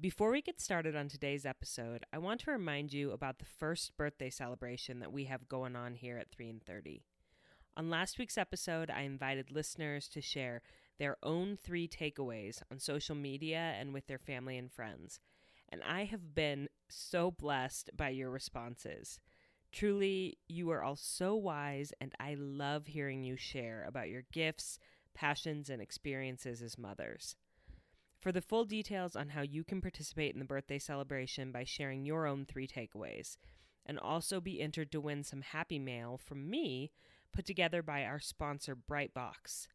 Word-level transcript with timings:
Before 0.00 0.32
we 0.32 0.42
get 0.42 0.60
started 0.60 0.96
on 0.96 1.08
today's 1.08 1.46
episode, 1.46 2.04
I 2.12 2.18
want 2.18 2.40
to 2.40 2.50
remind 2.50 2.92
you 2.92 3.12
about 3.12 3.38
the 3.38 3.44
first 3.44 3.96
birthday 3.96 4.28
celebration 4.28 4.98
that 4.98 5.12
we 5.12 5.26
have 5.26 5.48
going 5.48 5.76
on 5.76 5.94
here 5.94 6.18
at 6.18 6.32
3 6.32 6.50
and 6.50 6.62
30. 6.64 7.04
On 7.76 7.88
last 7.88 8.18
week's 8.18 8.36
episode, 8.36 8.90
I 8.90 9.02
invited 9.02 9.52
listeners 9.52 10.08
to 10.08 10.20
share 10.20 10.62
their 10.98 11.16
own 11.22 11.56
three 11.56 11.86
takeaways 11.86 12.60
on 12.72 12.80
social 12.80 13.14
media 13.14 13.76
and 13.78 13.94
with 13.94 14.08
their 14.08 14.18
family 14.18 14.58
and 14.58 14.70
friends. 14.70 15.20
And 15.68 15.80
I 15.88 16.04
have 16.04 16.34
been 16.34 16.68
so 16.88 17.30
blessed 17.30 17.90
by 17.96 18.08
your 18.08 18.30
responses. 18.30 19.20
Truly, 19.70 20.38
you 20.48 20.70
are 20.70 20.82
all 20.82 20.96
so 20.96 21.36
wise, 21.36 21.92
and 22.00 22.12
I 22.18 22.34
love 22.34 22.88
hearing 22.88 23.22
you 23.22 23.36
share 23.36 23.84
about 23.86 24.08
your 24.08 24.24
gifts, 24.32 24.80
passions, 25.14 25.70
and 25.70 25.80
experiences 25.80 26.62
as 26.62 26.76
mothers. 26.76 27.36
For 28.24 28.32
the 28.32 28.40
full 28.40 28.64
details 28.64 29.14
on 29.16 29.28
how 29.28 29.42
you 29.42 29.62
can 29.64 29.82
participate 29.82 30.32
in 30.32 30.38
the 30.38 30.46
birthday 30.46 30.78
celebration 30.78 31.52
by 31.52 31.64
sharing 31.64 32.06
your 32.06 32.26
own 32.26 32.46
three 32.46 32.66
takeaways, 32.66 33.36
and 33.84 33.98
also 33.98 34.40
be 34.40 34.62
entered 34.62 34.90
to 34.92 35.00
win 35.02 35.22
some 35.22 35.42
happy 35.42 35.78
mail 35.78 36.16
from 36.16 36.48
me 36.48 36.90
put 37.34 37.44
together 37.44 37.82
by 37.82 38.02
our 38.02 38.18
sponsor 38.18 38.74
Brightbox, 38.74 39.66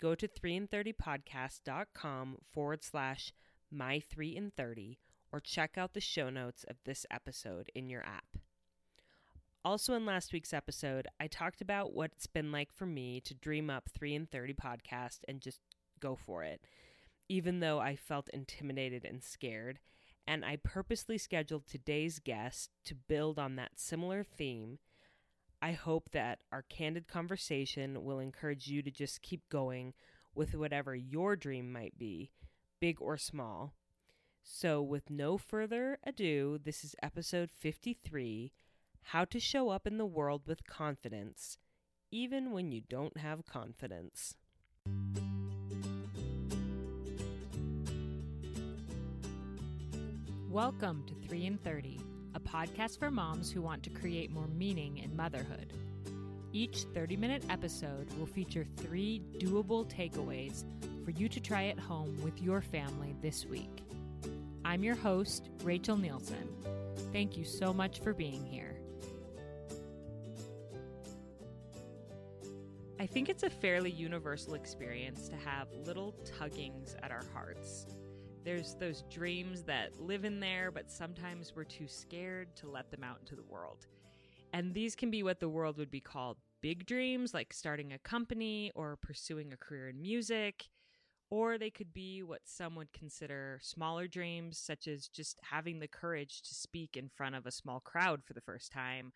go 0.00 0.14
to 0.14 0.28
3and30podcast.com 0.28 2.36
forward 2.52 2.84
slash 2.84 3.32
my 3.68 3.98
3 3.98 4.36
and 4.36 4.54
30 4.54 5.00
or 5.32 5.40
check 5.40 5.76
out 5.76 5.94
the 5.94 6.00
show 6.00 6.30
notes 6.30 6.64
of 6.68 6.76
this 6.84 7.04
episode 7.10 7.68
in 7.74 7.90
your 7.90 8.04
app. 8.04 8.38
Also, 9.64 9.94
in 9.94 10.06
last 10.06 10.32
week's 10.32 10.54
episode, 10.54 11.08
I 11.18 11.26
talked 11.26 11.60
about 11.60 11.92
what 11.92 12.12
it's 12.14 12.28
been 12.28 12.52
like 12.52 12.72
for 12.72 12.86
me 12.86 13.20
to 13.22 13.34
dream 13.34 13.68
up 13.68 13.88
3 13.92 14.14
and 14.14 14.30
30 14.30 14.54
podcast 14.54 15.18
and 15.26 15.40
just 15.40 15.62
go 15.98 16.14
for 16.14 16.44
it, 16.44 16.60
even 17.28 17.60
though 17.60 17.78
I 17.78 17.96
felt 17.96 18.28
intimidated 18.30 19.04
and 19.04 19.22
scared. 19.22 19.78
And 20.26 20.44
I 20.44 20.56
purposely 20.56 21.18
scheduled 21.18 21.66
today's 21.66 22.18
guest 22.18 22.70
to 22.84 22.94
build 22.94 23.38
on 23.38 23.56
that 23.56 23.78
similar 23.78 24.22
theme. 24.22 24.78
I 25.60 25.72
hope 25.72 26.10
that 26.12 26.40
our 26.52 26.62
candid 26.62 27.08
conversation 27.08 28.04
will 28.04 28.20
encourage 28.20 28.68
you 28.68 28.82
to 28.82 28.90
just 28.90 29.22
keep 29.22 29.48
going 29.48 29.94
with 30.34 30.54
whatever 30.54 30.94
your 30.94 31.34
dream 31.34 31.72
might 31.72 31.98
be, 31.98 32.30
big 32.80 33.00
or 33.00 33.16
small. 33.16 33.74
So, 34.42 34.80
with 34.80 35.10
no 35.10 35.36
further 35.36 35.98
ado, 36.04 36.58
this 36.62 36.84
is 36.84 36.94
episode 37.02 37.50
53 37.50 38.52
how 39.08 39.24
to 39.24 39.40
show 39.40 39.70
up 39.70 39.86
in 39.86 39.96
the 39.96 40.06
world 40.06 40.42
with 40.46 40.66
confidence, 40.66 41.56
even 42.10 42.52
when 42.52 42.72
you 42.72 42.82
don't 42.82 43.16
have 43.16 43.46
confidence. 43.46 44.34
Welcome 50.50 51.04
to 51.06 51.28
3 51.28 51.44
and 51.44 51.62
30, 51.62 52.00
a 52.34 52.40
podcast 52.40 52.98
for 52.98 53.10
moms 53.10 53.52
who 53.52 53.60
want 53.60 53.82
to 53.82 53.90
create 53.90 54.30
more 54.30 54.46
meaning 54.46 54.96
in 54.96 55.14
motherhood. 55.14 55.74
Each 56.54 56.84
30 56.94 57.18
minute 57.18 57.42
episode 57.50 58.08
will 58.18 58.24
feature 58.24 58.64
three 58.78 59.20
doable 59.36 59.86
takeaways 59.86 60.64
for 61.04 61.10
you 61.10 61.28
to 61.28 61.38
try 61.38 61.66
at 61.66 61.78
home 61.78 62.16
with 62.24 62.40
your 62.40 62.62
family 62.62 63.14
this 63.20 63.44
week. 63.44 63.84
I'm 64.64 64.82
your 64.82 64.94
host, 64.94 65.50
Rachel 65.64 65.98
Nielsen. 65.98 66.48
Thank 67.12 67.36
you 67.36 67.44
so 67.44 67.74
much 67.74 68.00
for 68.00 68.14
being 68.14 68.42
here. 68.46 68.80
I 72.98 73.06
think 73.06 73.28
it's 73.28 73.42
a 73.42 73.50
fairly 73.50 73.90
universal 73.90 74.54
experience 74.54 75.28
to 75.28 75.36
have 75.36 75.68
little 75.84 76.14
tuggings 76.38 76.96
at 77.02 77.10
our 77.10 77.24
hearts. 77.34 77.84
There's 78.48 78.76
those 78.76 79.02
dreams 79.10 79.62
that 79.64 80.00
live 80.00 80.24
in 80.24 80.40
there, 80.40 80.70
but 80.70 80.90
sometimes 80.90 81.52
we're 81.54 81.64
too 81.64 81.86
scared 81.86 82.56
to 82.56 82.66
let 82.66 82.90
them 82.90 83.04
out 83.04 83.18
into 83.20 83.36
the 83.36 83.42
world. 83.42 83.86
And 84.54 84.72
these 84.72 84.96
can 84.96 85.10
be 85.10 85.22
what 85.22 85.38
the 85.38 85.50
world 85.50 85.76
would 85.76 85.90
be 85.90 86.00
called 86.00 86.38
big 86.62 86.86
dreams, 86.86 87.34
like 87.34 87.52
starting 87.52 87.92
a 87.92 87.98
company 87.98 88.72
or 88.74 88.96
pursuing 89.02 89.52
a 89.52 89.58
career 89.58 89.90
in 89.90 90.00
music. 90.00 90.70
Or 91.28 91.58
they 91.58 91.68
could 91.68 91.92
be 91.92 92.22
what 92.22 92.40
some 92.46 92.74
would 92.76 92.90
consider 92.94 93.60
smaller 93.62 94.08
dreams, 94.08 94.56
such 94.56 94.88
as 94.88 95.08
just 95.08 95.38
having 95.42 95.78
the 95.78 95.86
courage 95.86 96.40
to 96.40 96.54
speak 96.54 96.96
in 96.96 97.10
front 97.10 97.34
of 97.34 97.44
a 97.44 97.52
small 97.52 97.80
crowd 97.80 98.22
for 98.24 98.32
the 98.32 98.40
first 98.40 98.72
time 98.72 99.12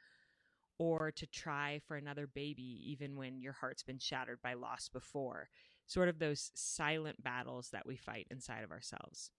or 0.78 1.10
to 1.10 1.26
try 1.26 1.80
for 1.88 1.96
another 1.96 2.26
baby, 2.26 2.82
even 2.84 3.16
when 3.16 3.40
your 3.40 3.54
heart's 3.54 3.82
been 3.82 3.98
shattered 3.98 4.42
by 4.42 4.52
loss 4.52 4.90
before. 4.90 5.48
Sort 5.92 6.08
of 6.08 6.18
those 6.18 6.50
silent 6.54 7.22
battles 7.22 7.68
that 7.74 7.84
we 7.86 7.96
fight 7.96 8.26
inside 8.30 8.64
of 8.64 8.70
ourselves. 8.70 9.30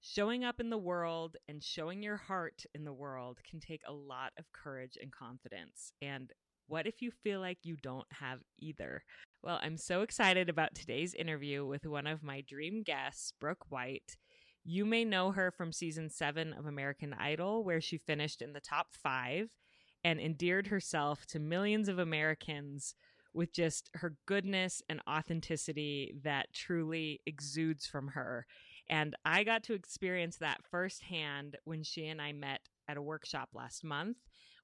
Showing 0.00 0.44
up 0.44 0.60
in 0.60 0.70
the 0.70 0.78
world 0.78 1.36
and 1.48 1.60
showing 1.60 2.00
your 2.00 2.16
heart 2.16 2.64
in 2.76 2.84
the 2.84 2.92
world 2.92 3.38
can 3.42 3.58
take 3.58 3.82
a 3.84 3.92
lot 3.92 4.30
of 4.38 4.52
courage 4.52 4.96
and 5.02 5.10
confidence. 5.10 5.92
And 6.00 6.30
what 6.68 6.86
if 6.86 7.02
you 7.02 7.10
feel 7.10 7.40
like 7.40 7.58
you 7.64 7.76
don't 7.82 8.06
have 8.12 8.38
either? 8.60 9.02
Well, 9.42 9.58
I'm 9.60 9.76
so 9.76 10.02
excited 10.02 10.48
about 10.48 10.76
today's 10.76 11.12
interview 11.12 11.66
with 11.66 11.84
one 11.84 12.06
of 12.06 12.22
my 12.22 12.40
dream 12.40 12.84
guests, 12.84 13.32
Brooke 13.40 13.68
White. 13.68 14.16
You 14.62 14.86
may 14.86 15.04
know 15.04 15.32
her 15.32 15.50
from 15.50 15.72
season 15.72 16.08
seven 16.08 16.52
of 16.52 16.66
American 16.66 17.14
Idol, 17.14 17.64
where 17.64 17.80
she 17.80 17.98
finished 17.98 18.42
in 18.42 18.52
the 18.52 18.60
top 18.60 18.86
five 18.92 19.56
and 20.04 20.20
endeared 20.20 20.68
herself 20.68 21.26
to 21.26 21.40
millions 21.40 21.88
of 21.88 21.98
Americans 21.98 22.94
with 23.32 23.52
just 23.52 23.90
her 23.94 24.14
goodness 24.26 24.82
and 24.88 25.00
authenticity 25.08 26.14
that 26.24 26.52
truly 26.52 27.20
exudes 27.26 27.86
from 27.86 28.08
her. 28.08 28.46
And 28.88 29.14
I 29.24 29.44
got 29.44 29.62
to 29.64 29.74
experience 29.74 30.36
that 30.38 30.64
firsthand 30.70 31.56
when 31.64 31.82
she 31.82 32.06
and 32.08 32.20
I 32.20 32.32
met 32.32 32.60
at 32.88 32.96
a 32.96 33.02
workshop 33.02 33.50
last 33.54 33.84
month. 33.84 34.16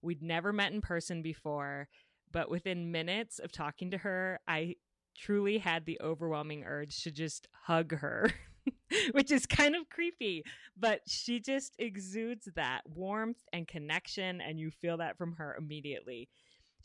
We'd 0.03 0.23
never 0.23 0.53
met 0.53 0.73
in 0.73 0.81
person 0.81 1.23
before, 1.23 1.89
but 2.33 2.51
within 2.51 2.91
minutes 2.91 3.39
of 3.39 3.53
talking 3.53 3.91
to 3.93 3.99
her, 3.99 4.41
I 4.49 4.77
truly 5.17 5.59
had 5.59 5.87
the 5.87 6.01
overwhelming 6.03 6.65
urge 6.65 7.03
to 7.05 7.11
just 7.11 7.49
hug 7.67 7.93
her. 7.93 8.33
which 9.13 9.31
is 9.31 9.47
kind 9.47 9.77
of 9.77 9.89
creepy, 9.89 10.45
but 10.77 11.01
she 11.07 11.41
just 11.41 11.75
exudes 11.79 12.49
that 12.57 12.83
warmth 12.87 13.39
and 13.53 13.67
connection, 13.67 14.41
and 14.41 14.59
you 14.59 14.71
feel 14.71 14.97
that 14.99 15.17
from 15.17 15.35
her 15.35 15.57
immediately. 15.59 16.29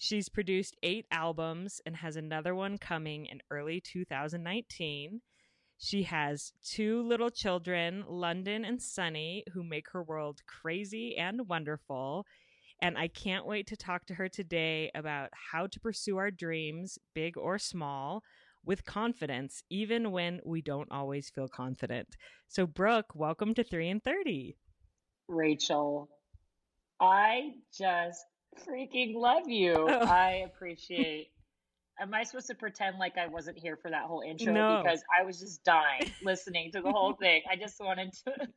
She's 0.03 0.29
produced 0.29 0.75
eight 0.81 1.05
albums 1.11 1.79
and 1.85 1.95
has 1.97 2.15
another 2.15 2.55
one 2.55 2.79
coming 2.79 3.27
in 3.27 3.39
early 3.51 3.79
2019. 3.79 5.21
She 5.77 6.01
has 6.01 6.53
two 6.63 7.03
little 7.03 7.29
children, 7.29 8.05
London 8.07 8.65
and 8.65 8.81
Sunny, 8.81 9.43
who 9.53 9.63
make 9.63 9.91
her 9.91 10.01
world 10.01 10.39
crazy 10.47 11.15
and 11.17 11.47
wonderful. 11.47 12.25
And 12.81 12.97
I 12.97 13.09
can't 13.09 13.45
wait 13.45 13.67
to 13.67 13.77
talk 13.77 14.07
to 14.07 14.15
her 14.15 14.27
today 14.27 14.89
about 14.95 15.29
how 15.51 15.67
to 15.67 15.79
pursue 15.79 16.17
our 16.17 16.31
dreams, 16.31 16.97
big 17.13 17.37
or 17.37 17.59
small, 17.59 18.23
with 18.65 18.85
confidence, 18.85 19.61
even 19.69 20.09
when 20.09 20.39
we 20.43 20.63
don't 20.63 20.91
always 20.91 21.29
feel 21.29 21.47
confident. 21.47 22.15
So, 22.47 22.65
Brooke, 22.65 23.13
welcome 23.13 23.53
to 23.53 23.63
3 23.63 23.89
and 23.89 24.03
30. 24.03 24.57
Rachel, 25.27 26.09
I 26.99 27.51
just 27.77 28.25
freaking 28.59 29.15
love 29.15 29.47
you. 29.47 29.73
Oh. 29.77 29.87
I 30.05 30.43
appreciate. 30.45 31.31
Am 31.99 32.13
I 32.13 32.23
supposed 32.23 32.47
to 32.47 32.55
pretend 32.55 32.97
like 32.97 33.17
I 33.17 33.27
wasn't 33.27 33.59
here 33.59 33.77
for 33.77 33.91
that 33.91 34.03
whole 34.03 34.21
intro? 34.21 34.53
No. 34.53 34.81
Because 34.83 35.03
I 35.17 35.23
was 35.23 35.39
just 35.39 35.63
dying 35.63 36.09
listening 36.23 36.71
to 36.71 36.81
the 36.81 36.91
whole 36.91 37.13
thing. 37.13 37.41
I 37.49 37.55
just 37.55 37.79
wanted 37.79 38.13
to 38.25 38.47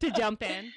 to 0.00 0.10
jump 0.10 0.42
in. 0.42 0.70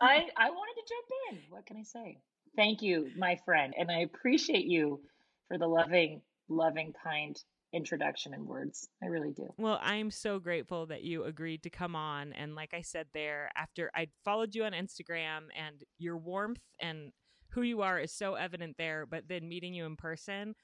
I 0.00 0.26
I 0.36 0.50
wanted 0.50 0.74
to 0.74 0.86
jump 0.88 1.06
in. 1.30 1.38
What 1.50 1.66
can 1.66 1.76
I 1.76 1.82
say? 1.82 2.18
Thank 2.56 2.82
you, 2.82 3.10
my 3.16 3.38
friend, 3.44 3.74
and 3.78 3.90
I 3.90 4.00
appreciate 4.00 4.64
you 4.64 5.00
for 5.46 5.56
the 5.56 5.68
loving, 5.68 6.20
loving, 6.48 6.92
kind 7.04 7.40
introduction 7.72 8.34
and 8.34 8.46
words. 8.46 8.88
I 9.02 9.06
really 9.06 9.30
do. 9.30 9.48
Well, 9.56 9.78
I'm 9.82 10.10
so 10.10 10.38
grateful 10.38 10.86
that 10.86 11.02
you 11.02 11.24
agreed 11.24 11.62
to 11.62 11.70
come 11.70 11.94
on. 11.94 12.32
And 12.32 12.54
like 12.54 12.74
I 12.74 12.82
said 12.82 13.06
there, 13.14 13.50
after 13.56 13.90
I 13.94 14.08
followed 14.24 14.54
you 14.54 14.64
on 14.64 14.72
Instagram 14.72 15.48
and 15.56 15.84
your 15.98 16.16
warmth 16.16 16.62
and 16.80 17.12
who 17.50 17.62
you 17.62 17.82
are 17.82 17.98
is 17.98 18.12
so 18.12 18.34
evident 18.34 18.76
there, 18.78 19.06
but 19.06 19.28
then 19.28 19.48
meeting 19.48 19.74
you 19.74 19.86
in 19.86 19.96
person, 19.96 20.54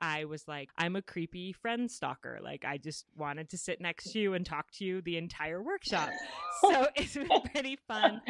I 0.00 0.24
was 0.24 0.48
like, 0.48 0.70
I'm 0.78 0.96
a 0.96 1.02
creepy 1.02 1.52
friend 1.52 1.90
stalker. 1.90 2.38
Like, 2.42 2.64
I 2.64 2.78
just 2.78 3.04
wanted 3.16 3.50
to 3.50 3.58
sit 3.58 3.80
next 3.80 4.12
to 4.12 4.18
you 4.18 4.34
and 4.34 4.46
talk 4.46 4.70
to 4.78 4.84
you 4.84 5.02
the 5.02 5.18
entire 5.18 5.62
workshop. 5.62 6.10
so 6.62 6.86
it's 6.96 7.14
been 7.14 7.28
pretty 7.52 7.78
fun 7.86 8.22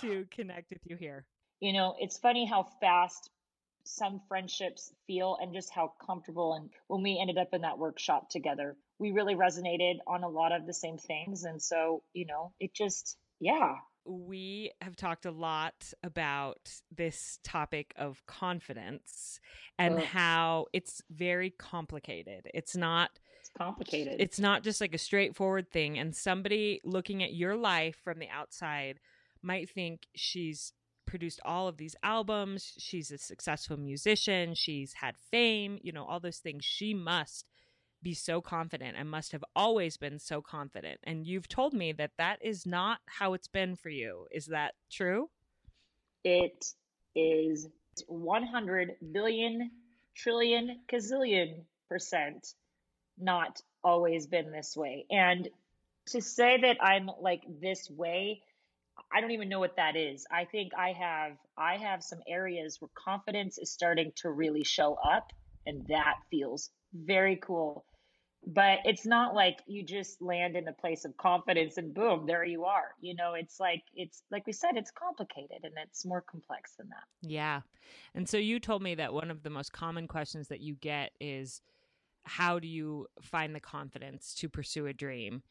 to 0.00 0.26
connect 0.30 0.70
with 0.70 0.80
you 0.84 0.96
here. 0.96 1.24
You 1.60 1.72
know, 1.72 1.94
it's 1.98 2.18
funny 2.18 2.44
how 2.44 2.66
fast 2.80 3.30
some 3.84 4.20
friendships 4.28 4.92
feel 5.06 5.36
and 5.40 5.52
just 5.52 5.70
how 5.70 5.92
comfortable 6.04 6.54
and 6.54 6.70
when 6.86 7.02
we 7.02 7.18
ended 7.20 7.36
up 7.36 7.48
in 7.52 7.62
that 7.62 7.78
workshop 7.78 8.28
together 8.30 8.76
we 8.98 9.10
really 9.10 9.34
resonated 9.34 9.96
on 10.06 10.22
a 10.22 10.28
lot 10.28 10.52
of 10.52 10.66
the 10.66 10.74
same 10.74 10.98
things 10.98 11.42
and 11.42 11.60
so 11.60 12.02
you 12.12 12.24
know 12.24 12.52
it 12.60 12.72
just 12.72 13.16
yeah 13.40 13.74
we 14.04 14.72
have 14.80 14.96
talked 14.96 15.26
a 15.26 15.30
lot 15.30 15.92
about 16.02 16.70
this 16.94 17.38
topic 17.44 17.94
of 17.96 18.24
confidence 18.26 19.40
and 19.78 19.96
Ugh. 19.98 20.04
how 20.04 20.66
it's 20.72 21.02
very 21.10 21.50
complicated. 21.50 22.48
It's 22.52 22.76
not 22.76 23.10
It's 23.40 23.50
complicated. 23.56 24.16
It's 24.18 24.40
not 24.40 24.62
just 24.62 24.80
like 24.80 24.94
a 24.94 24.98
straightforward 24.98 25.70
thing. 25.70 25.98
And 25.98 26.14
somebody 26.16 26.80
looking 26.84 27.22
at 27.22 27.34
your 27.34 27.56
life 27.56 27.96
from 28.02 28.18
the 28.18 28.28
outside 28.28 28.98
might 29.42 29.70
think 29.70 30.06
she's 30.14 30.72
produced 31.06 31.40
all 31.44 31.68
of 31.68 31.76
these 31.76 31.96
albums. 32.02 32.74
She's 32.78 33.10
a 33.10 33.18
successful 33.18 33.76
musician. 33.76 34.54
She's 34.54 34.94
had 34.94 35.16
fame, 35.30 35.78
you 35.82 35.92
know, 35.92 36.04
all 36.04 36.20
those 36.20 36.38
things. 36.38 36.64
She 36.64 36.94
must 36.94 37.46
be 38.02 38.14
so 38.14 38.40
confident 38.40 38.96
and 38.96 39.10
must 39.10 39.32
have 39.32 39.44
always 39.54 39.96
been 39.96 40.18
so 40.18 40.42
confident. 40.42 41.00
And 41.04 41.26
you've 41.26 41.48
told 41.48 41.72
me 41.72 41.92
that 41.92 42.12
that 42.18 42.38
is 42.42 42.66
not 42.66 42.98
how 43.06 43.34
it's 43.34 43.48
been 43.48 43.76
for 43.76 43.88
you. 43.88 44.26
Is 44.30 44.46
that 44.46 44.74
true? 44.90 45.30
It 46.24 46.66
is 47.14 47.68
100 48.06 48.96
billion, 49.12 49.70
trillion, 50.14 50.80
gazillion 50.90 51.64
percent 51.88 52.54
not 53.18 53.60
always 53.84 54.26
been 54.26 54.50
this 54.50 54.76
way. 54.76 55.06
And 55.10 55.48
to 56.06 56.20
say 56.20 56.60
that 56.62 56.78
I'm 56.82 57.10
like 57.20 57.42
this 57.60 57.90
way, 57.90 58.42
I 59.12 59.20
don't 59.20 59.32
even 59.32 59.48
know 59.48 59.60
what 59.60 59.76
that 59.76 59.96
is. 59.96 60.26
I 60.30 60.44
think 60.44 60.72
I 60.76 60.92
have 60.92 61.36
I 61.56 61.76
have 61.76 62.02
some 62.02 62.20
areas 62.26 62.80
where 62.80 62.90
confidence 62.94 63.58
is 63.58 63.70
starting 63.70 64.12
to 64.16 64.30
really 64.30 64.64
show 64.64 64.94
up 64.94 65.32
and 65.66 65.86
that 65.88 66.16
feels 66.30 66.70
very 66.94 67.36
cool. 67.36 67.84
But 68.44 68.80
it's 68.84 69.06
not 69.06 69.34
like 69.34 69.60
you 69.66 69.84
just 69.84 70.20
land 70.20 70.56
in 70.56 70.66
a 70.66 70.72
place 70.72 71.04
of 71.04 71.16
confidence 71.16 71.78
and 71.78 71.94
boom, 71.94 72.26
there 72.26 72.44
you 72.44 72.64
are. 72.64 72.94
You 73.00 73.14
know, 73.14 73.34
it's 73.34 73.60
like 73.60 73.82
it's 73.94 74.24
like 74.32 74.46
we 74.46 74.52
said 74.52 74.72
it's 74.74 74.90
complicated 74.90 75.58
and 75.62 75.74
it's 75.80 76.04
more 76.04 76.22
complex 76.22 76.72
than 76.76 76.88
that. 76.88 77.04
Yeah. 77.28 77.60
And 78.14 78.28
so 78.28 78.38
you 78.38 78.58
told 78.58 78.82
me 78.82 78.96
that 78.96 79.14
one 79.14 79.30
of 79.30 79.44
the 79.44 79.50
most 79.50 79.72
common 79.72 80.08
questions 80.08 80.48
that 80.48 80.60
you 80.60 80.74
get 80.74 81.12
is 81.20 81.62
how 82.24 82.58
do 82.58 82.68
you 82.68 83.06
find 83.20 83.54
the 83.54 83.60
confidence 83.60 84.34
to 84.34 84.48
pursue 84.48 84.86
a 84.86 84.92
dream? 84.92 85.42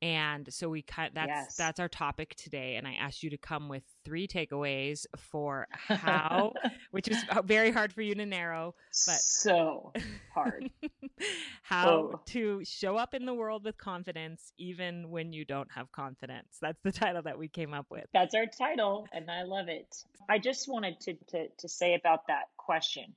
And 0.00 0.52
so 0.52 0.68
we 0.68 0.82
cut 0.82 1.12
that's 1.14 1.28
yes. 1.28 1.56
that's 1.56 1.80
our 1.80 1.88
topic 1.88 2.36
today 2.36 2.76
and 2.76 2.86
I 2.86 2.94
asked 2.94 3.22
you 3.22 3.30
to 3.30 3.36
come 3.36 3.68
with 3.68 3.82
three 4.04 4.28
takeaways 4.28 5.06
for 5.16 5.66
how 5.72 6.52
which 6.92 7.08
is 7.08 7.16
very 7.44 7.72
hard 7.72 7.92
for 7.92 8.02
you 8.02 8.14
to 8.14 8.24
narrow 8.24 8.74
but 9.06 9.16
so 9.16 9.92
hard. 10.32 10.70
how 11.62 11.88
oh. 11.88 12.20
to 12.26 12.62
show 12.64 12.96
up 12.96 13.12
in 13.12 13.26
the 13.26 13.34
world 13.34 13.64
with 13.64 13.76
confidence 13.76 14.52
even 14.56 15.10
when 15.10 15.32
you 15.32 15.44
don't 15.44 15.70
have 15.72 15.90
confidence. 15.90 16.58
That's 16.60 16.80
the 16.84 16.92
title 16.92 17.22
that 17.22 17.36
we 17.36 17.48
came 17.48 17.74
up 17.74 17.86
with. 17.90 18.04
That's 18.12 18.34
our 18.34 18.46
title 18.46 19.08
and 19.12 19.28
I 19.28 19.42
love 19.42 19.68
it. 19.68 20.04
I 20.28 20.38
just 20.38 20.68
wanted 20.68 21.00
to 21.00 21.14
to 21.30 21.48
to 21.58 21.68
say 21.68 21.94
about 21.94 22.28
that 22.28 22.44
question. 22.56 23.14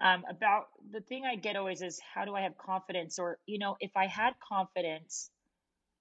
Um, 0.00 0.24
about 0.30 0.66
the 0.92 1.00
thing 1.00 1.24
I 1.24 1.34
get 1.34 1.56
always 1.56 1.82
is 1.82 1.98
how 2.14 2.24
do 2.24 2.34
I 2.34 2.42
have 2.42 2.56
confidence 2.58 3.18
or 3.18 3.38
you 3.46 3.58
know 3.58 3.76
if 3.80 3.96
I 3.96 4.06
had 4.06 4.34
confidence 4.46 5.30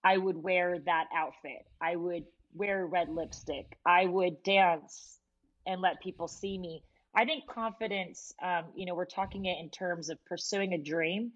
I 0.03 0.17
would 0.17 0.37
wear 0.37 0.79
that 0.85 1.05
outfit. 1.15 1.65
I 1.81 1.95
would 1.95 2.25
wear 2.53 2.85
red 2.85 3.09
lipstick. 3.09 3.77
I 3.85 4.05
would 4.05 4.43
dance 4.43 5.19
and 5.65 5.81
let 5.81 6.01
people 6.01 6.27
see 6.27 6.57
me. 6.57 6.83
I 7.15 7.25
think 7.25 7.47
confidence, 7.47 8.33
um, 8.41 8.65
you 8.75 8.85
know, 8.85 8.95
we're 8.95 9.05
talking 9.05 9.45
it 9.45 9.57
in 9.59 9.69
terms 9.69 10.09
of 10.09 10.23
pursuing 10.25 10.73
a 10.73 10.77
dream, 10.77 11.31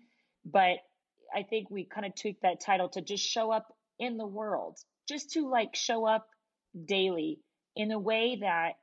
but 0.45 0.77
I 1.33 1.43
think 1.43 1.69
we 1.69 1.85
kind 1.85 2.05
of 2.05 2.13
took 2.15 2.39
that 2.41 2.61
title 2.61 2.89
to 2.89 3.01
just 3.01 3.25
show 3.25 3.51
up 3.51 3.75
in 3.99 4.17
the 4.17 4.27
world, 4.27 4.77
just 5.07 5.31
to 5.31 5.49
like 5.49 5.75
show 5.75 6.05
up 6.05 6.27
daily 6.85 7.39
in 7.75 7.91
a 7.91 7.99
way 7.99 8.37
that 8.41 8.73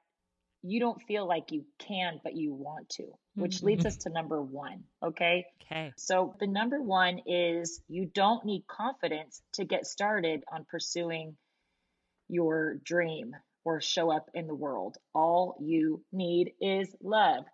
you 0.62 0.80
don't 0.80 1.00
feel 1.02 1.26
like 1.26 1.52
you 1.52 1.64
can, 1.78 2.20
but 2.22 2.36
you 2.36 2.52
want 2.52 2.88
to, 2.90 3.04
which 3.34 3.56
mm-hmm. 3.56 3.66
leads 3.66 3.86
us 3.86 3.96
to 3.98 4.10
number 4.10 4.40
one. 4.42 4.84
Okay. 5.02 5.46
Okay. 5.62 5.92
So 5.96 6.34
the 6.40 6.46
number 6.46 6.82
one 6.82 7.20
is 7.26 7.80
you 7.88 8.06
don't 8.06 8.44
need 8.44 8.66
confidence 8.66 9.42
to 9.54 9.64
get 9.64 9.86
started 9.86 10.42
on 10.52 10.64
pursuing 10.68 11.36
your 12.28 12.78
dream 12.84 13.34
or 13.64 13.80
show 13.80 14.10
up 14.10 14.30
in 14.34 14.46
the 14.46 14.54
world. 14.54 14.96
All 15.14 15.56
you 15.60 16.02
need 16.12 16.52
is 16.60 16.88
love. 17.02 17.44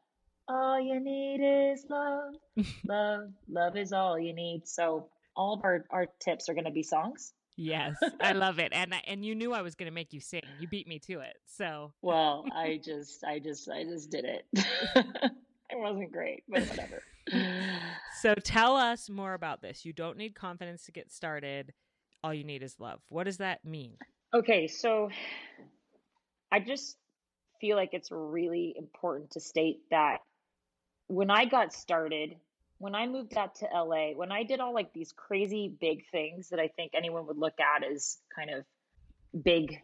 All 0.48 0.80
you 0.80 1.00
need 1.00 1.40
is 1.72 1.84
love. 1.88 2.34
love. 2.88 3.32
Love 3.48 3.76
is 3.76 3.92
all 3.92 4.18
you 4.18 4.34
need. 4.34 4.66
So 4.66 5.08
all 5.36 5.54
of 5.54 5.64
our, 5.64 5.84
our 5.90 6.06
tips 6.20 6.48
are 6.48 6.54
going 6.54 6.66
to 6.66 6.70
be 6.70 6.82
songs. 6.82 7.32
Yes, 7.56 7.96
I 8.20 8.32
love 8.32 8.58
it, 8.58 8.72
and 8.72 8.94
and 9.06 9.24
you 9.24 9.34
knew 9.34 9.52
I 9.52 9.62
was 9.62 9.74
going 9.74 9.88
to 9.88 9.94
make 9.94 10.12
you 10.12 10.20
sing. 10.20 10.42
You 10.58 10.66
beat 10.66 10.88
me 10.88 10.98
to 11.00 11.20
it. 11.20 11.36
So 11.46 11.92
well, 12.02 12.44
I 12.52 12.80
just, 12.82 13.22
I 13.24 13.38
just, 13.38 13.70
I 13.70 13.84
just 13.84 14.10
did 14.10 14.24
it. 14.24 14.46
it 14.54 15.32
wasn't 15.72 16.12
great, 16.12 16.42
but 16.48 16.62
whatever. 16.64 17.02
so 18.20 18.34
tell 18.34 18.76
us 18.76 19.08
more 19.08 19.34
about 19.34 19.62
this. 19.62 19.84
You 19.84 19.92
don't 19.92 20.16
need 20.16 20.34
confidence 20.34 20.84
to 20.86 20.92
get 20.92 21.12
started. 21.12 21.72
All 22.24 22.34
you 22.34 22.44
need 22.44 22.62
is 22.62 22.76
love. 22.80 23.00
What 23.08 23.24
does 23.24 23.38
that 23.38 23.64
mean? 23.64 23.98
Okay, 24.34 24.66
so 24.66 25.10
I 26.50 26.58
just 26.58 26.96
feel 27.60 27.76
like 27.76 27.90
it's 27.92 28.10
really 28.10 28.74
important 28.76 29.30
to 29.32 29.40
state 29.40 29.78
that 29.90 30.18
when 31.06 31.30
I 31.30 31.44
got 31.44 31.72
started, 31.72 32.36
when 32.78 32.94
I 32.94 33.06
moved 33.06 33.36
out 33.36 33.56
to 33.56 33.66
LA, 33.66 34.12
when 34.14 34.32
I 34.32 34.42
did 34.42 34.60
all 34.60 34.74
like 34.74 34.92
these 34.92 35.12
crazy 35.12 35.68
big 35.80 36.04
things 36.10 36.50
that 36.50 36.58
I 36.58 36.68
think 36.68 36.92
anyone 36.94 37.26
would 37.26 37.38
look 37.38 37.58
at 37.60 37.84
as 37.84 38.18
kind 38.34 38.50
of 38.50 38.64
big 39.42 39.80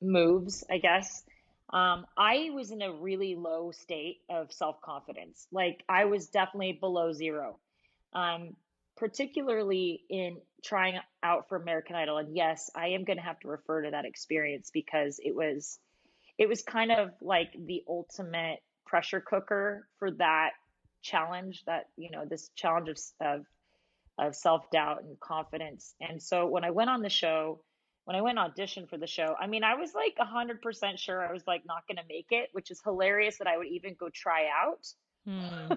moves, 0.00 0.64
I 0.70 0.78
guess, 0.78 1.24
um, 1.72 2.06
I 2.16 2.50
was 2.52 2.70
in 2.70 2.82
a 2.82 2.92
really 2.92 3.34
low 3.34 3.70
state 3.72 4.18
of 4.28 4.52
self 4.52 4.80
confidence. 4.82 5.46
Like 5.50 5.82
I 5.88 6.04
was 6.04 6.28
definitely 6.28 6.72
below 6.72 7.12
zero, 7.12 7.58
um, 8.12 8.56
particularly 8.96 10.02
in 10.10 10.36
trying 10.62 10.98
out 11.22 11.48
for 11.48 11.56
American 11.56 11.96
Idol. 11.96 12.18
And 12.18 12.36
yes, 12.36 12.70
I 12.74 12.88
am 12.88 13.04
going 13.04 13.16
to 13.16 13.22
have 13.22 13.40
to 13.40 13.48
refer 13.48 13.82
to 13.82 13.90
that 13.90 14.04
experience 14.04 14.70
because 14.72 15.18
it 15.24 15.34
was, 15.34 15.78
it 16.38 16.48
was 16.48 16.62
kind 16.62 16.92
of 16.92 17.10
like 17.22 17.52
the 17.58 17.82
ultimate 17.88 18.58
pressure 18.84 19.20
cooker 19.20 19.88
for 19.98 20.10
that 20.12 20.50
challenge 21.02 21.62
that 21.66 21.86
you 21.96 22.10
know 22.10 22.24
this 22.24 22.50
challenge 22.54 22.88
of 22.88 22.98
of, 23.20 23.46
of 24.18 24.34
self 24.34 24.70
doubt 24.70 25.02
and 25.02 25.18
confidence. 25.20 25.94
And 26.00 26.22
so 26.22 26.46
when 26.46 26.64
I 26.64 26.70
went 26.70 26.90
on 26.90 27.02
the 27.02 27.10
show, 27.10 27.60
when 28.04 28.16
I 28.16 28.20
went 28.20 28.38
audition 28.38 28.86
for 28.86 28.96
the 28.96 29.06
show, 29.06 29.34
I 29.38 29.46
mean, 29.46 29.64
I 29.64 29.74
was 29.74 29.94
like 29.94 30.16
hundred 30.18 30.62
percent 30.62 30.98
sure 30.98 31.26
I 31.26 31.32
was 31.32 31.46
like 31.46 31.62
not 31.66 31.86
going 31.86 31.98
to 31.98 32.08
make 32.08 32.28
it, 32.30 32.48
which 32.52 32.70
is 32.70 32.80
hilarious 32.82 33.38
that 33.38 33.46
I 33.46 33.58
would 33.58 33.68
even 33.68 33.94
go 33.98 34.08
try 34.12 34.46
out. 34.46 34.86
Hmm. 35.26 35.72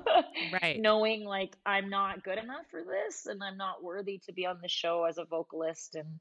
right. 0.62 0.80
Knowing 0.80 1.24
like 1.24 1.56
I'm 1.66 1.90
not 1.90 2.24
good 2.24 2.38
enough 2.38 2.66
for 2.72 2.84
this 2.84 3.26
and 3.28 3.44
I'm 3.44 3.58
not 3.58 3.84
worthy 3.84 4.20
to 4.26 4.34
be 4.34 4.46
on 4.46 4.60
the 4.62 4.68
show 4.68 5.04
as 5.04 5.18
a 5.18 5.26
vocalist 5.26 5.96
and 5.96 6.20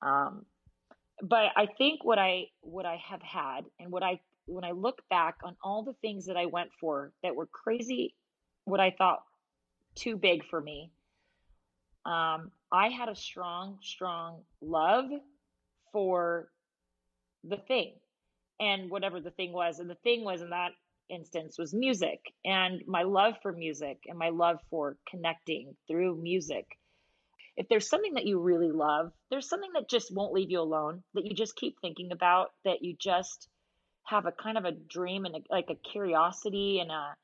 um 0.00 0.46
but 1.22 1.52
I 1.56 1.66
think 1.66 2.04
what 2.04 2.18
I 2.18 2.46
what 2.60 2.86
I 2.86 2.96
have 3.08 3.22
had 3.22 3.64
and 3.78 3.90
what 3.90 4.02
I 4.02 4.20
when 4.46 4.64
I 4.64 4.72
look 4.72 5.02
back 5.08 5.36
on 5.44 5.56
all 5.62 5.82
the 5.82 5.94
things 5.94 6.26
that 6.26 6.36
I 6.36 6.46
went 6.46 6.70
for 6.80 7.12
that 7.22 7.34
were 7.34 7.46
crazy 7.46 8.14
what 8.64 8.80
I 8.80 8.90
thought 8.90 9.22
too 9.94 10.16
big 10.16 10.44
for 10.48 10.60
me. 10.60 10.90
Um, 12.04 12.50
I 12.70 12.88
had 12.88 13.08
a 13.08 13.16
strong, 13.16 13.78
strong 13.82 14.42
love 14.60 15.06
for 15.92 16.48
the 17.44 17.56
thing 17.56 17.92
and 18.60 18.90
whatever 18.90 19.20
the 19.20 19.30
thing 19.30 19.52
was. 19.52 19.78
And 19.78 19.88
the 19.88 19.94
thing 19.96 20.24
was 20.24 20.42
in 20.42 20.50
that 20.50 20.72
instance 21.08 21.58
was 21.58 21.74
music 21.74 22.18
and 22.44 22.82
my 22.86 23.02
love 23.02 23.34
for 23.42 23.52
music 23.52 23.98
and 24.08 24.18
my 24.18 24.30
love 24.30 24.58
for 24.70 24.96
connecting 25.08 25.76
through 25.86 26.20
music. 26.20 26.66
If 27.56 27.68
there's 27.68 27.88
something 27.88 28.14
that 28.14 28.26
you 28.26 28.40
really 28.40 28.72
love, 28.72 29.12
there's 29.30 29.48
something 29.48 29.70
that 29.74 29.88
just 29.88 30.12
won't 30.12 30.32
leave 30.32 30.50
you 30.50 30.60
alone, 30.60 31.04
that 31.14 31.24
you 31.24 31.34
just 31.34 31.56
keep 31.56 31.76
thinking 31.80 32.10
about, 32.10 32.50
that 32.64 32.82
you 32.82 32.96
just 32.98 33.48
have 34.04 34.26
a 34.26 34.32
kind 34.32 34.58
of 34.58 34.64
a 34.64 34.72
dream 34.72 35.24
and 35.24 35.36
a, 35.36 35.38
like 35.50 35.70
a 35.70 35.76
curiosity 35.76 36.80
and 36.80 36.90
a 36.90 37.14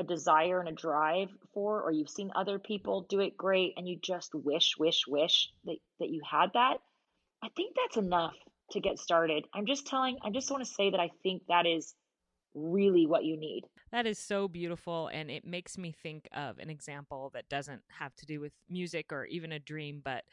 a 0.00 0.02
desire 0.02 0.60
and 0.60 0.68
a 0.68 0.72
drive 0.72 1.28
for, 1.52 1.82
or 1.82 1.92
you've 1.92 2.08
seen 2.08 2.30
other 2.34 2.58
people 2.58 3.06
do 3.08 3.20
it 3.20 3.36
great 3.36 3.74
and 3.76 3.86
you 3.86 3.98
just 4.02 4.34
wish, 4.34 4.74
wish, 4.78 5.04
wish 5.06 5.50
that, 5.66 5.76
that 6.00 6.08
you 6.08 6.22
had 6.28 6.48
that, 6.54 6.78
I 7.42 7.48
think 7.54 7.76
that's 7.76 7.98
enough 7.98 8.34
to 8.72 8.80
get 8.80 8.98
started. 8.98 9.44
I'm 9.54 9.66
just 9.66 9.86
telling, 9.86 10.16
I 10.24 10.30
just 10.30 10.50
want 10.50 10.64
to 10.64 10.72
say 10.72 10.90
that 10.90 11.00
I 11.00 11.10
think 11.22 11.42
that 11.48 11.66
is 11.66 11.94
really 12.54 13.06
what 13.06 13.24
you 13.24 13.38
need. 13.38 13.64
That 13.92 14.06
is 14.06 14.18
so 14.18 14.48
beautiful. 14.48 15.08
And 15.12 15.30
it 15.30 15.44
makes 15.44 15.76
me 15.76 15.92
think 15.92 16.28
of 16.34 16.58
an 16.58 16.70
example 16.70 17.30
that 17.34 17.48
doesn't 17.48 17.82
have 17.98 18.14
to 18.16 18.26
do 18.26 18.40
with 18.40 18.52
music 18.68 19.12
or 19.12 19.26
even 19.26 19.52
a 19.52 19.58
dream, 19.58 20.00
but 20.02 20.24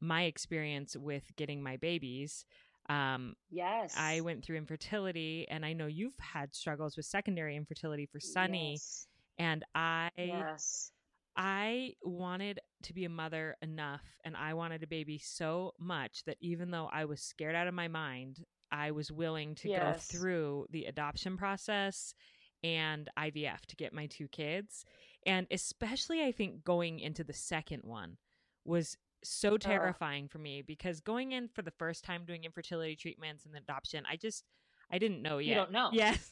my 0.00 0.22
experience 0.22 0.96
with 0.96 1.24
getting 1.36 1.62
my 1.62 1.76
babies. 1.76 2.46
Um, 2.88 3.34
yes. 3.50 3.94
I 3.96 4.20
went 4.20 4.44
through 4.44 4.56
infertility, 4.56 5.46
and 5.48 5.64
I 5.64 5.74
know 5.74 5.86
you've 5.86 6.18
had 6.18 6.54
struggles 6.54 6.96
with 6.96 7.06
secondary 7.06 7.54
infertility 7.54 8.06
for 8.06 8.18
Sunny. 8.18 8.72
Yes. 8.72 9.06
And 9.40 9.64
I, 9.74 10.10
yes. 10.18 10.92
I 11.34 11.94
wanted 12.02 12.60
to 12.82 12.92
be 12.92 13.06
a 13.06 13.08
mother 13.08 13.56
enough, 13.62 14.02
and 14.22 14.36
I 14.36 14.52
wanted 14.52 14.82
a 14.82 14.86
baby 14.86 15.16
so 15.16 15.72
much 15.78 16.24
that 16.26 16.36
even 16.40 16.70
though 16.70 16.90
I 16.92 17.06
was 17.06 17.22
scared 17.22 17.54
out 17.54 17.66
of 17.66 17.72
my 17.72 17.88
mind, 17.88 18.44
I 18.70 18.90
was 18.90 19.10
willing 19.10 19.54
to 19.56 19.70
yes. 19.70 19.80
go 19.80 20.18
through 20.18 20.66
the 20.70 20.84
adoption 20.84 21.38
process 21.38 22.14
and 22.62 23.08
IVF 23.18 23.64
to 23.68 23.76
get 23.76 23.94
my 23.94 24.06
two 24.06 24.28
kids. 24.28 24.84
And 25.24 25.46
especially, 25.50 26.22
I 26.22 26.32
think 26.32 26.62
going 26.62 27.00
into 27.00 27.24
the 27.24 27.32
second 27.32 27.82
one 27.84 28.18
was 28.66 28.98
so 29.24 29.56
terrifying 29.56 30.28
for 30.28 30.38
me 30.38 30.60
because 30.60 31.00
going 31.00 31.32
in 31.32 31.48
for 31.48 31.62
the 31.62 31.70
first 31.70 32.04
time 32.04 32.26
doing 32.26 32.44
infertility 32.44 32.94
treatments 32.94 33.46
and 33.46 33.56
adoption, 33.56 34.04
I 34.10 34.16
just, 34.16 34.44
I 34.92 34.98
didn't 34.98 35.22
know 35.22 35.38
yet. 35.38 35.48
You 35.48 35.54
don't 35.54 35.72
know. 35.72 35.88
Yes. 35.94 36.30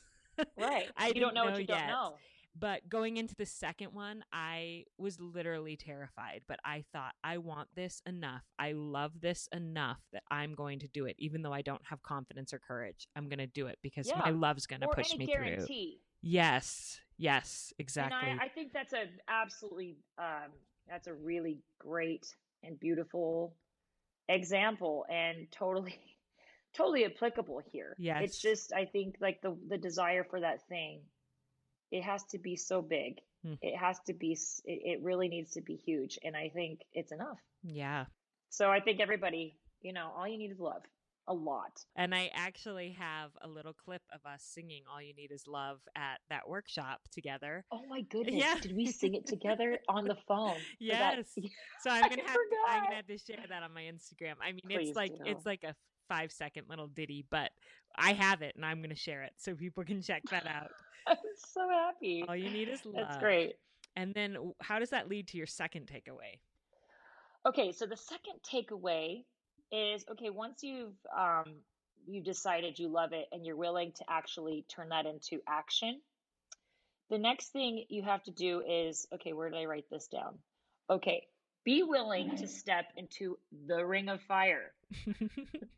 Right. 0.58 0.88
I 0.96 1.08
you 1.08 1.20
don't 1.20 1.32
know, 1.32 1.44
know 1.44 1.52
what 1.52 1.60
you 1.60 1.66
yet. 1.66 1.78
don't 1.78 1.86
know. 1.88 2.14
But 2.56 2.88
going 2.88 3.16
into 3.16 3.34
the 3.36 3.46
second 3.46 3.92
one, 3.92 4.24
I 4.32 4.84
was 4.98 5.20
literally 5.20 5.76
terrified. 5.76 6.42
But 6.48 6.58
I 6.64 6.84
thought, 6.92 7.14
I 7.22 7.38
want 7.38 7.68
this 7.74 8.02
enough. 8.06 8.42
I 8.58 8.72
love 8.72 9.12
this 9.20 9.48
enough 9.52 10.00
that 10.12 10.22
I'm 10.30 10.54
going 10.54 10.80
to 10.80 10.88
do 10.88 11.06
it, 11.06 11.16
even 11.18 11.42
though 11.42 11.52
I 11.52 11.62
don't 11.62 11.84
have 11.86 12.02
confidence 12.02 12.52
or 12.52 12.58
courage. 12.58 13.08
I'm 13.14 13.28
going 13.28 13.38
to 13.38 13.46
do 13.46 13.66
it 13.68 13.78
because 13.82 14.08
Yeah. 14.08 14.18
my 14.18 14.30
love's 14.30 14.66
going 14.66 14.80
to 14.80 14.88
push 14.88 15.14
me 15.16 15.26
through. 15.26 15.66
Yes, 16.20 17.00
yes, 17.16 17.72
exactly. 17.78 18.30
And 18.30 18.40
I, 18.40 18.44
I 18.44 18.48
think 18.48 18.72
that's 18.72 18.92
a 18.92 19.04
absolutely 19.28 19.98
um, 20.18 20.50
that's 20.88 21.06
a 21.06 21.14
really 21.14 21.60
great 21.78 22.26
and 22.64 22.78
beautiful 22.80 23.54
example 24.28 25.06
and 25.08 25.46
totally 25.52 25.98
totally 26.74 27.04
applicable 27.04 27.60
here. 27.70 27.94
Yes. 27.98 28.22
It's 28.24 28.38
just 28.40 28.72
I 28.72 28.84
think 28.86 29.16
like 29.20 29.40
the 29.42 29.56
the 29.68 29.78
desire 29.78 30.24
for 30.28 30.40
that 30.40 30.66
thing, 30.68 31.02
it 31.90 32.02
has 32.02 32.24
to 32.24 32.38
be 32.38 32.56
so 32.56 32.82
big. 32.82 33.18
Hmm. 33.44 33.54
It 33.62 33.76
has 33.76 33.98
to 34.06 34.14
be 34.14 34.32
it, 34.64 34.80
it 34.84 35.02
really 35.02 35.28
needs 35.28 35.52
to 35.52 35.60
be 35.62 35.76
huge 35.76 36.18
and 36.24 36.36
I 36.36 36.50
think 36.54 36.80
it's 36.92 37.12
enough. 37.12 37.38
yeah. 37.62 38.06
So 38.50 38.70
I 38.70 38.80
think 38.80 38.98
everybody, 39.00 39.58
you 39.82 39.92
know, 39.92 40.10
all 40.16 40.26
you 40.26 40.38
need 40.38 40.50
is 40.50 40.58
love. 40.58 40.82
A 41.30 41.34
lot. 41.34 41.84
And 41.94 42.14
I 42.14 42.30
actually 42.34 42.96
have 42.98 43.32
a 43.42 43.46
little 43.48 43.74
clip 43.74 44.00
of 44.14 44.20
us 44.24 44.42
singing 44.42 44.84
All 44.90 45.02
You 45.02 45.12
Need 45.14 45.30
Is 45.30 45.44
Love 45.46 45.78
at 45.94 46.20
that 46.30 46.48
workshop 46.48 47.00
together. 47.12 47.66
Oh 47.70 47.82
my 47.86 48.00
goodness. 48.00 48.36
Yeah. 48.36 48.54
Did 48.62 48.74
we 48.74 48.86
sing 48.90 49.14
it 49.14 49.26
together 49.26 49.78
on 49.90 50.06
the 50.06 50.16
phone? 50.26 50.54
for 50.54 50.86
that- 50.88 51.18
Yes. 51.18 51.34
So 51.82 51.90
I'm 51.90 52.08
gonna 52.08 52.22
have 52.22 52.32
to, 52.34 52.56
I'm 52.70 52.82
gonna 52.84 52.96
have 52.96 53.06
to 53.08 53.18
share 53.18 53.44
that 53.46 53.62
on 53.62 53.74
my 53.74 53.82
Instagram. 53.82 54.36
I 54.42 54.52
mean, 54.52 54.62
Please 54.66 54.88
it's 54.88 54.96
like 54.96 55.12
do. 55.12 55.24
it's 55.26 55.44
like 55.44 55.64
a 55.64 55.74
five 56.08 56.32
second 56.32 56.64
little 56.70 56.86
ditty, 56.86 57.26
but 57.30 57.50
I 57.98 58.12
have 58.12 58.42
it 58.42 58.54
and 58.56 58.64
I'm 58.64 58.80
gonna 58.80 58.94
share 58.94 59.22
it 59.22 59.32
so 59.36 59.54
people 59.54 59.84
can 59.84 60.02
check 60.02 60.22
that 60.30 60.46
out. 60.46 60.70
I'm 61.06 61.16
so 61.36 61.68
happy. 61.68 62.24
All 62.28 62.36
you 62.36 62.50
need 62.50 62.68
is 62.68 62.84
love. 62.84 62.94
That's 62.96 63.16
great. 63.18 63.54
And 63.96 64.14
then, 64.14 64.52
how 64.60 64.78
does 64.78 64.90
that 64.90 65.08
lead 65.08 65.28
to 65.28 65.38
your 65.38 65.46
second 65.46 65.90
takeaway? 65.92 66.38
Okay, 67.46 67.72
so 67.72 67.86
the 67.86 67.96
second 67.96 68.34
takeaway 68.48 69.24
is 69.72 70.04
okay, 70.10 70.30
once 70.30 70.62
you've 70.62 70.94
um 71.16 71.56
you 72.06 72.22
decided 72.22 72.78
you 72.78 72.88
love 72.88 73.12
it 73.12 73.26
and 73.32 73.44
you're 73.44 73.56
willing 73.56 73.92
to 73.92 74.04
actually 74.08 74.64
turn 74.68 74.90
that 74.90 75.06
into 75.06 75.40
action, 75.48 76.00
the 77.10 77.18
next 77.18 77.48
thing 77.48 77.84
you 77.88 78.02
have 78.02 78.22
to 78.24 78.30
do 78.30 78.62
is 78.66 79.06
okay, 79.14 79.32
where 79.32 79.50
did 79.50 79.58
I 79.58 79.64
write 79.64 79.86
this 79.90 80.08
down? 80.08 80.38
Okay, 80.90 81.26
be 81.64 81.82
willing 81.82 82.36
to 82.36 82.46
step 82.46 82.86
into 82.96 83.38
the 83.66 83.84
ring 83.84 84.08
of 84.08 84.22
fire 84.22 84.72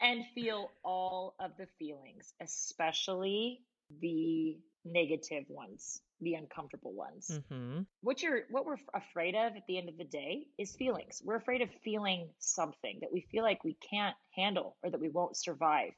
and 0.00 0.24
feel 0.34 0.70
all 0.84 1.34
of 1.40 1.52
the 1.58 1.66
feelings, 1.78 2.34
especially 2.40 3.60
the 4.00 4.58
negative 4.84 5.44
ones, 5.48 6.00
the 6.20 6.34
uncomfortable 6.34 6.92
ones. 6.92 7.40
Hmm 7.48 7.82
what 8.02 8.22
you're 8.22 8.42
what 8.50 8.66
we're 8.66 8.76
afraid 8.94 9.34
of 9.34 9.56
at 9.56 9.62
the 9.66 9.78
end 9.78 9.88
of 9.88 9.96
the 9.96 10.04
day 10.04 10.46
is 10.58 10.74
feelings. 10.76 11.22
We're 11.24 11.36
afraid 11.36 11.62
of 11.62 11.70
feeling 11.84 12.28
something 12.38 12.98
that 13.00 13.12
we 13.12 13.26
feel 13.30 13.44
like 13.44 13.64
we 13.64 13.76
can't 13.88 14.16
handle 14.34 14.76
or 14.82 14.90
that 14.90 15.00
we 15.00 15.08
won't 15.08 15.36
survive. 15.36 15.92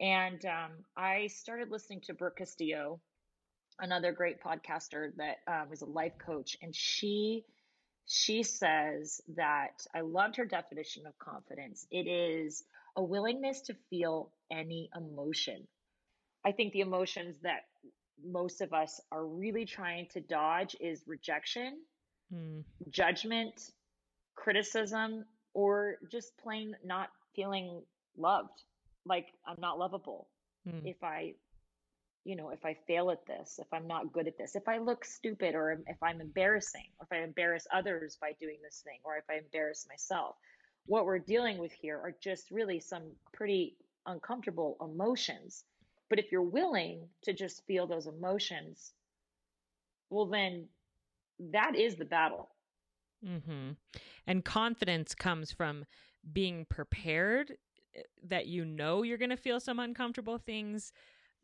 And 0.00 0.44
um, 0.44 0.70
i 0.96 1.28
started 1.28 1.70
listening 1.70 2.00
to 2.00 2.14
brooke 2.14 2.38
castillo 2.38 3.00
another 3.78 4.10
great 4.12 4.42
podcaster 4.42 5.12
that 5.16 5.36
um, 5.46 5.72
is 5.72 5.82
a 5.82 5.86
life 5.86 6.14
coach 6.18 6.56
and 6.62 6.74
she 6.74 7.44
she 8.06 8.42
says 8.42 9.20
that 9.36 9.86
i 9.94 10.00
loved 10.00 10.36
her 10.36 10.44
definition 10.44 11.06
of 11.06 11.18
confidence 11.18 11.86
it 11.90 12.06
is 12.06 12.64
a 12.96 13.02
willingness 13.02 13.60
to 13.62 13.74
feel 13.90 14.30
any 14.50 14.90
emotion 14.96 15.66
i 16.44 16.52
think 16.52 16.72
the 16.72 16.80
emotions 16.80 17.36
that 17.42 17.62
most 18.24 18.60
of 18.60 18.72
us 18.72 19.00
are 19.10 19.26
really 19.26 19.64
trying 19.64 20.06
to 20.06 20.20
dodge 20.20 20.76
is 20.80 21.02
rejection, 21.06 21.78
Mm. 22.32 22.64
judgment, 22.90 23.72
criticism, 24.34 25.24
or 25.52 25.96
just 26.10 26.36
plain 26.38 26.74
not 26.84 27.10
feeling 27.34 27.82
loved. 28.16 28.62
Like 29.04 29.26
I'm 29.46 29.60
not 29.60 29.78
lovable. 29.78 30.28
Mm. 30.66 30.86
If 30.86 31.02
I, 31.02 31.34
you 32.24 32.36
know, 32.36 32.50
if 32.50 32.64
I 32.64 32.76
fail 32.86 33.10
at 33.10 33.26
this, 33.26 33.58
if 33.60 33.72
I'm 33.72 33.86
not 33.86 34.12
good 34.12 34.26
at 34.26 34.38
this, 34.38 34.56
if 34.56 34.66
I 34.66 34.78
look 34.78 35.04
stupid, 35.04 35.54
or 35.54 35.72
if 35.86 36.02
I'm 36.02 36.20
embarrassing, 36.20 36.86
or 36.98 37.06
if 37.10 37.16
I 37.16 37.22
embarrass 37.22 37.66
others 37.72 38.16
by 38.20 38.32
doing 38.40 38.56
this 38.62 38.82
thing, 38.84 38.98
or 39.04 39.16
if 39.16 39.24
I 39.30 39.34
embarrass 39.34 39.86
myself. 39.88 40.36
What 40.86 41.06
we're 41.06 41.18
dealing 41.18 41.58
with 41.58 41.72
here 41.72 41.96
are 41.96 42.14
just 42.22 42.50
really 42.50 42.80
some 42.80 43.12
pretty 43.32 43.76
uncomfortable 44.06 44.76
emotions. 44.80 45.64
But 46.10 46.18
if 46.18 46.30
you're 46.30 46.42
willing 46.42 47.08
to 47.22 47.32
just 47.32 47.64
feel 47.66 47.86
those 47.86 48.06
emotions, 48.06 48.92
well, 50.10 50.26
then 50.26 50.66
that 51.38 51.74
is 51.74 51.96
the 51.96 52.04
battle. 52.04 52.50
Mm-hmm. 53.26 53.72
And 54.26 54.44
confidence 54.44 55.14
comes 55.14 55.50
from 55.50 55.84
being 56.32 56.66
prepared 56.68 57.56
eh, 57.94 58.02
that 58.28 58.46
you 58.46 58.64
know 58.64 59.02
you're 59.02 59.18
going 59.18 59.30
to 59.30 59.36
feel 59.36 59.60
some 59.60 59.78
uncomfortable 59.78 60.38
things, 60.38 60.92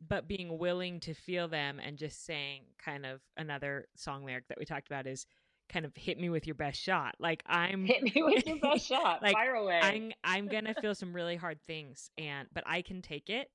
but 0.07 0.27
being 0.29 0.59
willing 0.59 1.01
to 1.01 1.15
feel 1.15 1.49
them 1.49 1.79
and 1.79 1.99
just 1.99 2.25
saying, 2.25 2.63
kind 2.83 3.05
of 3.05 3.21
another 3.37 3.89
song 3.97 4.25
lyric 4.25 4.49
that 4.49 4.59
we 4.59 4.65
talked 4.65 4.87
about 4.87 5.07
is 5.07 5.27
kind 5.71 5.85
of 5.85 5.93
hit 5.95 6.19
me 6.19 6.29
with 6.29 6.47
your 6.47 6.55
best 6.55 6.81
shot. 6.81 7.15
Like 7.19 7.43
I'm 7.47 7.85
Hit 7.87 8.03
me 8.03 8.23
with 8.23 8.47
your 8.47 8.59
best 8.59 8.87
shot. 8.89 9.23
Like, 9.23 9.35
Fire 9.35 9.55
away. 9.55 9.81
I'm 9.83 10.13
I'm 10.25 10.47
gonna 10.53 10.75
feel 10.81 10.95
some 10.95 11.15
really 11.15 11.37
hard 11.37 11.59
things, 11.67 12.11
and 12.19 12.49
but 12.53 12.65
I 12.67 12.83
can 12.83 13.03
take 13.03 13.31
it. 13.31 13.49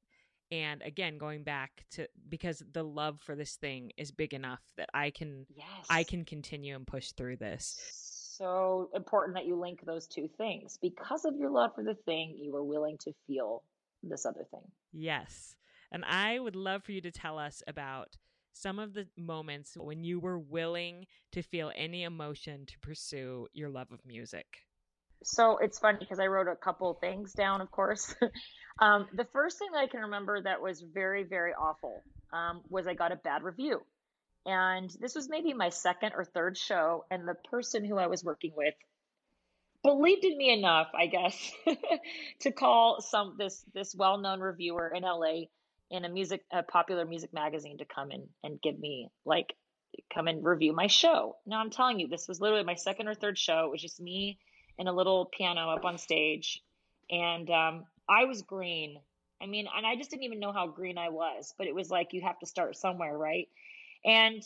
And 0.51 0.83
again, 0.83 1.17
going 1.17 1.43
back 1.43 1.71
to 1.91 2.07
because 2.29 2.61
the 2.71 2.83
love 2.83 3.19
for 3.21 3.35
this 3.35 3.55
thing 3.55 3.91
is 3.97 4.11
big 4.11 4.33
enough 4.33 4.61
that 4.77 4.89
I 4.93 5.09
can 5.09 5.45
yes. 5.55 5.67
I 5.89 6.03
can 6.03 6.23
continue 6.23 6.75
and 6.75 6.85
push 6.85 7.11
through 7.11 7.37
this. 7.37 7.77
So 8.37 8.89
important 8.93 9.35
that 9.35 9.45
you 9.45 9.59
link 9.59 9.79
those 9.85 10.07
two 10.07 10.29
things. 10.37 10.77
Because 10.81 11.25
of 11.25 11.35
your 11.37 11.49
love 11.49 11.71
for 11.73 11.83
the 11.83 11.95
thing, 11.95 12.35
you 12.37 12.55
are 12.55 12.63
willing 12.63 12.97
to 12.99 13.13
feel 13.25 13.63
this 14.03 14.25
other 14.25 14.45
thing. 14.51 14.61
Yes, 14.93 15.55
and 15.91 16.03
I 16.05 16.39
would 16.39 16.55
love 16.55 16.83
for 16.83 16.91
you 16.91 17.01
to 17.01 17.11
tell 17.11 17.37
us 17.37 17.63
about 17.67 18.17
some 18.55 18.79
of 18.79 18.93
the 18.93 19.07
moments 19.17 19.75
when 19.77 20.03
you 20.03 20.19
were 20.19 20.39
willing 20.39 21.05
to 21.33 21.41
feel 21.41 21.71
any 21.75 22.03
emotion 22.03 22.65
to 22.65 22.79
pursue 22.79 23.47
your 23.53 23.69
love 23.69 23.91
of 23.91 24.05
music. 24.05 24.45
So 25.23 25.57
it's 25.57 25.79
funny 25.79 25.97
because 25.99 26.19
I 26.19 26.27
wrote 26.27 26.47
a 26.47 26.55
couple 26.55 26.93
things 26.93 27.33
down, 27.33 27.61
of 27.61 27.71
course. 27.71 28.15
um, 28.79 29.07
the 29.13 29.25
first 29.25 29.59
thing 29.59 29.69
that 29.73 29.79
I 29.79 29.87
can 29.87 30.01
remember 30.01 30.41
that 30.41 30.61
was 30.61 30.81
very, 30.81 31.23
very 31.23 31.51
awful 31.53 32.03
um, 32.31 32.61
was 32.69 32.87
I 32.87 32.93
got 32.93 33.11
a 33.11 33.17
bad 33.17 33.43
review. 33.43 33.81
And 34.45 34.89
this 34.99 35.15
was 35.15 35.27
maybe 35.27 35.53
my 35.53 35.69
second 35.69 36.13
or 36.15 36.23
third 36.23 36.57
show, 36.57 37.05
and 37.09 37.27
the 37.27 37.35
person 37.49 37.83
who 37.83 37.97
I 37.97 38.07
was 38.07 38.23
working 38.23 38.53
with 38.55 38.75
believed 39.81 40.23
in 40.23 40.37
me 40.37 40.51
enough, 40.51 40.87
I 40.93 41.07
guess, 41.07 41.51
to 42.41 42.51
call 42.51 43.01
some 43.01 43.35
this 43.39 43.63
this 43.73 43.95
well 43.95 44.19
known 44.19 44.41
reviewer 44.41 44.91
in 44.95 45.01
LA 45.01 45.45
in 45.91 46.05
a 46.05 46.09
music 46.09 46.41
a 46.51 46.63
popular 46.63 47.05
music 47.05 47.33
magazine 47.33 47.77
to 47.77 47.85
come 47.85 48.11
in 48.11 48.27
and 48.43 48.61
give 48.61 48.77
me 48.77 49.09
like 49.25 49.53
come 50.13 50.27
and 50.27 50.43
review 50.43 50.73
my 50.73 50.87
show. 50.87 51.35
Now 51.45 51.59
I'm 51.59 51.69
telling 51.69 51.99
you, 51.99 52.07
this 52.07 52.27
was 52.27 52.41
literally 52.41 52.63
my 52.63 52.75
second 52.75 53.07
or 53.07 53.15
third 53.15 53.37
show. 53.37 53.65
It 53.65 53.71
was 53.71 53.81
just 53.81 54.01
me 54.01 54.39
and 54.77 54.89
a 54.89 54.93
little 54.93 55.25
piano 55.25 55.69
up 55.69 55.85
on 55.85 55.97
stage, 55.97 56.61
and 57.09 57.49
um, 57.49 57.85
I 58.09 58.25
was 58.25 58.41
green. 58.41 58.97
I 59.41 59.47
mean, 59.47 59.67
and 59.75 59.85
I 59.85 59.95
just 59.95 60.11
didn't 60.11 60.23
even 60.23 60.39
know 60.39 60.53
how 60.53 60.67
green 60.67 60.97
I 60.97 61.09
was, 61.09 61.53
but 61.57 61.67
it 61.67 61.75
was 61.75 61.89
like 61.89 62.13
you 62.13 62.21
have 62.21 62.39
to 62.39 62.45
start 62.45 62.75
somewhere, 62.77 63.17
right? 63.17 63.47
And 64.03 64.41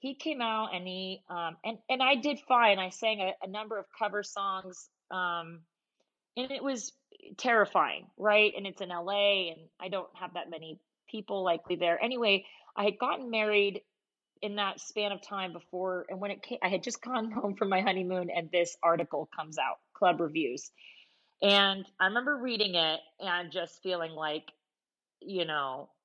he 0.00 0.14
came 0.14 0.40
out 0.40 0.74
and 0.74 0.86
he 0.86 1.22
um, 1.28 1.56
and 1.64 1.78
and 1.88 2.02
I 2.02 2.16
did 2.16 2.40
fine. 2.48 2.78
I 2.78 2.90
sang 2.90 3.20
a, 3.20 3.32
a 3.42 3.48
number 3.48 3.78
of 3.78 3.84
cover 3.98 4.22
songs, 4.22 4.88
um, 5.10 5.60
and 6.36 6.50
it 6.50 6.64
was 6.64 6.92
terrifying, 7.36 8.06
right? 8.16 8.52
And 8.56 8.66
it's 8.66 8.80
in 8.80 8.88
LA, 8.88 9.50
and 9.50 9.60
I 9.80 9.88
don't 9.88 10.08
have 10.14 10.34
that 10.34 10.50
many 10.50 10.78
people 11.08 11.42
likely 11.42 11.76
there. 11.76 12.02
Anyway, 12.02 12.44
I 12.76 12.84
had 12.84 12.98
gotten 12.98 13.30
married 13.30 13.82
in 14.42 14.56
that 14.56 14.80
span 14.80 15.12
of 15.12 15.20
time 15.20 15.52
before, 15.52 16.06
and 16.08 16.20
when 16.20 16.30
it 16.30 16.42
came, 16.42 16.58
I 16.62 16.68
had 16.68 16.82
just 16.82 17.02
gone 17.02 17.30
home 17.32 17.54
from 17.56 17.68
my 17.68 17.80
honeymoon, 17.80 18.30
and 18.34 18.50
this 18.50 18.76
article 18.82 19.28
comes 19.34 19.58
out, 19.58 19.78
Club 19.94 20.20
Reviews, 20.20 20.70
and 21.42 21.86
I 21.98 22.06
remember 22.06 22.36
reading 22.36 22.74
it 22.74 23.00
and 23.18 23.50
just 23.50 23.82
feeling 23.82 24.12
like, 24.12 24.44
you 25.20 25.44
know. 25.44 25.88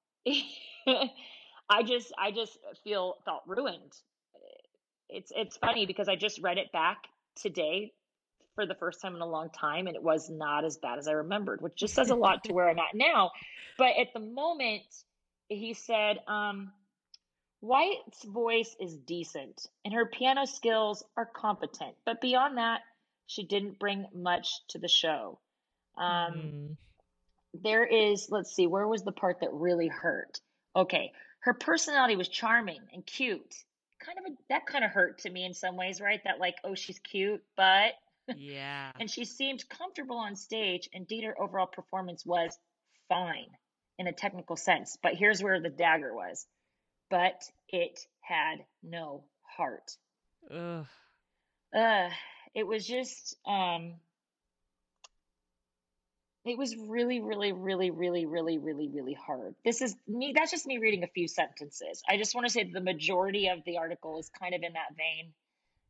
I 1.69 1.83
just 1.83 2.13
I 2.17 2.31
just 2.31 2.57
feel 2.83 3.15
felt 3.25 3.41
ruined. 3.47 3.91
It's 5.09 5.31
it's 5.35 5.57
funny 5.57 5.85
because 5.85 6.07
I 6.07 6.15
just 6.15 6.41
read 6.41 6.57
it 6.57 6.71
back 6.71 6.97
today 7.35 7.91
for 8.55 8.65
the 8.65 8.75
first 8.75 9.01
time 9.01 9.15
in 9.15 9.21
a 9.21 9.27
long 9.27 9.49
time 9.49 9.87
and 9.87 9.95
it 9.95 10.01
was 10.01 10.29
not 10.29 10.65
as 10.65 10.77
bad 10.77 10.97
as 10.97 11.07
I 11.07 11.11
remembered, 11.11 11.61
which 11.61 11.75
just 11.75 11.93
says 11.93 12.09
a 12.09 12.15
lot 12.15 12.43
to 12.45 12.53
where 12.53 12.69
I'm 12.69 12.79
at 12.79 12.95
now. 12.95 13.31
But 13.77 13.97
at 13.99 14.13
the 14.13 14.21
moment, 14.21 14.83
he 15.49 15.73
said, 15.73 16.19
um, 16.27 16.71
White's 17.59 18.23
voice 18.23 18.75
is 18.79 18.95
decent 18.95 19.67
and 19.83 19.93
her 19.93 20.05
piano 20.05 20.45
skills 20.45 21.03
are 21.17 21.25
competent, 21.25 21.95
but 22.05 22.21
beyond 22.21 22.57
that, 22.57 22.81
she 23.27 23.43
didn't 23.43 23.79
bring 23.79 24.05
much 24.13 24.49
to 24.69 24.77
the 24.77 24.87
show. 24.87 25.39
Um, 25.97 26.33
mm. 26.33 26.77
There 27.61 27.85
is, 27.85 28.29
let's 28.29 28.53
see, 28.53 28.67
where 28.67 28.87
was 28.87 29.03
the 29.03 29.11
part 29.11 29.39
that 29.41 29.53
really 29.53 29.87
hurt? 29.87 30.39
Okay, 30.75 31.11
her 31.39 31.53
personality 31.53 32.15
was 32.15 32.27
charming 32.27 32.81
and 32.93 33.05
cute. 33.05 33.55
Kind 33.99 34.19
of 34.19 34.33
a, 34.33 34.35
that 34.49 34.67
kind 34.67 34.83
of 34.83 34.91
hurt 34.91 35.19
to 35.19 35.29
me 35.29 35.45
in 35.45 35.53
some 35.53 35.77
ways, 35.77 36.01
right? 36.01 36.21
That 36.25 36.39
like, 36.39 36.55
oh, 36.63 36.75
she's 36.75 36.99
cute, 36.99 37.41
but 37.55 37.93
yeah. 38.35 38.91
and 38.99 39.09
she 39.09 39.25
seemed 39.25 39.67
comfortable 39.69 40.17
on 40.17 40.35
stage, 40.35 40.89
and 40.93 41.07
Dieter 41.07 41.33
overall 41.39 41.67
performance 41.67 42.25
was 42.25 42.57
fine 43.09 43.49
in 43.97 44.07
a 44.07 44.13
technical 44.13 44.55
sense. 44.55 44.97
But 45.01 45.15
here's 45.15 45.41
where 45.41 45.59
the 45.59 45.69
dagger 45.69 46.13
was. 46.13 46.45
But 47.09 47.43
it 47.69 47.99
had 48.21 48.65
no 48.83 49.23
heart. 49.57 49.91
Ugh. 50.51 50.85
Uh, 51.75 52.09
it 52.55 52.65
was 52.65 52.87
just 52.87 53.35
um 53.45 53.95
it 56.45 56.57
was 56.57 56.75
really 56.77 57.19
really 57.19 57.51
really 57.51 57.91
really 57.91 58.25
really 58.25 58.57
really 58.57 58.89
really 58.89 59.13
hard 59.13 59.53
this 59.65 59.81
is 59.81 59.95
me 60.07 60.33
that's 60.35 60.51
just 60.51 60.65
me 60.65 60.77
reading 60.77 61.03
a 61.03 61.07
few 61.07 61.27
sentences 61.27 62.01
i 62.09 62.17
just 62.17 62.33
want 62.33 62.47
to 62.47 62.51
say 62.51 62.63
the 62.63 62.81
majority 62.81 63.49
of 63.49 63.59
the 63.65 63.77
article 63.77 64.17
is 64.17 64.29
kind 64.39 64.55
of 64.55 64.63
in 64.63 64.73
that 64.73 64.95
vein 64.95 65.33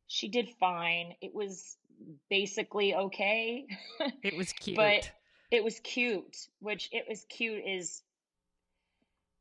she 0.07 0.27
did 0.27 0.49
fine 0.59 1.13
it 1.21 1.33
was 1.33 1.77
basically 2.29 2.95
okay 2.95 3.65
it 4.23 4.35
was 4.35 4.51
cute 4.53 4.77
but 4.77 5.09
it 5.51 5.63
was 5.63 5.79
cute 5.79 6.37
which 6.59 6.89
it 6.91 7.05
was 7.07 7.25
cute 7.29 7.63
is 7.65 8.01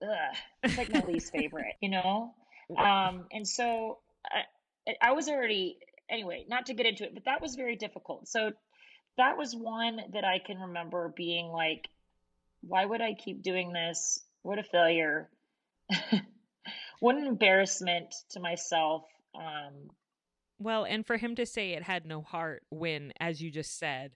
ugh, 0.03 0.37
it's 0.63 0.79
like 0.79 0.93
my 0.93 1.01
least 1.09 1.33
favorite 1.33 1.75
you 1.81 1.89
know 1.89 2.35
um 2.79 3.27
and 3.33 3.47
so 3.47 3.99
I, 4.27 4.95
I 5.01 5.13
was 5.13 5.29
already 5.29 5.79
anyway 6.09 6.45
not 6.49 6.67
to 6.67 6.75
get 6.75 6.87
into 6.87 7.05
it 7.05 7.15
but 7.15 7.25
that 7.25 7.41
was 7.41 7.55
very 7.55 7.77
difficult 7.77 8.29
so 8.29 8.53
that 9.17 9.37
was 9.37 9.55
one 9.55 10.01
that 10.13 10.25
I 10.25 10.39
can 10.39 10.59
remember 10.59 11.13
being 11.15 11.49
like, 11.49 11.89
why 12.63 12.85
would 12.85 13.01
I 13.01 13.15
keep 13.15 13.43
doing 13.43 13.73
this? 13.73 14.25
What 14.43 14.59
a 14.59 14.63
failure. 14.63 15.31
what 17.01 17.17
an 17.17 17.27
embarrassment 17.27 18.15
to 18.31 18.41
myself. 18.41 19.05
Um, 19.35 19.91
well, 20.65 20.85
and 20.85 21.07
for 21.07 21.17
him 21.17 21.37
to 21.37 21.47
say 21.47 21.73
it 21.73 21.83
had 21.83 22.07
no 22.07 22.23
heart 22.23 22.65
when, 22.71 23.13
as 23.21 23.41
you 23.41 23.51
just 23.51 23.79
said, 23.79 24.13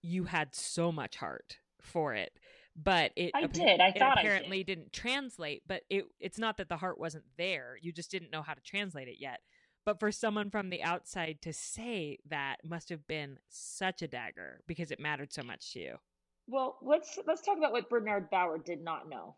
you 0.00 0.24
had 0.24 0.54
so 0.54 0.92
much 0.92 1.16
heart 1.16 1.58
for 1.82 2.14
it. 2.14 2.32
But 2.80 3.10
it 3.16 3.32
I 3.34 3.46
did. 3.46 3.80
I 3.80 3.92
thought 3.92 4.18
apparently 4.18 4.60
I 4.60 4.62
did. 4.62 4.76
didn't 4.76 4.92
translate. 4.92 5.62
But 5.66 5.82
it 5.90 6.04
it's 6.20 6.38
not 6.38 6.58
that 6.58 6.68
the 6.68 6.76
heart 6.76 7.00
wasn't 7.00 7.24
there. 7.36 7.76
You 7.82 7.92
just 7.92 8.10
didn't 8.10 8.30
know 8.30 8.42
how 8.42 8.54
to 8.54 8.60
translate 8.60 9.08
it 9.08 9.16
yet. 9.18 9.40
But 9.84 9.98
for 9.98 10.12
someone 10.12 10.50
from 10.50 10.70
the 10.70 10.82
outside 10.82 11.38
to 11.42 11.52
say 11.52 12.18
that 12.28 12.56
must 12.64 12.90
have 12.90 13.06
been 13.08 13.38
such 13.48 14.02
a 14.02 14.06
dagger 14.06 14.60
because 14.68 14.90
it 14.92 15.00
mattered 15.00 15.32
so 15.32 15.42
much 15.42 15.72
to 15.72 15.80
you. 15.80 15.94
Well, 16.46 16.78
let's 16.80 17.18
let's 17.26 17.42
talk 17.42 17.58
about 17.58 17.72
what 17.72 17.90
Bernard 17.90 18.30
Bauer 18.30 18.58
did 18.58 18.82
not 18.84 19.08
know. 19.08 19.34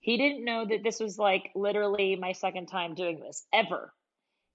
He 0.00 0.16
didn't 0.16 0.44
know 0.44 0.66
that 0.66 0.82
this 0.82 0.98
was 0.98 1.18
like 1.18 1.50
literally 1.54 2.16
my 2.16 2.32
second 2.32 2.66
time 2.66 2.94
doing 2.94 3.20
this 3.20 3.46
ever. 3.52 3.92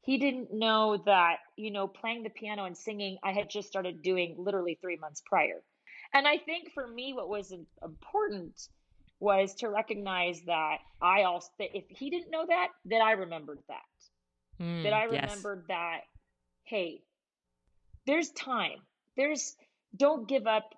He 0.03 0.17
didn't 0.17 0.53
know 0.53 1.01
that, 1.05 1.37
you 1.55 1.71
know, 1.71 1.87
playing 1.87 2.23
the 2.23 2.29
piano 2.29 2.65
and 2.65 2.77
singing 2.77 3.17
I 3.23 3.31
had 3.31 3.49
just 3.49 3.67
started 3.67 4.01
doing 4.01 4.35
literally 4.37 4.77
3 4.81 4.97
months 4.97 5.21
prior. 5.25 5.61
And 6.13 6.27
I 6.27 6.37
think 6.37 6.71
for 6.73 6.85
me 6.87 7.13
what 7.13 7.29
was 7.29 7.53
important 7.83 8.67
was 9.19 9.55
to 9.55 9.69
recognize 9.69 10.41
that 10.47 10.77
I 11.01 11.23
also 11.23 11.49
that 11.59 11.75
if 11.75 11.85
he 11.87 12.09
didn't 12.09 12.31
know 12.31 12.45
that, 12.47 12.67
that 12.85 13.01
I 13.01 13.13
remembered 13.13 13.59
that 13.69 13.83
mm, 14.61 14.83
that 14.83 14.93
I 14.93 15.05
remembered 15.05 15.65
yes. 15.67 15.77
that, 15.77 15.99
hey, 16.65 17.01
there's 18.05 18.29
time. 18.31 18.79
There's, 19.15 19.55
don't 19.95 20.27
give 20.27 20.47
up, 20.47 20.73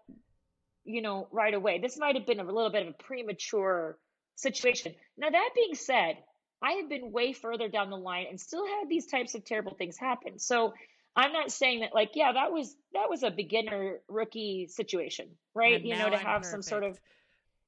you 0.83 1.01
know, 1.01 1.27
right 1.31 1.53
away. 1.53 1.79
This 1.79 1.97
might 1.97 2.15
have 2.15 2.25
been 2.25 2.39
a 2.39 2.43
little 2.43 2.69
bit 2.69 2.83
of 2.83 2.89
a 2.89 3.03
premature 3.03 3.97
situation. 4.35 4.93
Now, 5.17 5.29
that 5.29 5.49
being 5.55 5.75
said, 5.75 6.17
I 6.61 6.73
have 6.73 6.89
been 6.89 7.11
way 7.11 7.33
further 7.33 7.67
down 7.67 7.89
the 7.89 7.97
line 7.97 8.25
and 8.29 8.39
still 8.39 8.65
had 8.65 8.89
these 8.89 9.05
types 9.07 9.35
of 9.35 9.45
terrible 9.45 9.75
things 9.75 9.97
happen. 9.97 10.39
So 10.39 10.73
I'm 11.15 11.31
not 11.31 11.51
saying 11.51 11.81
that 11.81 11.93
like, 11.93 12.11
yeah, 12.15 12.33
that 12.33 12.51
was 12.51 12.75
that 12.93 13.09
was 13.09 13.23
a 13.23 13.31
beginner 13.31 13.99
rookie 14.07 14.67
situation, 14.67 15.29
right? 15.53 15.75
And 15.75 15.85
you 15.85 15.95
know, 15.95 16.09
to 16.09 16.15
I'm 16.15 16.25
have 16.25 16.41
perfect. 16.41 16.51
some 16.51 16.61
sort 16.61 16.83
of 16.83 16.99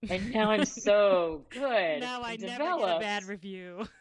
and 0.09 0.31
now 0.31 0.51
I'm 0.51 0.65
so 0.65 1.45
good. 1.49 1.99
Now 1.99 2.21
I 2.21 2.35
developed. 2.35 2.59
never 2.59 2.79
get 2.79 2.97
a 2.97 2.99
bad 2.99 3.23
review. 3.25 3.85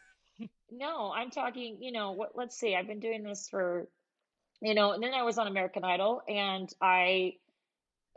No, 0.70 1.12
I'm 1.12 1.30
talking, 1.30 1.78
you 1.80 1.92
know, 1.92 2.12
what 2.12 2.32
let's 2.34 2.58
see, 2.58 2.74
I've 2.74 2.88
been 2.88 3.00
doing 3.00 3.22
this 3.22 3.48
for, 3.48 3.88
you 4.60 4.74
know, 4.74 4.92
and 4.92 5.02
then 5.02 5.14
I 5.14 5.22
was 5.22 5.38
on 5.38 5.46
American 5.46 5.84
Idol 5.84 6.22
and 6.28 6.68
I, 6.80 7.34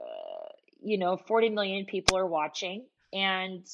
uh, 0.01 0.49
you 0.81 0.97
know, 0.97 1.15
40 1.15 1.49
million 1.49 1.85
people 1.85 2.17
are 2.17 2.25
watching. 2.25 2.85
And 3.13 3.65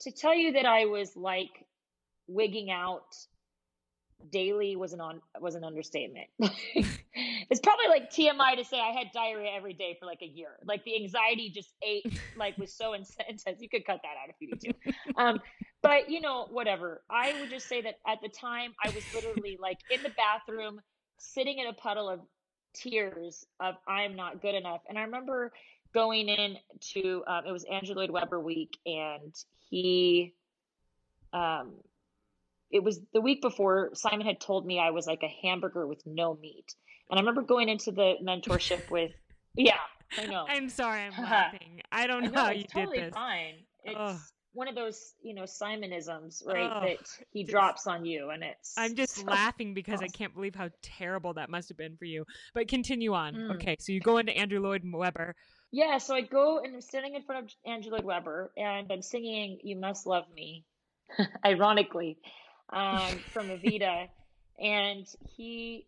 to 0.00 0.12
tell 0.12 0.34
you 0.34 0.52
that 0.52 0.66
I 0.66 0.86
was 0.86 1.16
like 1.16 1.64
wigging 2.26 2.70
out 2.70 3.14
daily 4.30 4.76
was 4.76 4.92
an 4.92 5.00
on 5.00 5.20
was 5.40 5.54
an 5.54 5.64
understatement. 5.64 6.26
it's 6.40 7.60
probably 7.60 7.88
like 7.88 8.10
TMI 8.10 8.56
to 8.56 8.64
say 8.64 8.80
I 8.80 8.90
had 8.90 9.08
diarrhea 9.12 9.50
every 9.56 9.74
day 9.74 9.96
for 9.98 10.06
like 10.06 10.22
a 10.22 10.26
year. 10.26 10.50
Like 10.64 10.84
the 10.84 10.96
anxiety 10.96 11.50
just 11.50 11.72
ate 11.82 12.20
like 12.36 12.58
was 12.58 12.72
so 12.72 12.92
intense. 13.28 13.44
You 13.60 13.68
could 13.68 13.84
cut 13.86 14.00
that 14.02 14.14
out 14.22 14.28
if 14.28 14.36
you 14.40 14.48
need 14.48 14.60
to. 14.60 15.20
Um, 15.20 15.40
but 15.82 16.10
you 16.10 16.20
know, 16.20 16.48
whatever. 16.50 17.02
I 17.10 17.34
would 17.40 17.50
just 17.50 17.68
say 17.68 17.80
that 17.82 17.96
at 18.06 18.18
the 18.22 18.28
time 18.28 18.74
I 18.84 18.90
was 18.90 19.04
literally 19.14 19.58
like 19.60 19.78
in 19.90 20.02
the 20.02 20.10
bathroom, 20.10 20.80
sitting 21.18 21.58
in 21.58 21.66
a 21.68 21.72
puddle 21.72 22.08
of 22.08 22.20
tears 22.74 23.46
of 23.60 23.74
I'm 23.86 24.16
not 24.16 24.42
good 24.42 24.54
enough. 24.54 24.82
And 24.88 24.98
I 24.98 25.02
remember 25.02 25.52
going 25.98 26.28
in 26.28 26.56
to 26.92 27.24
um, 27.26 27.44
it 27.44 27.50
was 27.50 27.64
Andrew 27.64 27.96
Lloyd 27.96 28.10
Webber 28.10 28.38
week, 28.38 28.78
and 28.86 29.34
he, 29.68 30.32
um, 31.32 31.72
it 32.70 32.84
was 32.84 33.00
the 33.12 33.20
week 33.20 33.42
before 33.42 33.90
Simon 33.94 34.24
had 34.24 34.40
told 34.40 34.64
me 34.64 34.78
I 34.78 34.90
was 34.90 35.08
like 35.08 35.24
a 35.24 35.34
hamburger 35.42 35.88
with 35.88 36.00
no 36.06 36.34
meat, 36.40 36.76
and 37.10 37.18
I 37.18 37.20
remember 37.20 37.42
going 37.42 37.68
into 37.68 37.90
the 37.90 38.14
mentorship 38.22 38.88
with, 38.92 39.10
yeah, 39.56 39.72
I 40.16 40.26
know. 40.26 40.46
I'm 40.48 40.68
sorry, 40.68 41.02
I'm 41.02 41.12
laughing. 41.24 41.80
I 41.90 42.06
don't 42.06 42.22
know, 42.26 42.30
know 42.30 42.44
how 42.44 42.50
you 42.52 42.62
totally 42.62 42.98
did 42.98 43.06
this. 43.08 43.14
Fine. 43.14 43.54
It's 43.82 43.96
Ugh 43.98 44.18
one 44.58 44.66
of 44.66 44.74
those, 44.74 45.14
you 45.22 45.34
know, 45.34 45.44
Simonisms, 45.44 46.42
right? 46.44 46.70
Oh, 46.74 46.80
that 46.80 46.98
he 47.30 47.44
drops 47.44 47.86
on 47.86 48.04
you, 48.04 48.30
and 48.30 48.42
it's. 48.42 48.74
I'm 48.76 48.96
just 48.96 49.16
so 49.16 49.22
laughing 49.26 49.72
because 49.72 49.96
awesome. 49.96 50.06
I 50.12 50.16
can't 50.16 50.34
believe 50.34 50.54
how 50.54 50.70
terrible 50.82 51.34
that 51.34 51.48
must 51.48 51.68
have 51.68 51.78
been 51.78 51.96
for 51.96 52.06
you. 52.06 52.24
But 52.54 52.66
continue 52.66 53.12
on. 53.14 53.34
Mm. 53.34 53.54
Okay, 53.54 53.76
so 53.78 53.92
you 53.92 54.00
go 54.00 54.18
into 54.18 54.36
Andrew 54.36 54.60
Lloyd 54.60 54.82
Webber. 54.84 55.36
Yeah, 55.70 55.98
so 55.98 56.14
I 56.14 56.22
go 56.22 56.58
and 56.58 56.74
I'm 56.74 56.80
standing 56.80 57.14
in 57.14 57.22
front 57.22 57.44
of 57.44 57.70
Andrew 57.70 57.92
Lloyd 57.92 58.04
Webber, 58.04 58.50
and 58.56 58.90
I'm 58.90 59.02
singing 59.02 59.58
"You 59.62 59.76
Must 59.76 60.06
Love 60.06 60.24
Me," 60.34 60.64
ironically, 61.44 62.18
um, 62.70 63.18
from 63.32 63.48
Evita, 63.48 64.08
and 64.58 65.06
he 65.36 65.86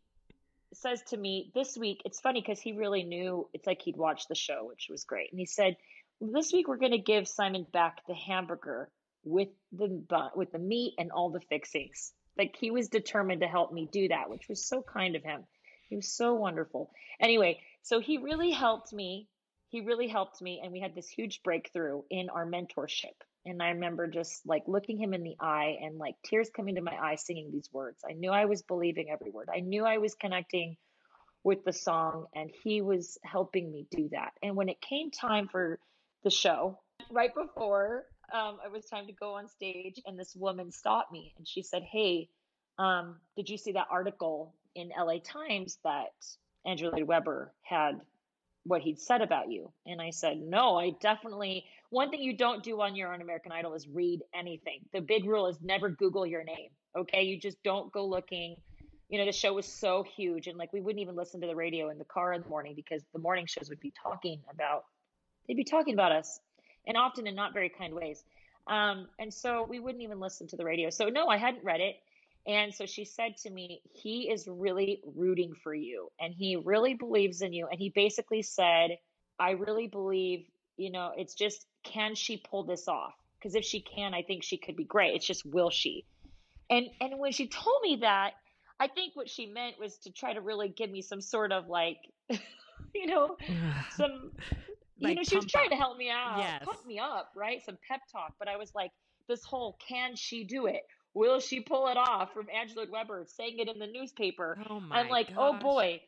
says 0.74 1.02
to 1.08 1.16
me 1.16 1.50
this 1.54 1.76
week. 1.76 2.02
It's 2.04 2.20
funny 2.20 2.40
because 2.40 2.60
he 2.60 2.72
really 2.72 3.04
knew. 3.04 3.48
It's 3.54 3.66
like 3.66 3.80
he'd 3.82 3.96
watched 3.96 4.28
the 4.28 4.34
show, 4.34 4.66
which 4.66 4.88
was 4.90 5.04
great, 5.04 5.30
and 5.32 5.40
he 5.40 5.46
said 5.46 5.76
this 6.20 6.52
week 6.52 6.68
we're 6.68 6.76
going 6.76 6.92
to 6.92 6.98
give 6.98 7.26
Simon 7.26 7.66
back 7.72 8.06
the 8.06 8.14
hamburger 8.14 8.90
with 9.24 9.48
the 9.72 10.04
with 10.34 10.52
the 10.52 10.58
meat 10.58 10.94
and 10.98 11.10
all 11.10 11.30
the 11.30 11.40
fixings. 11.40 12.12
Like 12.36 12.56
he 12.58 12.70
was 12.70 12.88
determined 12.88 13.40
to 13.40 13.48
help 13.48 13.72
me 13.72 13.88
do 13.90 14.08
that, 14.08 14.30
which 14.30 14.48
was 14.48 14.64
so 14.64 14.82
kind 14.82 15.16
of 15.16 15.22
him. 15.22 15.44
He 15.88 15.96
was 15.96 16.12
so 16.12 16.34
wonderful. 16.34 16.90
Anyway, 17.18 17.60
so 17.82 18.00
he 18.00 18.18
really 18.18 18.50
helped 18.50 18.92
me. 18.92 19.28
He 19.70 19.80
really 19.80 20.09
helped 20.09 20.42
me, 20.42 20.61
and 20.62 20.72
we 20.72 20.80
had 20.80 20.94
this 20.94 21.09
huge 21.09 21.42
breakthrough 21.42 22.02
in 22.11 22.28
our 22.28 22.44
mentorship. 22.44 23.14
And 23.46 23.62
I 23.62 23.70
remember 23.70 24.06
just 24.06 24.46
like 24.46 24.64
looking 24.66 24.98
him 24.98 25.14
in 25.14 25.22
the 25.22 25.37
eye 25.40 25.78
and 25.83 25.96
like 25.96 26.16
tears 26.24 26.50
coming 26.54 26.74
to 26.74 26.83
my 26.83 26.96
eyes 27.00 27.24
singing 27.24 27.50
these 27.50 27.70
words. 27.72 28.02
I 28.09 28.12
knew 28.12 28.30
I 28.30 28.44
was 28.44 28.62
believing 28.62 29.11
every 29.11 29.30
word. 29.30 29.48
I 29.54 29.61
knew 29.61 29.87
I 29.87 29.98
was 29.98 30.14
connecting 30.14 30.76
with 31.42 31.64
the 31.64 31.72
song, 31.72 32.26
and 32.35 32.50
he 32.62 32.83
was 32.83 33.16
helping 33.24 33.70
me 33.72 33.87
do 33.90 34.11
that. 34.12 34.33
And 34.42 34.56
when 34.56 34.68
it 34.68 34.80
came 34.80 35.11
time 35.11 35.48
for 35.48 35.78
the 36.22 36.30
show. 36.30 36.78
Right 37.11 37.35
before 37.35 38.04
um, 38.33 38.59
it 38.64 38.72
was 38.72 38.85
time 38.87 39.06
to 39.06 39.12
go 39.12 39.35
on 39.35 39.48
stage, 39.48 40.00
and 40.06 40.18
this 40.18 40.35
woman 40.37 40.70
stopped 40.70 41.12
me 41.12 41.35
and 41.37 41.46
she 41.46 41.62
said, 41.62 41.83
Hey, 41.83 42.28
um, 42.78 43.16
did 43.37 43.48
you 43.48 43.59
see 43.59 43.72
that 43.72 43.88
article 43.90 44.54
in 44.74 44.90
LA 44.96 45.18
Times 45.24 45.78
that 45.85 46.12
Andrew 46.64 46.90
Lloyd 46.90 47.04
Webber 47.04 47.52
had 47.62 48.00
what 48.64 48.82
he'd 48.82 49.00
said 49.00 49.22
about 49.22 49.50
you? 49.50 49.72
And 49.86 50.00
I 50.00 50.10
said, 50.10 50.40
No, 50.40 50.76
I 50.78 50.90
definitely. 51.00 51.64
One 51.90 52.10
thing 52.10 52.22
you 52.22 52.36
don't 52.36 52.62
do 52.62 52.80
on 52.80 52.94
your 52.94 53.12
own 53.12 53.20
American 53.20 53.52
Idol 53.52 53.74
is 53.74 53.88
read 53.88 54.20
anything. 54.34 54.80
The 54.92 55.00
big 55.00 55.24
rule 55.24 55.46
is 55.48 55.58
never 55.60 55.88
Google 55.88 56.26
your 56.26 56.44
name. 56.44 56.70
Okay. 56.96 57.22
You 57.22 57.38
just 57.38 57.62
don't 57.62 57.92
go 57.92 58.06
looking. 58.06 58.56
You 59.08 59.18
know, 59.18 59.24
the 59.24 59.32
show 59.32 59.52
was 59.52 59.66
so 59.66 60.04
huge, 60.16 60.46
and 60.46 60.56
like 60.56 60.72
we 60.72 60.80
wouldn't 60.80 61.02
even 61.02 61.16
listen 61.16 61.40
to 61.40 61.48
the 61.48 61.56
radio 61.56 61.90
in 61.90 61.98
the 61.98 62.04
car 62.04 62.32
in 62.32 62.42
the 62.42 62.48
morning 62.48 62.74
because 62.76 63.02
the 63.12 63.18
morning 63.18 63.46
shows 63.46 63.68
would 63.68 63.80
be 63.80 63.92
talking 64.00 64.40
about 64.52 64.84
they'd 65.48 65.56
be 65.56 65.64
talking 65.64 65.94
about 65.94 66.12
us 66.12 66.38
and 66.86 66.96
often 66.96 67.26
in 67.26 67.34
not 67.34 67.52
very 67.52 67.68
kind 67.68 67.92
ways. 67.92 68.22
Um, 68.66 69.08
and 69.18 69.32
so 69.32 69.66
we 69.68 69.80
wouldn't 69.80 70.02
even 70.02 70.20
listen 70.20 70.46
to 70.48 70.56
the 70.56 70.64
radio. 70.64 70.90
So 70.90 71.08
no, 71.08 71.26
I 71.26 71.38
hadn't 71.38 71.64
read 71.64 71.80
it. 71.80 71.96
And 72.46 72.74
so 72.74 72.87
she 72.87 73.05
said 73.05 73.37
to 73.42 73.50
me, 73.50 73.83
he 73.92 74.31
is 74.31 74.48
really 74.48 75.00
rooting 75.14 75.53
for 75.62 75.74
you 75.74 76.11
and 76.18 76.33
he 76.35 76.57
really 76.57 76.94
believes 76.94 77.42
in 77.42 77.53
you. 77.53 77.66
And 77.70 77.79
he 77.79 77.90
basically 77.90 78.42
said, 78.42 78.98
I 79.38 79.53
really 79.53 79.87
believe, 79.87 80.46
you 80.76 80.90
know, 80.90 81.12
it's 81.16 81.35
just, 81.35 81.66
can 81.85 82.14
she 82.14 82.38
pull 82.38 82.64
this 82.64 82.88
off? 82.88 83.14
Because 83.38 83.55
if 83.55 83.64
she 83.64 83.81
can, 83.81 84.14
I 84.14 84.22
think 84.22 84.42
she 84.42 84.57
could 84.57 84.76
be 84.76 84.85
great. 84.85 85.14
It's 85.14 85.26
just, 85.26 85.44
will 85.44 85.70
she? 85.70 86.05
And, 86.70 86.87
and 87.00 87.18
when 87.18 87.33
she 87.33 87.46
told 87.46 87.83
me 87.83 87.98
that, 88.00 88.33
I 88.79 88.88
think 88.88 89.14
what 89.14 89.29
she 89.29 89.46
meant 89.46 89.79
was 89.79 89.98
to 89.98 90.11
try 90.11 90.33
to 90.33 90.40
really 90.40 90.68
give 90.68 90.90
me 90.90 91.03
some 91.03 91.20
sort 91.20 91.53
of 91.53 91.68
like, 91.68 91.98
you 92.94 93.07
know, 93.07 93.37
some, 93.96 94.33
like 95.00 95.11
you 95.11 95.14
know, 95.16 95.22
she 95.22 95.37
was 95.37 95.46
trying 95.46 95.66
up. 95.66 95.72
to 95.72 95.76
help 95.76 95.98
me 95.98 96.11
out, 96.11 96.38
yes. 96.38 96.62
pump 96.64 96.87
me 96.87 96.98
up, 96.98 97.33
right? 97.37 97.62
Some 97.64 97.76
pep 97.87 98.00
talk. 98.11 98.35
But 98.38 98.48
I 98.48 98.57
was 98.57 98.74
like, 98.74 98.90
this 99.29 99.44
whole, 99.44 99.79
can 99.87 100.16
she 100.16 100.44
do 100.44 100.66
it? 100.66 100.83
Will 101.14 101.40
she 101.40 101.60
pull 101.60 101.88
it 101.88 101.96
off 101.96 102.32
from 102.32 102.46
Andrew 102.54 102.76
Lloyd 102.76 102.90
Webber 102.90 103.24
saying 103.26 103.58
it 103.58 103.68
in 103.68 103.78
the 103.78 103.86
newspaper? 103.86 104.58
Oh 104.68 104.80
my 104.80 105.00
I'm 105.00 105.08
like, 105.08 105.28
oh, 105.32 105.52
gosh. 105.52 105.60
oh 105.60 105.62
boy. 105.62 106.00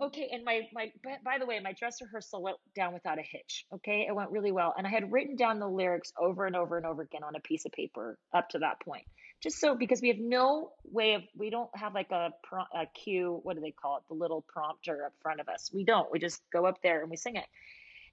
Okay, 0.00 0.28
and 0.32 0.44
my 0.44 0.68
my 0.72 0.92
by 1.24 1.38
the 1.38 1.46
way, 1.46 1.58
my 1.60 1.72
dress 1.72 2.00
rehearsal 2.00 2.42
went 2.42 2.58
down 2.76 2.92
without 2.92 3.18
a 3.18 3.22
hitch. 3.22 3.64
Okay, 3.72 4.06
it 4.08 4.14
went 4.14 4.30
really 4.30 4.52
well, 4.52 4.74
and 4.76 4.86
I 4.86 4.90
had 4.90 5.10
written 5.10 5.36
down 5.36 5.58
the 5.58 5.68
lyrics 5.68 6.12
over 6.20 6.46
and 6.46 6.54
over 6.54 6.76
and 6.76 6.86
over 6.86 7.02
again 7.02 7.24
on 7.24 7.34
a 7.34 7.40
piece 7.40 7.64
of 7.64 7.72
paper 7.72 8.18
up 8.32 8.50
to 8.50 8.58
that 8.58 8.80
point, 8.80 9.04
just 9.42 9.58
so 9.58 9.74
because 9.74 10.00
we 10.02 10.08
have 10.08 10.18
no 10.18 10.72
way 10.84 11.14
of 11.14 11.22
we 11.36 11.50
don't 11.50 11.70
have 11.74 11.94
like 11.94 12.10
a, 12.12 12.30
a 12.74 12.86
cue. 12.94 13.40
What 13.42 13.56
do 13.56 13.62
they 13.62 13.72
call 13.72 13.96
it? 13.96 14.02
The 14.08 14.14
little 14.14 14.42
prompter 14.42 15.06
up 15.06 15.12
front 15.22 15.40
of 15.40 15.48
us. 15.48 15.70
We 15.72 15.84
don't. 15.84 16.10
We 16.12 16.18
just 16.18 16.42
go 16.52 16.66
up 16.66 16.82
there 16.82 17.00
and 17.00 17.10
we 17.10 17.16
sing 17.16 17.36
it. 17.36 17.46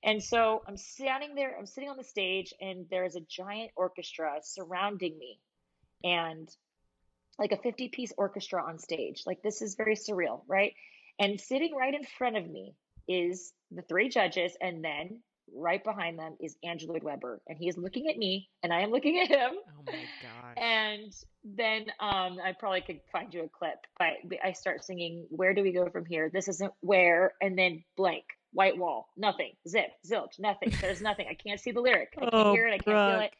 And 0.03 0.23
so 0.23 0.63
I'm 0.67 0.77
standing 0.77 1.35
there. 1.35 1.55
I'm 1.59 1.67
sitting 1.67 1.89
on 1.89 1.97
the 1.97 2.03
stage, 2.03 2.53
and 2.59 2.85
there's 2.89 3.15
a 3.15 3.21
giant 3.21 3.71
orchestra 3.75 4.39
surrounding 4.41 5.17
me 5.19 5.39
and 6.03 6.49
like 7.39 7.51
a 7.51 7.57
50 7.57 7.89
piece 7.89 8.13
orchestra 8.17 8.63
on 8.63 8.77
stage. 8.77 9.23
Like 9.25 9.41
this 9.41 9.61
is 9.61 9.75
very 9.75 9.95
surreal, 9.95 10.41
right? 10.47 10.73
And 11.19 11.39
sitting 11.39 11.75
right 11.75 11.93
in 11.93 12.03
front 12.17 12.37
of 12.37 12.49
me 12.49 12.75
is 13.07 13.53
the 13.71 13.81
three 13.81 14.09
judges, 14.09 14.55
and 14.61 14.83
then 14.83 15.21
right 15.53 15.83
behind 15.83 16.17
them 16.17 16.35
is 16.39 16.55
Andrew 16.63 16.89
Lloyd 16.89 17.03
Webber, 17.03 17.41
and 17.47 17.57
he 17.57 17.67
is 17.67 17.77
looking 17.77 18.09
at 18.09 18.17
me, 18.17 18.49
and 18.63 18.73
I 18.73 18.81
am 18.81 18.91
looking 18.91 19.19
at 19.19 19.27
him. 19.27 19.51
Oh 19.67 19.83
my 19.85 19.93
god! 19.93 20.57
And 20.57 21.13
then 21.43 21.85
um, 21.99 22.37
I 22.43 22.53
probably 22.57 22.81
could 22.81 23.01
find 23.11 23.33
you 23.33 23.43
a 23.43 23.49
clip, 23.49 23.79
but 23.97 24.37
I 24.43 24.53
start 24.53 24.83
singing, 24.83 25.25
"Where 25.29 25.53
do 25.53 25.63
we 25.63 25.71
go 25.71 25.89
from 25.89 26.05
here? 26.05 26.29
This 26.31 26.47
isn't 26.47 26.73
where," 26.81 27.33
and 27.41 27.57
then 27.57 27.83
blank, 27.97 28.25
white 28.53 28.77
wall, 28.77 29.09
nothing, 29.17 29.53
zip, 29.67 29.91
zilch, 30.09 30.39
nothing. 30.39 30.73
There's 30.81 31.01
nothing. 31.01 31.27
I 31.29 31.35
can't 31.35 31.59
see 31.59 31.71
the 31.71 31.81
lyric. 31.81 32.13
I 32.17 32.21
can't 32.21 32.33
oh, 32.33 32.53
hear 32.53 32.67
it. 32.67 32.73
I 32.73 32.77
can't 32.77 32.85
feel 32.85 33.19
it 33.21 33.33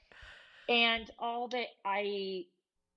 and 0.70 1.10
all 1.20 1.48
that 1.50 1.68
I 1.86 2.46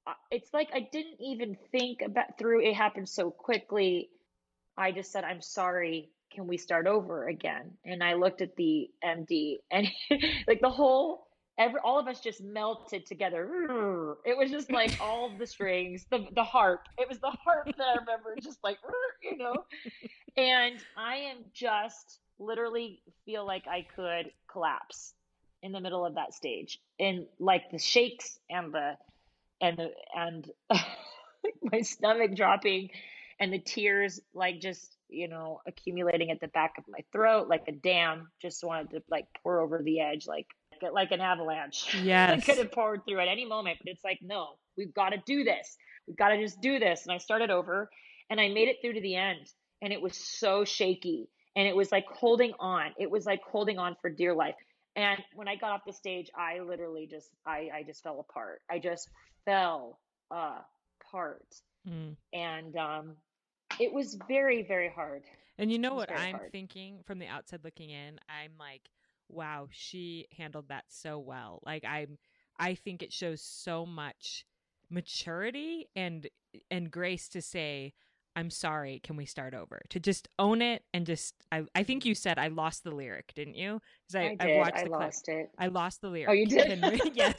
uh, 0.07 0.12
it's 0.31 0.53
like 0.53 0.68
I 0.74 0.88
didn't 0.92 1.20
even 1.20 1.57
think 1.72 2.03
about 2.03 2.38
through 2.38 2.61
it 2.66 2.74
happened 2.74 3.09
so 3.09 3.31
quickly. 3.31 4.11
I 4.77 4.92
just 4.92 5.12
said, 5.12 5.24
I'm 5.24 5.40
sorry. 5.40 6.11
Can 6.31 6.46
we 6.46 6.57
start 6.57 6.87
over 6.87 7.29
again? 7.29 7.70
And 7.85 8.03
I 8.03 8.14
looked 8.14 8.42
at 8.42 8.57
the 8.57 8.90
MD 9.05 9.59
and 9.70 9.87
like 10.48 10.61
the 10.61 10.70
whole 10.70 11.27
every 11.57 11.81
all 11.85 11.98
of 11.98 12.09
us 12.09 12.20
just 12.20 12.42
melted 12.42 13.07
together. 13.07 13.48
It 14.24 14.37
was 14.37 14.50
just 14.50 14.70
like 14.70 14.96
all 15.00 15.31
the 15.38 15.46
strings, 15.46 16.07
the 16.11 16.27
the 16.35 16.44
harp. 16.44 16.83
It 16.98 17.09
was 17.09 17.18
the 17.18 17.31
harp 17.31 17.74
that 17.77 17.87
I 17.87 17.94
remember 17.94 18.35
just 18.42 18.59
like 18.62 18.79
you 19.22 19.38
know. 19.38 19.64
And 20.37 20.85
I 20.96 21.16
am 21.16 21.38
just 21.53 22.18
literally 22.40 23.00
feel 23.24 23.46
like 23.46 23.66
I 23.68 23.87
could 23.94 24.33
collapse 24.50 25.14
in 25.64 25.72
the 25.72 25.81
middle 25.81 26.05
of 26.05 26.14
that 26.14 26.35
stage. 26.35 26.79
And 27.00 27.27
like 27.40 27.70
the 27.72 27.79
shakes 27.79 28.38
and 28.48 28.72
the 28.72 28.96
and 29.61 29.79
the 29.79 29.90
and 30.14 30.50
my 31.62 31.81
stomach 31.81 32.37
dropping 32.37 32.90
and 33.40 33.53
the 33.53 33.59
tears 33.59 34.20
like 34.35 34.61
just 34.61 34.94
you 35.09 35.27
know 35.27 35.61
accumulating 35.66 36.31
at 36.31 36.40
the 36.40 36.48
back 36.48 36.74
of 36.79 36.85
my 36.87 37.00
throat 37.11 37.48
like 37.48 37.64
a 37.66 37.72
dam. 37.72 38.29
Just 38.40 38.62
wanted 38.62 38.90
to 38.90 39.03
like 39.11 39.27
pour 39.42 39.59
over 39.61 39.83
the 39.83 40.00
edge 40.00 40.27
like 40.29 40.46
like 40.92 41.11
an 41.12 41.20
avalanche. 41.20 41.94
Yes 42.05 42.31
i 42.31 42.40
could 42.44 42.59
have 42.59 42.70
poured 42.70 43.00
through 43.07 43.20
at 43.20 43.29
any 43.29 43.46
moment 43.46 43.79
but 43.83 43.90
it's 43.90 44.05
like 44.05 44.18
no 44.22 44.50
we've 44.77 44.94
got 44.94 45.11
to 45.11 45.22
do 45.24 45.44
this. 45.44 45.77
We've 46.07 46.16
got 46.16 46.29
to 46.29 46.38
just 46.38 46.61
do 46.61 46.79
this. 46.79 47.05
And 47.05 47.12
i 47.12 47.18
started 47.18 47.50
over 47.50 47.90
and 48.29 48.38
i 48.38 48.48
made 48.48 48.68
it 48.68 48.77
through 48.83 48.94
to 48.94 49.00
the 49.00 49.16
end 49.16 49.50
and 49.81 49.94
it 49.94 50.03
was 50.03 50.14
so 50.14 50.64
shaky 50.64 51.31
and 51.57 51.66
it 51.66 51.74
was 51.74 51.90
like 51.90 52.05
holding 52.07 52.53
on. 52.61 52.92
It 52.98 53.11
was 53.11 53.24
like 53.24 53.40
holding 53.50 53.79
on 53.79 53.96
for 54.03 54.11
dear 54.11 54.35
life 54.35 54.57
and 54.96 55.22
when 55.35 55.48
I 55.48 55.57
got 55.57 55.72
off 55.72 55.83
the 55.87 55.92
stage, 55.92 56.30
I 56.37 56.61
literally 56.61 57.07
just 57.07 57.30
I 57.46 57.68
I 57.74 57.83
just 57.83 58.02
fell 58.02 58.20
apart. 58.20 58.62
I 58.70 58.78
just 58.78 59.09
fell 59.44 59.98
apart. 60.30 61.46
Mm. 61.88 62.16
And 62.33 62.76
um 62.76 63.16
it 63.80 63.92
was 63.92 64.18
very 64.28 64.62
very 64.62 64.88
hard. 64.88 65.22
And 65.59 65.70
you 65.70 65.78
know 65.78 65.94
what 65.94 66.11
I'm 66.11 66.37
hard. 66.37 66.52
thinking 66.52 67.00
from 67.07 67.18
the 67.18 67.26
outside 67.26 67.61
looking 67.64 67.90
in? 67.90 68.18
I'm 68.28 68.52
like, 68.59 68.88
wow, 69.28 69.68
she 69.70 70.26
handled 70.37 70.68
that 70.68 70.85
so 70.88 71.18
well. 71.18 71.61
Like 71.64 71.85
I'm 71.85 72.18
I 72.59 72.74
think 72.74 73.02
it 73.02 73.12
shows 73.12 73.42
so 73.42 73.85
much 73.85 74.46
maturity 74.90 75.88
and 75.96 76.28
and 76.70 76.90
grace 76.90 77.28
to 77.30 77.42
say 77.42 77.94
I'm 78.37 78.51
sorry, 78.51 79.01
can 79.05 79.16
we 79.16 79.27
start 79.27 79.55
over? 79.55 79.83
To 79.90 80.01
just 80.01 80.29
own 80.38 80.61
it 80.61 80.83
and 80.92 81.07
just 81.07 81.35
I 81.53 81.62
I 81.75 81.83
think 81.85 82.05
you 82.05 82.14
said 82.14 82.38
I 82.38 82.49
lost 82.49 82.83
the 82.85 82.90
lyric, 82.90 83.33
didn't 83.35 83.55
you? 83.55 83.81
Because 84.07 84.37
I, 84.40 84.44
I, 84.44 84.55
I 84.55 84.59
watched 84.59 84.77
I 84.77 84.85
the 84.85 84.90
lost 84.90 85.25
clip. 85.25 85.37
it. 85.37 85.51
I 85.59 85.66
lost 85.68 86.01
the 86.01 86.09
lyric. 86.09 86.29
Oh, 86.29 86.33
you 86.33 86.47
did? 86.47 86.66
Can 86.66 86.90
we, 86.90 87.01
yes. 87.14 87.35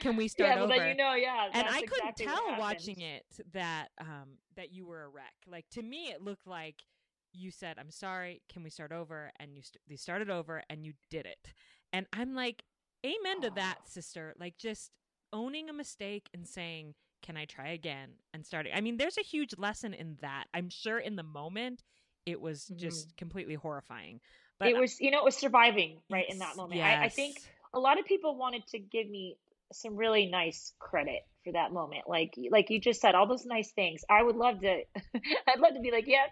Can 0.00 0.16
we 0.16 0.28
start 0.28 0.56
yeah, 0.56 0.62
over? 0.62 0.74
Yeah, 0.74 0.88
you 0.88 0.96
know, 0.96 1.14
yeah. 1.14 1.48
And 1.52 1.68
I 1.68 1.82
couldn't 1.82 2.16
tell 2.16 2.58
watching 2.58 3.00
it 3.00 3.24
that 3.52 3.88
um 4.00 4.38
that 4.56 4.72
you 4.72 4.86
were 4.86 5.04
a 5.04 5.08
wreck. 5.08 5.34
Like 5.46 5.66
to 5.72 5.82
me, 5.82 6.08
it 6.08 6.22
looked 6.22 6.46
like 6.46 6.82
you 7.32 7.50
said, 7.52 7.76
"I'm 7.78 7.92
sorry, 7.92 8.42
can 8.52 8.62
we 8.62 8.70
start 8.70 8.92
over?" 8.92 9.30
And 9.38 9.54
you 9.54 9.62
st- 9.62 9.82
they 9.88 9.96
started 9.96 10.30
over, 10.30 10.62
and 10.68 10.84
you 10.84 10.94
did 11.10 11.26
it. 11.26 11.52
And 11.92 12.06
I'm 12.12 12.34
like, 12.34 12.64
"Amen 13.06 13.38
Aww. 13.38 13.42
to 13.42 13.50
that, 13.56 13.78
sister." 13.88 14.34
Like 14.38 14.58
just 14.58 14.90
owning 15.32 15.70
a 15.70 15.72
mistake 15.72 16.28
and 16.34 16.46
saying 16.46 16.94
can 17.22 17.36
I 17.36 17.44
try 17.44 17.68
again 17.68 18.10
and 18.34 18.44
starting? 18.44 18.72
I 18.74 18.80
mean, 18.80 18.96
there's 18.96 19.18
a 19.18 19.22
huge 19.22 19.54
lesson 19.58 19.94
in 19.94 20.16
that. 20.20 20.44
I'm 20.54 20.68
sure 20.68 20.98
in 20.98 21.16
the 21.16 21.22
moment 21.22 21.82
it 22.26 22.40
was 22.40 22.64
mm-hmm. 22.64 22.78
just 22.78 23.16
completely 23.16 23.54
horrifying. 23.54 24.20
But 24.58 24.68
it 24.68 24.76
was, 24.76 25.00
you 25.00 25.10
know, 25.10 25.18
it 25.18 25.24
was 25.24 25.36
surviving 25.36 26.00
right 26.10 26.26
in 26.28 26.38
that 26.38 26.56
moment. 26.56 26.78
Yes. 26.78 26.98
I, 27.00 27.04
I 27.04 27.08
think 27.08 27.38
a 27.72 27.80
lot 27.80 27.98
of 27.98 28.04
people 28.04 28.36
wanted 28.36 28.66
to 28.68 28.78
give 28.78 29.08
me 29.08 29.38
some 29.72 29.96
really 29.96 30.26
nice 30.26 30.74
credit 30.78 31.22
for 31.44 31.52
that 31.52 31.72
moment. 31.72 32.02
Like, 32.06 32.34
like 32.50 32.68
you 32.68 32.78
just 32.78 33.00
said, 33.00 33.14
all 33.14 33.26
those 33.26 33.46
nice 33.46 33.70
things. 33.70 34.02
I 34.10 34.22
would 34.22 34.36
love 34.36 34.60
to, 34.60 34.82
I'd 35.48 35.60
love 35.60 35.74
to 35.74 35.80
be 35.80 35.90
like, 35.90 36.06
yep, 36.06 36.30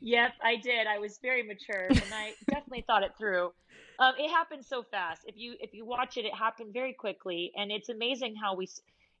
yep, 0.00 0.32
I 0.42 0.56
did. 0.56 0.86
I 0.86 0.98
was 0.98 1.18
very 1.20 1.42
mature 1.42 1.86
and 1.90 2.02
I 2.14 2.32
definitely 2.50 2.84
thought 2.86 3.02
it 3.02 3.12
through. 3.18 3.52
Um, 3.98 4.14
it 4.18 4.30
happened 4.30 4.64
so 4.64 4.82
fast. 4.82 5.22
If 5.26 5.36
you 5.36 5.56
if 5.60 5.74
you 5.74 5.84
watch 5.84 6.16
it, 6.16 6.24
it 6.24 6.32
happened 6.32 6.72
very 6.72 6.92
quickly, 6.92 7.50
and 7.56 7.72
it's 7.72 7.88
amazing 7.88 8.36
how 8.36 8.54
we 8.54 8.68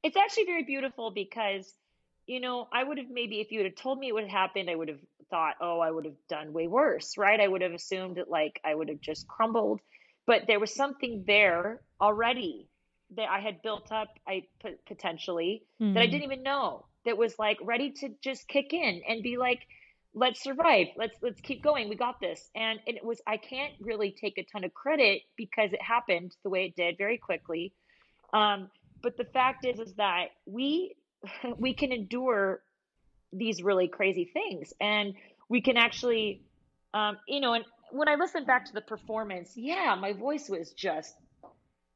it's 0.02 0.16
actually 0.16 0.44
very 0.44 0.64
beautiful 0.64 1.10
because, 1.10 1.72
you 2.26 2.40
know, 2.40 2.68
I 2.72 2.82
would 2.82 2.98
have 2.98 3.10
maybe 3.10 3.40
if 3.40 3.50
you 3.50 3.62
had 3.62 3.76
told 3.76 3.98
me 3.98 4.08
it 4.08 4.12
would 4.12 4.24
have 4.24 4.32
happened, 4.32 4.70
I 4.70 4.74
would 4.74 4.88
have 4.88 5.00
thought, 5.30 5.54
oh, 5.60 5.80
I 5.80 5.90
would 5.90 6.04
have 6.04 6.14
done 6.28 6.52
way 6.52 6.66
worse, 6.66 7.18
right? 7.18 7.40
I 7.40 7.48
would 7.48 7.62
have 7.62 7.72
assumed 7.72 8.16
that 8.16 8.30
like 8.30 8.60
I 8.64 8.74
would 8.74 8.88
have 8.88 9.00
just 9.00 9.26
crumbled. 9.26 9.80
But 10.26 10.42
there 10.46 10.60
was 10.60 10.74
something 10.74 11.24
there 11.26 11.80
already 12.00 12.68
that 13.16 13.28
I 13.30 13.40
had 13.40 13.62
built 13.62 13.90
up, 13.90 14.08
I 14.26 14.44
potentially 14.86 15.62
mm-hmm. 15.80 15.94
that 15.94 16.00
I 16.00 16.06
hmm. 16.06 16.12
didn't 16.12 16.24
even 16.24 16.42
know 16.42 16.84
that 17.04 17.16
was 17.16 17.38
like 17.38 17.58
ready 17.62 17.92
to 17.92 18.10
just 18.22 18.46
kick 18.48 18.74
in 18.74 19.02
and 19.08 19.22
be 19.22 19.38
like, 19.38 19.60
let's 20.14 20.42
survive. 20.42 20.88
Let's 20.96 21.16
let's 21.22 21.40
keep 21.40 21.62
going. 21.62 21.88
We 21.88 21.96
got 21.96 22.20
this. 22.20 22.50
And 22.54 22.80
it 22.86 23.04
was 23.04 23.20
I 23.26 23.38
can't 23.38 23.72
really 23.80 24.14
take 24.18 24.36
a 24.36 24.44
ton 24.44 24.64
of 24.64 24.74
credit 24.74 25.22
because 25.36 25.72
it 25.72 25.80
happened 25.80 26.34
the 26.42 26.50
way 26.50 26.66
it 26.66 26.76
did 26.76 26.98
very 26.98 27.18
quickly. 27.18 27.72
Um, 28.32 28.68
but 29.02 29.16
the 29.16 29.24
fact 29.24 29.64
is 29.64 29.78
is 29.78 29.94
that 29.94 30.26
we 30.46 30.94
we 31.58 31.74
can 31.74 31.92
endure 31.92 32.60
these 33.32 33.62
really 33.62 33.88
crazy 33.88 34.30
things. 34.32 34.72
And 34.80 35.14
we 35.48 35.60
can 35.60 35.76
actually 35.76 36.42
um, 36.94 37.18
you 37.26 37.40
know 37.40 37.54
and 37.54 37.64
when 37.90 38.08
i 38.08 38.14
listen 38.14 38.44
back 38.44 38.66
to 38.66 38.72
the 38.72 38.80
performance 38.80 39.52
yeah 39.56 39.96
my 39.98 40.12
voice 40.12 40.48
was 40.48 40.72
just 40.72 41.14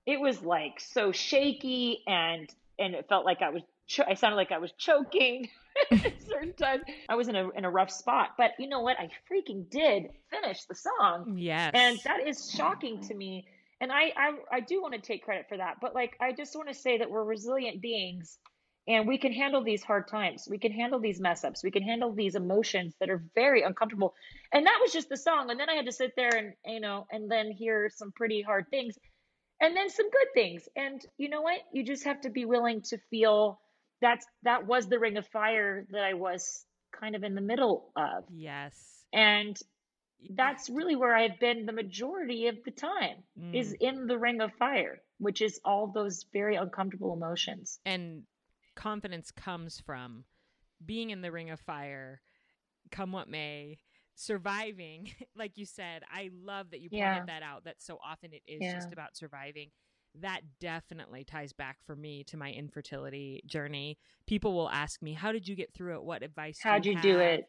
it 0.07 0.21
was 0.21 0.43
like 0.43 0.81
so 0.81 1.13
shaky 1.13 2.03
and 2.07 2.49
and 2.79 2.95
it 2.95 3.07
felt 3.09 3.25
like 3.25 3.43
i 3.43 3.51
was 3.51 3.63
cho- 3.87 4.05
i 4.09 4.15
sounded 4.15 4.37
like 4.37 4.53
i 4.53 4.59
was 4.59 4.73
choking 4.79 5.49
at 5.91 6.23
certain 6.23 6.53
times 6.55 6.83
i 7.09 7.15
was 7.15 7.29
in 7.29 7.37
a 7.37 7.51
in 7.51 7.65
a 7.65 7.71
rough 7.71 7.91
spot 7.91 8.31
but 8.39 8.53
you 8.59 8.69
know 8.69 8.81
what? 8.81 8.97
I 8.99 9.09
freaking 9.31 9.69
did 9.71 10.11
finish 10.31 10.65
the 10.65 10.75
song. 10.75 11.37
Yes. 11.39 11.73
And 11.75 11.99
that 12.05 12.27
is 12.27 12.51
shocking 12.51 13.01
to 13.03 13.15
me 13.15 13.47
and 13.83 13.93
I, 13.93 14.13
I 14.17 14.33
I 14.53 14.61
do 14.63 14.83
want 14.83 14.95
to 14.95 15.01
take 15.03 15.25
credit 15.25 15.47
for 15.51 15.59
that, 15.59 15.77
but 15.83 15.95
like 15.95 16.17
I 16.23 16.33
just 16.33 16.57
want 16.57 16.69
to 16.71 16.75
say 16.75 16.99
that 17.01 17.11
we're 17.11 17.25
resilient 17.25 17.83
beings 17.83 18.39
and 18.89 19.09
we 19.09 19.19
can 19.19 19.33
handle 19.33 19.63
these 19.65 19.85
hard 19.85 20.09
times. 20.09 20.49
We 20.51 20.59
can 20.59 20.73
handle 20.73 21.01
these 21.01 21.21
mess 21.21 21.45
ups. 21.45 21.65
We 21.65 21.73
can 21.73 21.85
handle 21.85 22.15
these 22.15 22.37
emotions 22.37 22.95
that 23.01 23.11
are 23.11 23.25
very 23.37 23.63
uncomfortable. 23.63 24.15
And 24.53 24.67
that 24.67 24.79
was 24.83 24.93
just 24.93 25.11
the 25.11 25.19
song. 25.19 25.51
And 25.51 25.61
then 25.61 25.71
I 25.71 25.75
had 25.75 25.87
to 25.87 25.93
sit 25.93 26.15
there 26.17 26.37
and 26.37 26.55
you 26.67 26.81
know, 26.81 27.07
and 27.13 27.31
then 27.31 27.53
hear 27.53 27.91
some 27.95 28.13
pretty 28.13 28.43
hard 28.43 28.67
things. 28.71 28.97
and 29.61 29.77
then 29.77 29.91
some 29.91 30.11
good 30.11 30.29
things. 30.35 30.69
And 30.77 31.03
you 31.19 31.29
know 31.31 31.43
what? 31.43 31.61
You 31.73 31.85
just 31.85 32.05
have 32.05 32.23
to 32.23 32.31
be 32.31 32.47
willing 32.47 32.83
to 32.91 32.99
feel 33.11 33.61
that's 34.01 34.27
that 34.45 34.67
was 34.67 34.89
the 34.89 35.01
ring 35.01 35.19
of 35.19 35.27
fire 35.29 35.87
that 35.91 36.05
I 36.05 36.15
was 36.15 36.65
kind 36.99 37.17
of 37.17 37.25
in 37.25 37.35
the 37.37 37.43
middle 37.43 37.93
of. 37.97 38.25
Yes. 38.31 38.75
And 39.13 39.59
that's 40.31 40.71
really 40.71 40.97
where 40.97 41.15
I've 41.15 41.39
been 41.41 41.67
the 41.67 41.73
majority 41.73 42.49
of 42.49 42.57
the 42.65 42.71
time 42.71 43.23
mm. 43.39 43.55
is 43.55 43.75
in 43.81 44.07
the 44.07 44.19
ring 44.19 44.41
of 44.41 44.53
fire, 44.59 45.01
which 45.19 45.43
is 45.43 45.61
all 45.65 45.89
those 45.89 46.25
very 46.33 46.57
uncomfortable 46.57 47.13
emotions. 47.15 47.81
And 47.85 48.23
confidence 48.75 49.31
comes 49.31 49.81
from 49.81 50.25
being 50.85 51.11
in 51.11 51.23
the 51.23 51.33
ring 51.33 51.51
of 51.51 51.61
fire, 51.61 52.21
come 52.91 53.13
what 53.13 53.29
may, 53.29 53.79
surviving. 54.15 55.11
like 55.37 55.57
you 55.57 55.67
said, 55.67 56.03
I 56.11 56.31
love 56.33 56.71
that 56.71 56.81
you 56.81 56.91
pointed 56.91 57.03
yeah. 57.03 57.25
that 57.27 57.43
out. 57.43 57.65
That 57.65 57.77
so 57.79 57.99
often 58.05 58.33
it 58.33 58.43
is 58.47 58.61
yeah. 58.61 58.75
just 58.75 58.93
about 58.93 59.17
surviving. 59.17 59.71
That 60.21 60.43
definitely 60.61 61.25
ties 61.25 61.55
back 61.55 61.79
for 61.87 61.97
me 61.97 62.23
to 62.25 62.37
my 62.37 62.51
infertility 62.51 63.43
journey. 63.47 63.99
People 64.27 64.53
will 64.53 64.69
ask 64.69 65.01
me, 65.01 65.15
"How 65.15 65.33
did 65.33 65.49
you 65.49 65.57
get 65.57 65.73
through 65.73 65.95
it? 65.95 66.03
What 66.03 66.23
advice? 66.23 66.59
How'd 66.63 66.85
you, 66.85 66.93
you 66.93 67.01
do 67.01 67.19
it?" 67.19 67.45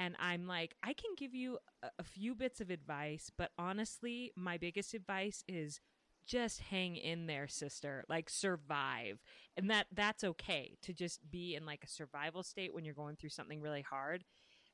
And 0.00 0.16
I'm 0.18 0.46
like, 0.46 0.74
I 0.82 0.94
can 0.94 1.10
give 1.14 1.34
you 1.34 1.58
a, 1.82 1.88
a 1.98 2.02
few 2.02 2.34
bits 2.34 2.62
of 2.62 2.70
advice, 2.70 3.30
but 3.36 3.50
honestly, 3.58 4.32
my 4.34 4.56
biggest 4.56 4.94
advice 4.94 5.44
is 5.46 5.78
just 6.26 6.60
hang 6.60 6.96
in 6.96 7.26
there 7.26 7.46
sister 7.48 8.04
like 8.08 8.30
survive. 8.30 9.20
And 9.58 9.68
that 9.68 9.88
that's 9.92 10.24
okay 10.24 10.78
to 10.82 10.94
just 10.94 11.20
be 11.30 11.54
in 11.54 11.66
like 11.66 11.84
a 11.84 11.88
survival 11.88 12.42
state 12.42 12.72
when 12.72 12.84
you're 12.84 12.94
going 12.94 13.16
through 13.16 13.28
something 13.28 13.60
really 13.60 13.82
hard. 13.82 14.24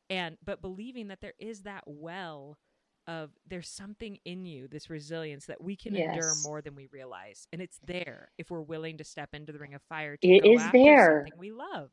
And 0.09 0.37
but 0.45 0.63
believing 0.63 1.09
that 1.09 1.21
there 1.21 1.35
is 1.41 1.63
that 1.63 1.83
well 1.87 2.57
of 3.09 3.31
there's 3.49 3.69
something 3.69 4.19
in 4.25 4.47
you 4.47 4.69
this 4.69 4.91
resilience 4.91 5.47
that 5.47 5.63
we 5.63 5.75
can 5.75 5.95
yes. 5.95 6.15
endure 6.15 6.35
more 6.45 6.63
than 6.63 6.77
we 6.77 6.87
realize. 6.93 7.49
And 7.53 7.61
it's 7.61 7.81
there 7.85 8.31
if 8.39 8.49
we're 8.49 8.61
willing 8.61 8.99
to 8.99 9.05
step 9.05 9.31
into 9.33 9.53
the 9.53 9.59
ring 9.59 9.75
of 9.75 9.83
fire 9.89 10.17
to 10.17 10.29
it 10.29 10.47
is 10.47 10.63
there. 10.73 11.25
something 11.25 11.39
we 11.39 11.51
love 11.51 11.91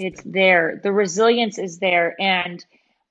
it's 0.00 0.22
there. 0.22 0.80
The 0.82 0.92
resilience 0.92 1.58
is 1.58 1.78
there. 1.78 2.16
And 2.20 2.64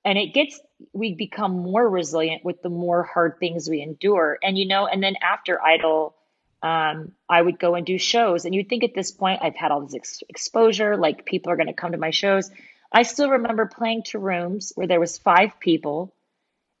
and 0.04 0.18
it 0.18 0.34
gets 0.34 0.60
we 0.92 1.14
become 1.14 1.52
more 1.58 1.88
resilient 1.88 2.44
with 2.44 2.62
the 2.62 2.68
more 2.68 3.04
hard 3.04 3.38
things 3.38 3.68
we 3.68 3.80
endure. 3.80 4.38
And 4.42 4.58
you 4.58 4.66
know 4.66 4.86
and 4.86 5.02
then 5.02 5.14
after 5.22 5.62
idol 5.62 6.16
um, 6.62 7.12
i 7.28 7.40
would 7.40 7.58
go 7.58 7.74
and 7.74 7.86
do 7.86 7.96
shows. 7.96 8.44
And 8.44 8.54
you'd 8.54 8.68
think 8.68 8.84
at 8.84 8.94
this 8.94 9.12
point 9.12 9.40
i've 9.42 9.56
had 9.56 9.70
all 9.70 9.82
this 9.82 9.94
ex- 9.94 10.22
exposure 10.28 10.96
like 10.96 11.24
people 11.24 11.52
are 11.52 11.56
going 11.56 11.68
to 11.68 11.72
come 11.72 11.92
to 11.92 11.98
my 11.98 12.10
shows. 12.10 12.50
I 12.92 13.02
still 13.04 13.30
remember 13.30 13.66
playing 13.66 14.02
to 14.06 14.18
rooms 14.18 14.72
where 14.74 14.88
there 14.88 14.98
was 14.98 15.16
five 15.16 15.60
people 15.60 16.12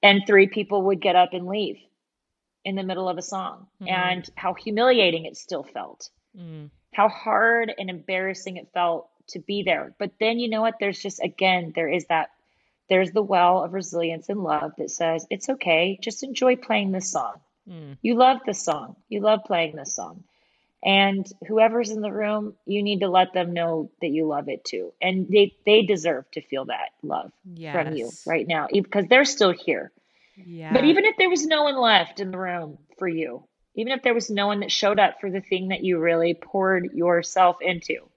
and 0.02 0.22
three 0.26 0.48
people 0.48 0.82
would 0.82 1.00
get 1.00 1.14
up 1.14 1.34
and 1.34 1.46
leave 1.46 1.78
in 2.64 2.74
the 2.74 2.82
middle 2.82 3.08
of 3.08 3.16
a 3.16 3.22
song. 3.22 3.68
Mm-hmm. 3.80 3.94
and 3.94 4.30
how 4.34 4.54
humiliating 4.54 5.24
it 5.24 5.36
still 5.36 5.62
felt. 5.62 6.10
Mm. 6.36 6.70
how 6.94 7.08
hard 7.08 7.72
and 7.76 7.90
embarrassing 7.90 8.56
it 8.56 8.68
felt 8.72 9.09
to 9.30 9.38
be 9.38 9.62
there. 9.62 9.94
But 9.98 10.12
then 10.20 10.38
you 10.38 10.48
know 10.48 10.60
what? 10.60 10.76
There's 10.80 10.98
just 10.98 11.20
again 11.22 11.72
there 11.74 11.88
is 11.88 12.06
that 12.06 12.30
there's 12.88 13.12
the 13.12 13.22
well 13.22 13.62
of 13.62 13.72
resilience 13.72 14.28
and 14.28 14.42
love 14.42 14.72
that 14.78 14.90
says 14.90 15.26
it's 15.30 15.48
okay. 15.48 15.98
Just 16.00 16.22
enjoy 16.22 16.56
playing 16.56 16.92
this 16.92 17.10
song. 17.10 17.34
Mm. 17.68 17.98
you 18.02 18.14
love 18.14 18.38
this 18.46 18.64
song. 18.64 18.96
You 19.08 19.20
love 19.20 19.40
playing 19.46 19.76
this 19.76 19.94
song. 19.94 20.24
And 20.82 21.30
whoever's 21.46 21.90
in 21.90 22.00
the 22.00 22.10
room 22.10 22.54
you 22.64 22.82
need 22.82 23.00
to 23.00 23.08
let 23.08 23.34
them 23.34 23.52
know 23.52 23.90
that 24.00 24.08
you 24.08 24.26
love 24.26 24.48
it 24.48 24.64
too. 24.64 24.92
And 25.00 25.28
they 25.28 25.54
they 25.66 25.82
deserve 25.82 26.30
to 26.32 26.40
feel 26.40 26.66
that 26.66 26.90
love 27.02 27.32
yes. 27.44 27.74
from 27.74 27.94
you 27.94 28.10
right 28.26 28.46
now 28.46 28.68
because 28.72 29.06
they're 29.08 29.24
still 29.24 29.52
here. 29.52 29.92
Yeah. 30.42 30.72
but 30.72 30.84
even 30.84 31.04
if 31.04 31.18
there 31.18 31.28
was 31.28 31.44
no 31.44 31.64
one 31.64 31.76
left 31.76 32.18
in 32.18 32.30
the 32.30 32.38
room 32.38 32.78
for 32.98 33.06
you 33.06 33.44
even 33.74 33.92
if 33.92 34.02
there 34.02 34.14
was 34.14 34.30
no 34.30 34.46
one 34.46 34.60
that 34.60 34.72
showed 34.72 34.98
up 34.98 35.20
for 35.20 35.30
the 35.30 35.40
thing 35.40 35.68
that 35.68 35.84
you 35.84 35.98
really 35.98 36.34
poured 36.34 36.92
yourself 36.92 37.56
into 37.60 38.09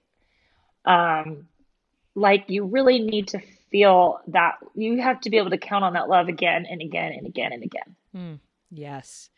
um 0.84 1.46
like 2.14 2.44
you 2.48 2.64
really 2.64 3.00
need 3.00 3.28
to 3.28 3.40
feel 3.70 4.20
that 4.28 4.54
you 4.74 5.00
have 5.02 5.20
to 5.22 5.30
be 5.30 5.36
able 5.36 5.50
to 5.50 5.58
count 5.58 5.84
on 5.84 5.94
that 5.94 6.08
love 6.08 6.28
again 6.28 6.66
and 6.68 6.80
again 6.80 7.12
and 7.12 7.26
again 7.26 7.52
and 7.52 7.62
again. 7.64 7.96
Mm, 8.16 8.38
yes. 8.70 9.30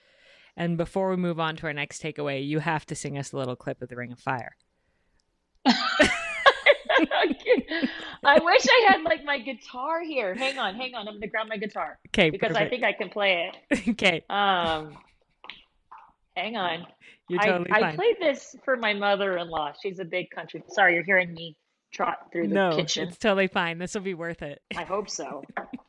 And 0.57 0.77
before 0.77 1.11
we 1.11 1.17
move 1.17 1.41
on 1.41 1.57
to 1.57 1.67
our 1.67 1.73
next 1.73 2.03
takeaway, 2.03 2.47
you 2.47 2.59
have 2.59 2.85
to 2.87 2.95
sing 2.95 3.17
us 3.17 3.33
a 3.33 3.37
little 3.37 3.57
clip 3.57 3.81
of 3.81 3.89
the 3.89 3.97
Ring 3.97 4.13
of 4.13 4.19
Fire. 4.19 4.57
I 8.25 8.39
wish 8.39 8.67
I 8.69 8.87
had 8.89 9.03
like 9.03 9.25
my 9.25 9.39
guitar 9.39 10.03
here. 10.03 10.35
Hang 10.35 10.59
on, 10.59 10.75
hang 10.75 10.95
on. 10.95 11.07
I'm 11.09 11.15
gonna 11.15 11.29
grab 11.29 11.49
my 11.49 11.57
guitar. 11.57 11.99
Okay. 12.09 12.31
Because 12.31 12.49
perfect. 12.49 12.67
I 12.67 12.69
think 12.69 12.85
I 12.85 12.93
can 12.93 13.09
play 13.09 13.51
it. 13.71 13.89
okay. 13.91 14.25
Um 14.29 14.97
hang 16.35 16.57
on. 16.57 16.87
You're 17.29 17.41
totally 17.41 17.71
I, 17.71 17.81
fine. 17.81 17.93
I 17.93 17.97
played 17.97 18.17
this 18.21 18.57
for 18.65 18.77
my 18.77 18.95
mother 18.95 19.37
in 19.39 19.49
law. 19.49 19.73
She's 19.81 19.99
a 19.99 20.05
big 20.05 20.31
country. 20.31 20.63
Sorry, 20.69 20.95
you're 20.95 21.03
hearing 21.03 21.35
me 21.35 21.57
trot 21.93 22.29
through 22.31 22.49
the 22.49 22.55
no, 22.55 22.77
kitchen. 22.77 23.09
It's 23.09 23.19
totally 23.19 23.49
fine. 23.49 23.79
This 23.79 23.95
will 23.95 24.03
be 24.03 24.15
worth 24.15 24.43
it. 24.43 24.63
I 24.77 24.85
hope 24.85 25.11
so. 25.11 25.43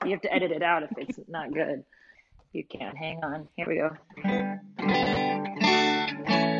You 0.03 0.11
have 0.11 0.21
to 0.21 0.33
edit 0.33 0.51
it 0.51 0.63
out 0.63 0.83
if 0.83 0.89
it's 0.97 1.19
not 1.27 1.53
good. 1.53 1.83
You 2.53 2.63
can. 2.63 2.87
not 2.87 2.97
Hang 2.97 3.23
on. 3.23 3.47
Here 3.55 3.67
we 3.67 3.75
go. 3.75 3.91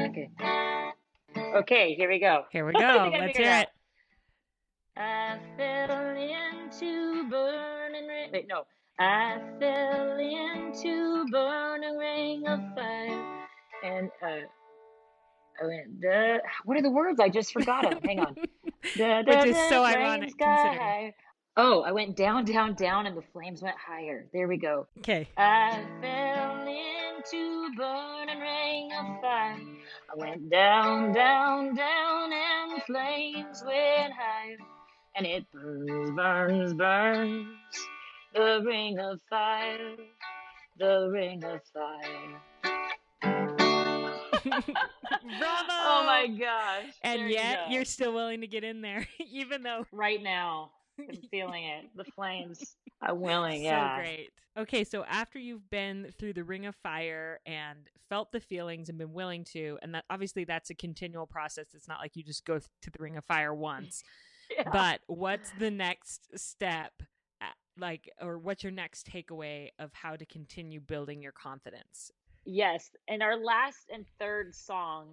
Okay. 0.09 0.29
Okay, 1.55 1.95
here 1.95 2.09
we 2.09 2.19
go. 2.19 2.43
Here 2.51 2.65
we 2.65 2.73
go. 2.73 3.09
Let's 3.11 3.37
hear 3.37 3.61
it. 3.61 3.69
I 4.95 5.37
fell 5.57 6.15
into 6.15 7.29
burning 7.29 8.07
rain. 8.07 8.29
Wait, 8.33 8.47
no. 8.47 8.63
I 8.99 9.39
fell 9.59 10.17
into 10.19 11.25
burning 11.31 11.97
ring 11.97 12.47
of 12.47 12.59
fire. 12.75 13.47
And 13.83 14.09
uh 14.21 14.41
Oh, 15.61 15.69
the, 15.99 16.39
what 16.65 16.77
are 16.77 16.81
the 16.81 16.91
words? 16.91 17.19
I 17.19 17.29
just 17.29 17.51
forgot 17.51 17.89
them. 17.89 17.99
Hang 18.03 18.19
on. 18.19 18.35
Da, 18.95 19.21
da, 19.21 19.39
Which 19.39 19.49
is 19.49 19.57
so 19.69 19.83
ironic. 19.83 20.33
Oh, 21.59 21.81
I 21.81 21.91
went 21.91 22.15
down, 22.15 22.45
down, 22.45 22.75
down, 22.75 23.07
and 23.07 23.17
the 23.17 23.23
flames 23.33 23.63
went 23.63 23.75
higher. 23.75 24.27
There 24.31 24.47
we 24.47 24.57
go. 24.57 24.87
Okay. 24.99 25.27
I 25.35 25.83
fell 25.99 26.61
into 26.67 27.75
burning 27.75 28.39
ring 28.39 28.91
of 28.93 29.19
fire. 29.19 29.59
I 30.13 30.15
went 30.15 30.49
down, 30.51 31.13
down, 31.13 31.73
down, 31.75 32.31
and 32.31 32.77
the 32.77 32.81
flames 32.85 33.63
went 33.65 34.13
higher. 34.13 34.57
And 35.15 35.25
it 35.25 35.51
burns, 35.51 36.11
burns, 36.11 36.73
burns. 36.75 37.47
The 38.35 38.61
ring 38.63 38.99
of 38.99 39.19
fire. 39.27 39.95
The 40.77 41.09
ring 41.11 41.43
of 41.43 41.61
fire. 41.73 42.41
Bravo! 44.49 44.63
Oh 45.89 46.03
my 46.05 46.27
gosh. 46.27 46.93
And 47.01 47.21
there 47.21 47.29
yet 47.29 47.69
you 47.69 47.81
are 47.81 47.85
still 47.85 48.13
willing 48.13 48.41
to 48.41 48.47
get 48.47 48.63
in 48.63 48.81
there, 48.81 49.07
even 49.31 49.63
though 49.63 49.85
right 49.91 50.21
now 50.21 50.71
I'm 50.99 51.15
feeling 51.31 51.65
it. 51.65 51.85
The 51.95 52.03
flames. 52.05 52.75
I'm 53.01 53.19
willing, 53.19 53.61
so 53.61 53.65
yeah. 53.65 53.95
So 53.95 54.01
great. 54.01 54.29
Okay, 54.57 54.83
so 54.83 55.03
after 55.05 55.37
you've 55.39 55.69
been 55.69 56.11
through 56.17 56.33
the 56.33 56.43
ring 56.43 56.65
of 56.65 56.75
fire 56.75 57.39
and 57.45 57.77
felt 58.09 58.31
the 58.31 58.39
feelings 58.39 58.89
and 58.89 58.97
been 58.97 59.13
willing 59.13 59.43
to, 59.53 59.77
and 59.81 59.93
that 59.93 60.05
obviously 60.09 60.43
that's 60.43 60.69
a 60.69 60.75
continual 60.75 61.27
process. 61.27 61.67
It's 61.73 61.87
not 61.87 61.99
like 61.99 62.15
you 62.15 62.23
just 62.23 62.45
go 62.45 62.59
to 62.59 62.89
the 62.91 62.99
ring 62.99 63.17
of 63.17 63.25
fire 63.25 63.53
once. 63.53 64.03
yeah. 64.49 64.69
But 64.71 65.01
what's 65.07 65.51
the 65.59 65.71
next 65.71 66.37
step? 66.37 66.91
Like, 67.79 68.09
or 68.19 68.39
what's 68.39 68.63
your 68.63 68.71
next 68.71 69.07
takeaway 69.07 69.69
of 69.77 69.91
how 69.93 70.15
to 70.15 70.25
continue 70.25 70.79
building 70.79 71.21
your 71.21 71.31
confidence 71.31 72.11
Yes, 72.49 72.89
and 73.09 73.21
our 73.21 73.35
last 73.37 73.89
and 73.93 74.05
third 74.19 74.55
song, 74.55 75.09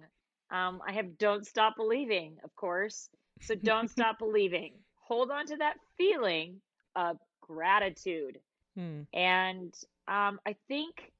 um, 0.51 0.81
I 0.87 0.93
have 0.93 1.17
"Don't 1.17 1.45
Stop 1.45 1.75
Believing," 1.75 2.37
of 2.45 2.55
course. 2.55 3.09
So 3.41 3.55
don't 3.55 3.89
stop 3.91 4.19
believing. 4.19 4.73
Hold 5.07 5.31
on 5.31 5.45
to 5.47 5.57
that 5.57 5.75
feeling 5.97 6.61
of 6.95 7.17
gratitude, 7.41 8.39
hmm. 8.75 9.01
and 9.13 9.73
um, 10.07 10.39
I 10.45 10.55
think 10.69 11.11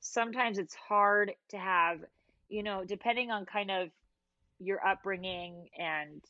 sometimes 0.00 0.58
it's 0.58 0.74
hard 0.74 1.32
to 1.50 1.58
have, 1.58 2.00
you 2.48 2.64
know, 2.64 2.84
depending 2.84 3.30
on 3.30 3.46
kind 3.46 3.70
of 3.70 3.90
your 4.58 4.84
upbringing 4.84 5.68
and 5.78 6.22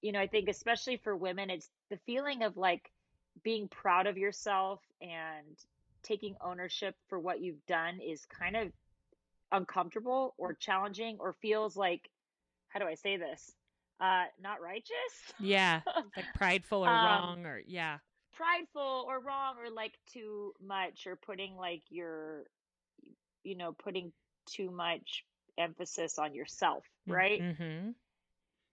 you 0.00 0.12
know, 0.12 0.18
I 0.18 0.26
think 0.26 0.48
especially 0.48 0.96
for 0.96 1.16
women, 1.16 1.48
it's 1.48 1.70
the 1.90 1.98
feeling 2.06 2.42
of 2.42 2.56
like 2.56 2.90
being 3.44 3.68
proud 3.68 4.06
of 4.06 4.18
yourself 4.18 4.80
and 5.00 5.56
taking 6.02 6.36
ownership 6.40 6.94
for 7.08 7.18
what 7.18 7.40
you've 7.40 7.64
done 7.66 8.00
is 8.00 8.24
kind 8.26 8.56
of 8.56 8.72
uncomfortable 9.50 10.34
or 10.38 10.54
challenging 10.54 11.16
or 11.20 11.34
feels 11.34 11.76
like 11.76 12.08
how 12.68 12.80
do 12.80 12.86
I 12.86 12.94
say 12.94 13.16
this? 13.16 13.52
Uh 14.00 14.24
not 14.42 14.60
righteous? 14.60 15.32
Yeah. 15.38 15.80
Like 16.16 16.26
prideful 16.34 16.84
or 16.84 16.88
um, 16.88 17.04
wrong 17.04 17.46
or 17.46 17.60
yeah. 17.66 17.98
Prideful 18.34 19.04
or 19.06 19.20
wrong 19.20 19.56
or 19.58 19.70
like 19.70 19.92
too 20.12 20.52
much 20.64 21.06
or 21.06 21.16
putting 21.16 21.56
like 21.56 21.82
your 21.90 22.44
you 23.44 23.56
know, 23.56 23.72
putting 23.72 24.12
too 24.46 24.70
much 24.70 25.24
emphasis 25.58 26.18
on 26.18 26.34
yourself, 26.34 26.84
right? 27.06 27.40
Mm-hmm. 27.40 27.90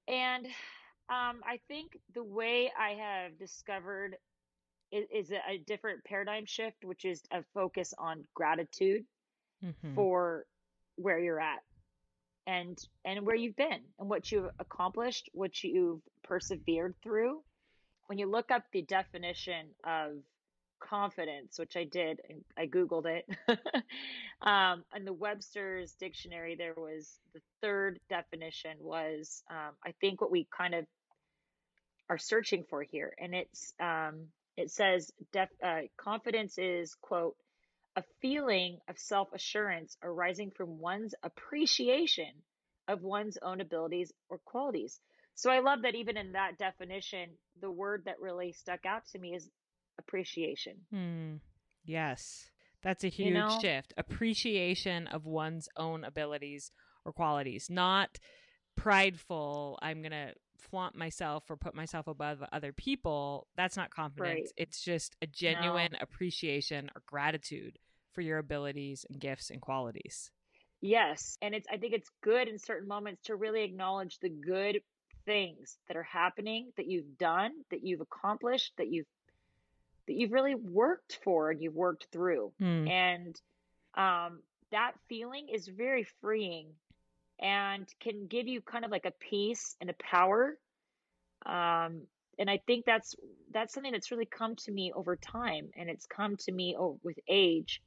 And 0.08 0.46
um 0.46 1.42
I 1.46 1.60
think 1.68 1.98
the 2.14 2.24
way 2.24 2.72
I 2.78 2.92
have 2.92 3.38
discovered 3.38 4.16
is, 4.92 5.06
is 5.14 5.32
a, 5.32 5.58
different 5.58 6.04
paradigm 6.04 6.46
shift, 6.46 6.84
which 6.84 7.06
is 7.06 7.22
a 7.32 7.44
focus 7.54 7.94
on 7.98 8.24
gratitude 8.34 9.04
mm-hmm. 9.64 9.96
for 9.96 10.46
where 10.96 11.20
you're 11.20 11.40
at 11.40 11.60
and 12.48 12.80
and 13.06 13.26
where 13.26 13.36
you've 13.36 13.56
been 13.56 13.82
and 14.00 14.10
what 14.10 14.32
you've 14.32 14.50
accomplished, 14.60 15.30
what 15.34 15.64
you've 15.64 16.02
persevered 16.24 16.96
through. 17.04 17.42
When 18.08 18.18
you 18.18 18.30
look 18.30 18.50
up 18.50 18.64
the 18.72 18.82
definition 18.82 19.68
of 19.84 20.14
confidence, 20.80 21.60
which 21.60 21.76
I 21.76 21.84
did, 21.84 22.20
and 22.28 22.44
I 22.58 22.66
googled 22.66 23.06
it, 23.06 23.26
um, 24.42 24.84
in 24.96 25.06
the 25.06 25.14
Webster's 25.14 25.94
dictionary, 25.94 26.56
there 26.56 26.74
was 26.76 27.20
the 27.34 27.42
third 27.62 28.00
definition 28.10 28.78
was 28.82 29.44
um, 29.52 29.76
I 29.86 29.94
think 30.02 30.22
what 30.22 30.32
we 30.32 30.48
kind 30.56 30.74
of 30.74 30.86
are 32.10 32.18
searching 32.18 32.64
for 32.68 32.82
here, 32.82 33.14
and 33.20 33.36
it's 33.36 33.74
um, 33.80 34.28
it 34.60 34.72
says 34.72 35.12
def, 35.32 35.50
uh, 35.64 35.82
confidence 35.98 36.58
is 36.58 36.96
quote 37.02 37.36
a 37.96 38.04
feeling 38.22 38.80
of 38.90 39.00
self 39.00 39.30
assurance 39.34 39.98
arising 40.04 40.52
from 40.52 40.80
one's 40.80 41.16
appreciation 41.24 42.32
of 42.88 43.02
one's 43.02 43.38
own 43.42 43.62
abilities 43.62 44.12
or 44.30 44.38
qualities. 44.40 45.00
So 45.36 45.50
I 45.50 45.60
love 45.60 45.84
that 45.84 45.96
even 45.96 46.18
in 46.18 46.34
that 46.34 46.58
definition, 46.58 47.30
the 47.62 47.72
word 47.72 48.04
that 48.06 48.20
really 48.20 48.52
stuck 48.52 48.86
out 48.86 49.06
to 49.14 49.20
me 49.20 49.34
is 49.34 49.50
appreciation. 49.98 50.74
Hmm. 50.92 51.36
Yes. 51.86 52.50
That's 52.84 53.04
a 53.04 53.10
huge 53.10 53.30
you 53.30 53.34
know? 53.36 53.60
shift. 53.62 53.94
Appreciation 53.98 55.08
of 55.08 55.26
one's 55.26 55.70
own 55.78 56.04
abilities 56.04 56.72
or 57.06 57.14
qualities, 57.14 57.70
not 57.70 58.20
prideful, 58.76 59.80
I'm 59.82 60.02
going 60.02 60.12
to 60.12 60.34
flaunt 60.60 60.96
myself 60.96 61.50
or 61.50 61.58
put 61.58 61.76
myself 61.76 62.08
above 62.08 62.44
other 62.52 62.72
people. 62.72 63.48
That's 63.56 63.78
not 63.78 63.90
confidence. 63.90 64.40
Right. 64.40 64.52
It's 64.58 64.84
just 64.84 65.16
a 65.22 65.28
genuine 65.28 65.92
no. 65.94 66.00
appreciation 66.02 66.90
or 66.96 67.02
gratitude 67.06 67.78
for 68.14 68.22
your 68.22 68.38
abilities 68.38 69.06
and 69.10 69.20
gifts 69.20 69.50
and 69.50 69.62
qualities. 69.62 70.32
Yes, 70.82 71.38
and 71.42 71.54
it's 71.54 71.68
I 71.70 71.78
think 71.78 71.94
it's 71.94 72.10
good 72.22 72.48
in 72.48 72.58
certain 72.58 72.88
moments 72.88 73.24
to 73.24 73.36
really 73.36 73.64
acknowledge 73.64 74.18
the 74.20 74.30
good 74.30 74.80
things 75.26 75.78
that 75.88 75.98
are 75.98 76.04
happening 76.04 76.72
that 76.78 76.88
you've 76.88 77.18
done, 77.18 77.52
that 77.70 77.84
you've 77.84 78.02
accomplished, 78.02 78.74
that 78.78 78.88
you've 78.90 79.08
that 80.08 80.16
you've 80.16 80.32
really 80.32 80.56
worked 80.56 81.20
for 81.24 81.52
and 81.52 81.62
you've 81.62 81.76
worked 81.76 82.08
through. 82.12 82.52
Mm. 82.62 82.90
And 82.90 83.42
um, 83.96 84.40
that 84.72 84.94
feeling 85.08 85.48
is 85.54 85.68
very 85.68 86.08
freeing 86.22 86.70
and 87.40 87.88
can 88.00 88.28
give 88.28 88.48
you 88.48 88.62
kind 88.62 88.86
of 88.86 88.92
like 88.92 89.06
a 89.06 89.12
peace 89.12 89.76
and 89.80 89.90
a 89.90 89.94
power. 89.94 90.58
Um, 91.46 92.02
and 92.38 92.50
I 92.50 92.62
think 92.66 92.86
that's 92.86 93.16
that's 93.52 93.74
something 93.74 93.92
that's 93.92 94.12
really 94.12 94.26
come 94.26 94.56
to 94.58 94.72
me 94.72 94.92
over 94.96 95.16
time, 95.16 95.70
and 95.76 95.90
it's 95.90 96.06
come 96.06 96.38
to 96.38 96.52
me 96.52 96.76
with 97.04 97.18
age, 97.28 97.82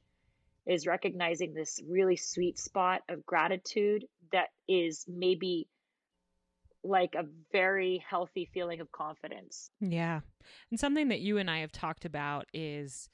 is 0.65 0.85
recognizing 0.85 1.53
this 1.53 1.81
really 1.87 2.15
sweet 2.15 2.59
spot 2.59 3.01
of 3.09 3.25
gratitude 3.25 4.05
that 4.31 4.49
is 4.67 5.05
maybe 5.07 5.67
like 6.83 7.15
a 7.15 7.25
very 7.51 8.03
healthy 8.07 8.49
feeling 8.53 8.81
of 8.81 8.91
confidence. 8.91 9.71
Yeah. 9.79 10.19
And 10.69 10.79
something 10.79 11.07
that 11.09 11.21
you 11.21 11.37
and 11.37 11.49
I 11.49 11.59
have 11.59 11.71
talked 11.71 12.05
about 12.05 12.45
is 12.53 13.09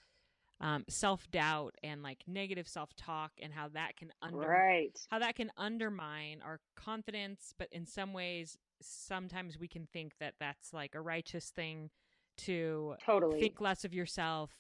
um, 0.62 0.84
self 0.90 1.30
doubt 1.32 1.76
and 1.84 2.04
like 2.04 2.24
negative 2.28 2.68
self 2.68 2.94
talk 2.96 3.32
and 3.42 3.54
how 3.54 3.70
that 3.70 3.98
can 3.98 4.12
under- 4.22 4.38
right. 4.38 5.00
how 5.10 5.20
that 5.20 5.36
can 5.36 5.52
undermine 5.58 6.42
our 6.44 6.60
confidence. 6.76 7.54
But 7.58 7.70
in 7.72 7.86
some 7.86 8.14
ways, 8.14 8.58
sometimes 8.82 9.58
we 9.58 9.68
can 9.68 9.88
think 9.92 10.14
that 10.20 10.36
that's 10.40 10.74
like 10.74 10.96
a 10.96 11.02
righteous 11.02 11.50
thing 11.50 11.90
to 12.38 12.96
totally 13.06 13.40
think 13.40 13.62
less 13.62 13.86
of 13.86 13.94
yourself. 13.94 14.52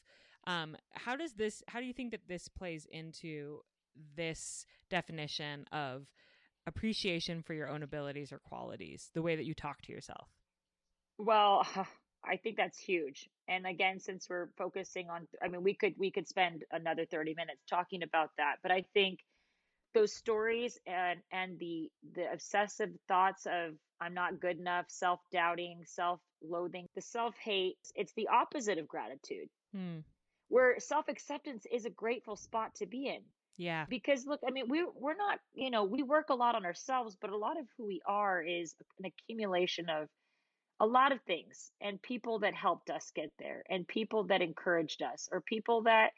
Um, 0.48 0.78
how 0.94 1.16
does 1.16 1.34
this? 1.34 1.64
How 1.68 1.80
do 1.80 1.86
you 1.86 1.94
think 1.94 2.12
that 2.12 2.28
this 2.28 2.48
plays 2.48 2.88
into 2.90 3.60
this 4.16 4.66
definition 4.90 5.66
of 5.72 6.08
appreciation 6.66 7.42
for 7.42 7.54
your 7.54 7.70
own 7.70 7.84
abilities 7.84 8.32
or 8.32 8.40
qualities, 8.40 9.10
the 9.14 9.22
way 9.22 9.36
that 9.36 9.46
you 9.46 9.54
talk 9.54 9.82
to 9.82 9.92
yourself? 9.92 10.30
Well, 11.18 11.68
I 12.24 12.38
think 12.38 12.58
that's 12.58 12.78
huge. 12.78 13.30
And 13.48 13.66
again, 13.66 14.00
since 14.00 14.28
we're 14.30 14.50
focusing 14.58 15.10
on 15.10 15.28
I 15.44 15.48
mean 15.48 15.64
we 15.64 15.74
could 15.74 15.94
we 15.98 16.12
could 16.12 16.28
spend 16.28 16.64
another 16.72 17.06
30 17.06 17.34
minutes 17.36 17.62
talking 17.70 18.04
about 18.04 18.32
that, 18.38 18.58
but 18.62 18.72
I 18.72 18.86
think 18.94 19.20
those 19.94 20.14
stories 20.14 20.80
and 20.86 21.20
and 21.32 21.58
the 21.60 21.90
the 22.16 22.32
obsessive 22.32 22.90
thoughts 23.08 23.46
of 23.46 23.74
I'm 24.02 24.14
not 24.14 24.40
good 24.40 24.58
enough, 24.58 24.86
self-doubting, 24.88 25.84
self-loathing, 25.86 26.88
the 26.96 27.02
self-hate, 27.02 27.78
it's 27.96 28.14
the 28.14 28.30
opposite 28.30 28.78
of 28.78 28.88
gratitude. 28.88 29.50
Hmm. 29.76 30.00
Where 30.48 30.80
self-acceptance 30.80 31.66
is 31.72 31.86
a 31.86 31.90
grateful 31.90 32.36
spot 32.36 32.76
to 32.76 32.86
be 32.86 33.08
in. 33.08 33.22
Yeah. 33.58 33.86
Because 33.90 34.26
look, 34.26 34.40
I 34.48 34.52
mean, 34.52 34.70
we 34.70 34.86
we're 34.96 35.18
not, 35.18 35.40
you 35.54 35.70
know, 35.70 35.84
we 35.84 36.02
work 36.02 36.30
a 36.30 36.34
lot 36.34 36.56
on 36.56 36.66
ourselves, 36.66 37.18
but 37.20 37.30
a 37.30 37.38
lot 37.38 37.60
of 37.60 37.66
who 37.78 37.86
we 37.88 38.02
are 38.08 38.42
is 38.42 38.74
an 39.00 39.12
accumulation 39.12 39.90
of 39.90 40.08
a 40.80 40.86
lot 40.86 41.12
of 41.12 41.20
things 41.22 41.72
and 41.82 42.02
people 42.02 42.40
that 42.40 42.54
helped 42.54 42.90
us 42.90 43.12
get 43.14 43.32
there 43.38 43.64
and 43.70 43.88
people 43.88 44.24
that 44.26 44.42
encouraged 44.42 45.02
us 45.02 45.28
or 45.32 45.42
people 45.42 45.84
that 45.84 46.12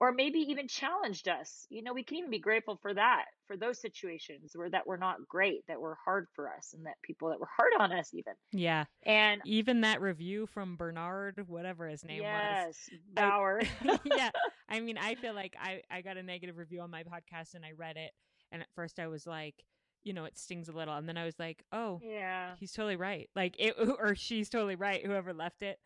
or 0.00 0.12
maybe 0.12 0.38
even 0.38 0.68
challenged 0.68 1.28
us. 1.28 1.66
You 1.70 1.82
know, 1.82 1.92
we 1.92 2.04
can 2.04 2.18
even 2.18 2.30
be 2.30 2.38
grateful 2.38 2.78
for 2.80 2.94
that, 2.94 3.24
for 3.46 3.56
those 3.56 3.80
situations 3.80 4.52
where 4.54 4.70
that 4.70 4.86
were 4.86 4.96
not 4.96 5.26
great, 5.28 5.66
that 5.66 5.80
were 5.80 5.96
hard 6.04 6.28
for 6.34 6.48
us, 6.48 6.72
and 6.72 6.86
that 6.86 6.94
people 7.02 7.30
that 7.30 7.40
were 7.40 7.48
hard 7.56 7.72
on 7.80 7.92
us, 7.92 8.10
even. 8.14 8.34
Yeah. 8.52 8.84
And 9.02 9.40
even 9.44 9.80
that 9.80 10.00
review 10.00 10.46
from 10.46 10.76
Bernard, 10.76 11.44
whatever 11.48 11.88
his 11.88 12.04
name 12.04 12.22
yes, 12.22 12.88
was. 12.90 13.00
Bauer. 13.12 13.62
I, 13.82 13.98
yeah. 14.04 14.30
I 14.68 14.80
mean, 14.80 14.98
I 14.98 15.16
feel 15.16 15.34
like 15.34 15.56
I, 15.60 15.82
I 15.90 16.02
got 16.02 16.16
a 16.16 16.22
negative 16.22 16.58
review 16.58 16.80
on 16.82 16.90
my 16.90 17.02
podcast 17.02 17.54
and 17.54 17.64
I 17.64 17.72
read 17.76 17.96
it. 17.96 18.12
And 18.52 18.62
at 18.62 18.68
first 18.74 19.00
I 19.00 19.08
was 19.08 19.26
like, 19.26 19.56
you 20.04 20.12
know, 20.12 20.24
it 20.24 20.38
stings 20.38 20.68
a 20.68 20.72
little. 20.72 20.94
And 20.94 21.08
then 21.08 21.16
I 21.16 21.24
was 21.24 21.38
like, 21.38 21.64
oh, 21.72 22.00
yeah, 22.02 22.54
he's 22.58 22.72
totally 22.72 22.96
right. 22.96 23.28
Like, 23.34 23.56
it, 23.58 23.74
or 23.98 24.14
she's 24.14 24.48
totally 24.48 24.76
right, 24.76 25.04
whoever 25.04 25.32
left 25.32 25.62
it 25.62 25.78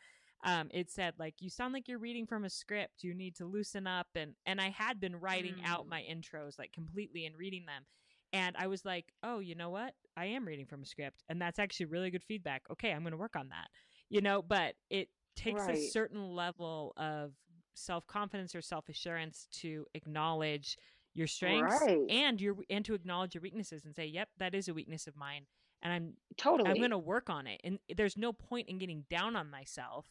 um, 0.45 0.69
it 0.73 0.91
said 0.91 1.15
like 1.19 1.35
you 1.41 1.49
sound 1.49 1.73
like 1.73 1.89
you're 1.89 1.99
reading 1.99 2.27
from 2.27 2.45
a 2.45 2.51
script 2.51 3.03
you 3.03 3.15
need 3.15 3.37
to 3.37 3.47
loosen 3.47 3.87
up 3.87 4.09
and 4.15 4.35
and 4.47 4.61
i 4.61 4.71
had 4.71 5.01
been 5.01 5.17
writing 5.17 5.55
mm. 5.55 5.69
out 5.69 5.89
my 5.89 6.03
intros 6.11 6.59
like 6.59 6.73
completely 6.73 7.27
and 7.27 7.37
reading 7.37 7.65
them 7.67 7.85
and 8.33 8.57
i 8.59 8.67
was 8.67 8.85
like 8.85 9.07
oh 9.23 9.39
you 9.39 9.55
know 9.55 9.71
what 9.71 9.95
i 10.17 10.27
am 10.27 10.47
reading 10.47 10.67
from 10.67 10.83
a 10.83 10.87
script 10.87 11.23
and 11.29 11.41
that's 11.41 11.59
actually 11.59 11.87
really 11.87 12.11
good 12.11 12.25
feedback 12.25 12.63
okay 12.71 12.93
i'm 12.93 13.03
going 13.03 13.13
to 13.13 13.17
work 13.17 13.37
on 13.37 13.49
that 13.49 13.69
you 14.09 14.21
know 14.21 14.43
but 14.43 14.75
it 14.91 15.09
takes 15.37 15.63
right. 15.63 15.77
a 15.77 15.89
certain 15.91 16.35
level 16.35 16.93
of 16.97 17.33
self-confidence 17.75 18.55
or 18.55 18.61
self-assurance 18.61 19.49
to 19.51 19.87
acknowledge 19.95 20.77
your 21.15 21.27
strengths 21.27 21.81
right. 21.83 21.99
and 22.09 22.41
your 22.41 22.57
and 22.71 22.85
to 22.85 22.95
acknowledge 22.95 23.35
your 23.35 23.43
weaknesses 23.43 23.85
and 23.85 23.95
say 23.95 24.07
yep 24.07 24.29
that 24.39 24.55
is 24.55 24.69
a 24.69 24.75
weakness 24.75 25.07
of 25.07 25.17
mine 25.17 25.43
and 25.83 25.93
i'm 25.93 26.13
totally 26.37 26.71
i'm 26.71 26.77
going 26.77 26.91
to 26.91 26.99
work 26.99 27.29
on 27.29 27.47
it 27.47 27.61
and 27.65 27.79
there's 27.97 28.17
no 28.17 28.33
point 28.33 28.69
in 28.69 28.79
getting 28.79 29.05
down 29.11 29.37
on 29.37 29.51
myself 29.51 30.07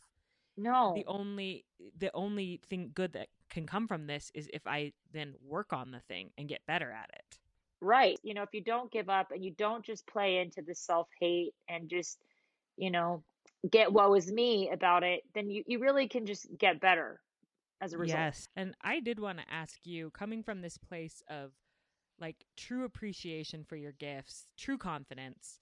no. 0.58 0.94
The 0.96 1.06
only 1.08 1.66
the 1.98 2.12
only 2.14 2.62
thing 2.70 2.92
good 2.94 3.14
that 3.14 3.28
can 3.50 3.66
come 3.66 3.88
from 3.88 4.08
this 4.08 4.32
is 4.34 4.50
if 4.54 4.66
I 4.68 4.94
then 5.12 5.34
work 5.46 5.74
on 5.74 5.92
the 5.92 6.00
thing 6.02 6.32
and 6.38 6.48
get 6.48 6.66
better 6.68 6.92
at 6.92 7.10
it. 7.14 7.38
Right. 7.82 8.20
You 8.24 8.34
know, 8.34 8.44
if 8.44 8.54
you 8.54 8.62
don't 8.62 8.92
give 8.92 9.10
up 9.10 9.32
and 9.32 9.44
you 9.44 9.52
don't 9.52 9.84
just 9.84 10.06
play 10.06 10.38
into 10.38 10.62
the 10.62 10.76
self-hate 10.76 11.54
and 11.68 11.90
just, 11.90 12.20
you 12.78 12.92
know, 12.92 13.24
get 13.70 13.92
woe 13.92 14.14
is 14.14 14.32
me 14.32 14.70
about 14.72 15.04
it, 15.04 15.24
then 15.34 15.50
you, 15.50 15.64
you 15.66 15.80
really 15.80 16.08
can 16.08 16.26
just 16.26 16.46
get 16.58 16.80
better 16.80 17.20
as 17.82 17.94
a 17.94 17.98
result. 17.98 18.20
Yes. 18.20 18.48
And 18.56 18.76
I 18.82 19.00
did 19.00 19.20
want 19.20 19.40
to 19.40 19.54
ask 19.54 19.86
you, 19.86 20.12
coming 20.12 20.44
from 20.44 20.62
this 20.62 20.78
place 20.78 21.22
of 21.30 21.52
like 22.20 22.46
true 22.56 22.86
appreciation 22.86 23.64
for 23.64 23.76
your 23.76 23.92
gifts, 23.94 24.46
true 24.58 24.78
confidence, 24.78 25.60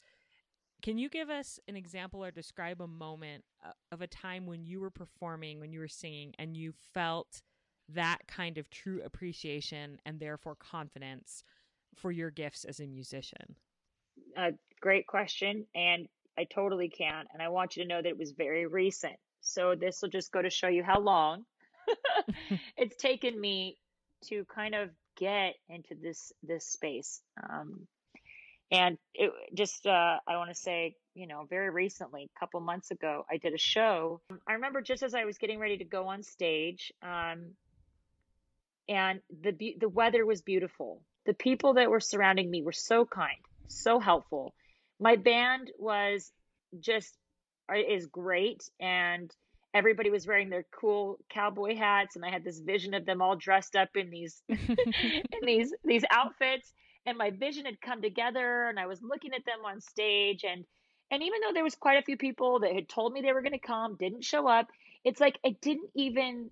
can 0.81 0.97
you 0.97 1.09
give 1.09 1.29
us 1.29 1.59
an 1.67 1.75
example 1.75 2.23
or 2.23 2.31
describe 2.31 2.81
a 2.81 2.87
moment 2.87 3.43
uh, 3.65 3.71
of 3.91 4.01
a 4.01 4.07
time 4.07 4.45
when 4.45 4.65
you 4.65 4.79
were 4.79 4.89
performing, 4.91 5.59
when 5.59 5.71
you 5.71 5.79
were 5.79 5.87
singing, 5.87 6.33
and 6.37 6.55
you 6.55 6.73
felt 6.93 7.41
that 7.89 8.19
kind 8.27 8.57
of 8.57 8.69
true 8.69 9.01
appreciation 9.03 9.97
and 10.05 10.19
therefore 10.19 10.55
confidence 10.55 11.43
for 11.95 12.11
your 12.11 12.29
gifts 12.29 12.65
as 12.65 12.79
a 12.79 12.87
musician? 12.87 13.55
A 14.37 14.51
great 14.79 15.07
question. 15.07 15.65
And 15.73 16.07
I 16.37 16.45
totally 16.45 16.89
can. 16.89 17.25
And 17.33 17.41
I 17.41 17.49
want 17.49 17.75
you 17.75 17.83
to 17.83 17.89
know 17.89 18.01
that 18.01 18.07
it 18.07 18.17
was 18.17 18.31
very 18.31 18.65
recent. 18.65 19.15
So 19.41 19.75
this 19.75 20.01
will 20.01 20.09
just 20.09 20.31
go 20.31 20.41
to 20.41 20.49
show 20.49 20.67
you 20.67 20.83
how 20.83 20.99
long 20.99 21.45
it's 22.77 22.95
taken 22.95 23.39
me 23.39 23.77
to 24.25 24.45
kind 24.45 24.75
of 24.75 24.89
get 25.17 25.55
into 25.69 25.95
this 25.95 26.31
this 26.43 26.65
space. 26.65 27.21
Um, 27.49 27.87
and 28.71 28.97
it 29.13 29.31
just 29.53 29.85
uh, 29.85 30.17
i 30.27 30.37
want 30.37 30.49
to 30.49 30.55
say 30.55 30.95
you 31.15 31.27
know 31.27 31.45
very 31.49 31.69
recently 31.69 32.29
a 32.35 32.39
couple 32.39 32.59
months 32.59 32.91
ago 32.91 33.25
i 33.29 33.37
did 33.37 33.53
a 33.53 33.57
show 33.57 34.21
i 34.47 34.53
remember 34.53 34.81
just 34.81 35.03
as 35.03 35.13
i 35.13 35.25
was 35.25 35.37
getting 35.37 35.59
ready 35.59 35.77
to 35.77 35.85
go 35.85 36.07
on 36.07 36.23
stage 36.23 36.91
um, 37.01 37.51
and 38.87 39.19
the 39.41 39.75
the 39.79 39.89
weather 39.89 40.25
was 40.25 40.41
beautiful 40.41 41.01
the 41.25 41.33
people 41.33 41.75
that 41.75 41.89
were 41.89 41.99
surrounding 41.99 42.49
me 42.49 42.61
were 42.61 42.71
so 42.71 43.05
kind 43.05 43.39
so 43.67 43.99
helpful 43.99 44.53
my 44.99 45.15
band 45.15 45.71
was 45.77 46.31
just 46.79 47.15
uh, 47.71 47.77
is 47.77 48.07
great 48.07 48.69
and 48.79 49.31
everybody 49.73 50.09
was 50.09 50.25
wearing 50.25 50.49
their 50.49 50.65
cool 50.71 51.19
cowboy 51.29 51.75
hats 51.75 52.15
and 52.15 52.25
i 52.25 52.29
had 52.29 52.43
this 52.43 52.59
vision 52.59 52.93
of 52.93 53.05
them 53.05 53.21
all 53.21 53.35
dressed 53.35 53.75
up 53.75 53.89
in 53.95 54.09
these 54.09 54.41
in 54.49 55.41
these 55.43 55.73
these 55.83 56.03
outfits 56.11 56.73
and 57.05 57.17
my 57.17 57.31
vision 57.31 57.65
had 57.65 57.81
come 57.81 58.01
together 58.01 58.67
and 58.69 58.79
I 58.79 58.85
was 58.85 59.01
looking 59.01 59.33
at 59.33 59.45
them 59.45 59.65
on 59.65 59.81
stage 59.81 60.43
and 60.43 60.65
and 61.11 61.23
even 61.23 61.39
though 61.41 61.53
there 61.53 61.63
was 61.63 61.75
quite 61.75 61.97
a 61.97 62.03
few 62.03 62.17
people 62.17 62.59
that 62.59 62.73
had 62.75 62.87
told 62.87 63.13
me 63.13 63.21
they 63.21 63.33
were 63.33 63.41
going 63.41 63.53
to 63.53 63.57
come, 63.57 63.95
didn't 63.95 64.23
show 64.23 64.47
up, 64.47 64.67
it's 65.03 65.19
like 65.19 65.39
it 65.43 65.59
didn't 65.59 65.89
even 65.95 66.51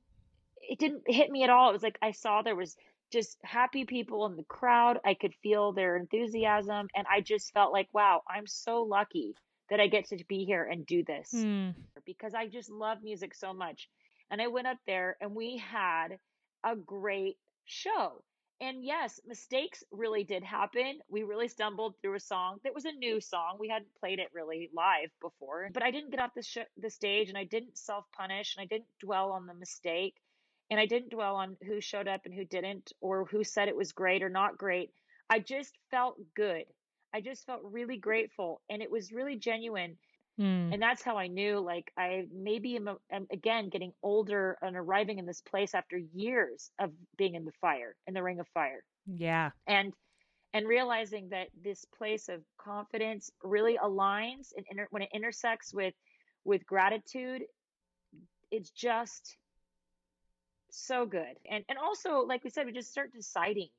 it 0.62 0.80
didn't 0.80 1.04
hit 1.06 1.30
me 1.30 1.44
at 1.44 1.52
all. 1.52 1.70
It 1.70 1.74
was 1.74 1.84
like 1.84 2.00
I 2.02 2.12
saw 2.12 2.42
there 2.42 2.56
was 2.56 2.76
just 3.12 3.38
happy 3.44 3.86
people 3.86 4.26
in 4.26 4.36
the 4.36 4.44
crowd. 4.44 5.00
I 5.06 5.14
could 5.14 5.34
feel 5.44 5.72
their 5.72 5.96
enthusiasm 5.96 6.88
and 6.96 7.06
I 7.10 7.22
just 7.22 7.54
felt 7.54 7.72
like, 7.72 7.88
wow, 7.94 8.24
I'm 8.28 8.48
so 8.48 8.82
lucky 8.82 9.36
that 9.70 9.80
I 9.80 9.88
get 9.88 10.08
to 10.10 10.18
be 10.28 10.46
here 10.46 10.64
and 10.64 10.86
do 10.86 11.04
this 11.04 11.32
mm. 11.36 11.74
because 12.06 12.34
I 12.34 12.48
just 12.48 12.70
love 12.70 13.04
music 13.04 13.34
so 13.34 13.54
much. 13.54 13.90
And 14.30 14.42
I 14.42 14.48
went 14.48 14.68
up 14.68 14.78
there 14.86 15.18
and 15.22 15.36
we 15.36 15.58
had 15.58 16.20
a 16.64 16.76
great 16.76 17.38
show. 17.66 18.24
And 18.60 18.84
yes, 18.84 19.20
mistakes 19.28 19.84
really 19.92 20.24
did 20.24 20.44
happen. 20.44 21.00
We 21.10 21.24
really 21.24 21.48
stumbled 21.48 21.94
through 22.02 22.16
a 22.16 22.20
song 22.20 22.58
that 22.64 22.74
was 22.74 22.86
a 22.86 22.92
new 22.92 23.22
song. 23.22 23.58
We 23.60 23.70
hadn't 23.70 23.94
played 24.00 24.20
it 24.20 24.30
really 24.34 24.70
live 24.74 25.12
before, 25.22 25.70
but 25.72 25.84
I 25.84 25.92
didn't 25.92 26.10
get 26.10 26.20
off 26.20 26.34
the 26.36 26.42
sh- 26.42 26.72
the 26.78 26.90
stage 26.90 27.30
and 27.30 27.38
I 27.38 27.44
didn't 27.44 27.78
self 27.78 28.06
punish 28.18 28.56
and 28.56 28.64
I 28.64 28.66
didn't 28.66 28.88
dwell 29.00 29.32
on 29.32 29.46
the 29.46 29.54
mistake 29.54 30.16
and 30.72 30.80
I 30.80 30.88
didn't 30.88 31.12
dwell 31.12 31.36
on 31.36 31.56
who 31.66 31.80
showed 31.80 32.08
up 32.08 32.22
and 32.26 32.34
who 32.34 32.46
didn't 32.46 32.94
or 33.00 33.26
who 33.26 33.44
said 33.44 33.68
it 33.68 33.76
was 33.76 33.92
great 33.92 34.24
or 34.24 34.30
not 34.30 34.58
great. 34.58 34.92
I 35.30 35.40
just 35.40 35.78
felt 35.92 36.18
good. 36.36 36.66
I 37.14 37.22
just 37.22 37.46
felt 37.46 37.62
really 37.64 37.98
grateful 37.98 38.62
and 38.70 38.82
it 38.82 38.92
was 38.92 39.12
really 39.12 39.36
genuine. 39.38 39.98
Mm. 40.40 40.72
And 40.72 40.82
that's 40.82 41.02
how 41.02 41.18
I 41.18 41.28
knew, 41.28 41.60
like, 41.60 41.92
I 41.98 42.26
maybe 42.32 42.76
am, 42.76 42.90
am, 43.12 43.26
again 43.32 43.70
getting 43.70 43.92
older 44.04 44.56
and 44.62 44.76
arriving 44.76 45.18
in 45.18 45.26
this 45.26 45.42
place 45.42 45.74
after 45.74 45.98
years 45.98 46.70
of 46.80 46.92
being 47.18 47.34
in 47.34 47.44
the 47.44 47.52
fire, 47.60 47.96
in 48.06 48.14
the 48.14 48.22
ring 48.22 48.40
of 48.40 48.48
fire. 48.54 48.84
Yeah. 49.08 49.50
And, 49.66 49.94
and 50.54 50.68
realizing 50.68 51.30
that 51.30 51.48
this 51.64 51.86
place 51.98 52.30
of 52.30 52.42
confidence 52.60 53.32
really 53.44 53.78
aligns 53.84 54.50
and 54.56 54.66
inter- 54.70 54.88
when 54.92 55.02
it 55.02 55.10
intersects 55.12 55.74
with, 55.74 55.96
with 56.46 56.66
gratitude, 56.68 57.42
it's 58.52 58.70
just 58.70 59.38
so 60.70 61.08
good. 61.08 61.34
And, 61.50 61.64
and 61.68 61.80
also, 61.80 62.20
like 62.20 62.44
we 62.44 62.52
said, 62.52 62.68
we 62.68 62.74
just 62.74 62.92
start 62.92 63.12
deciding 63.12 63.70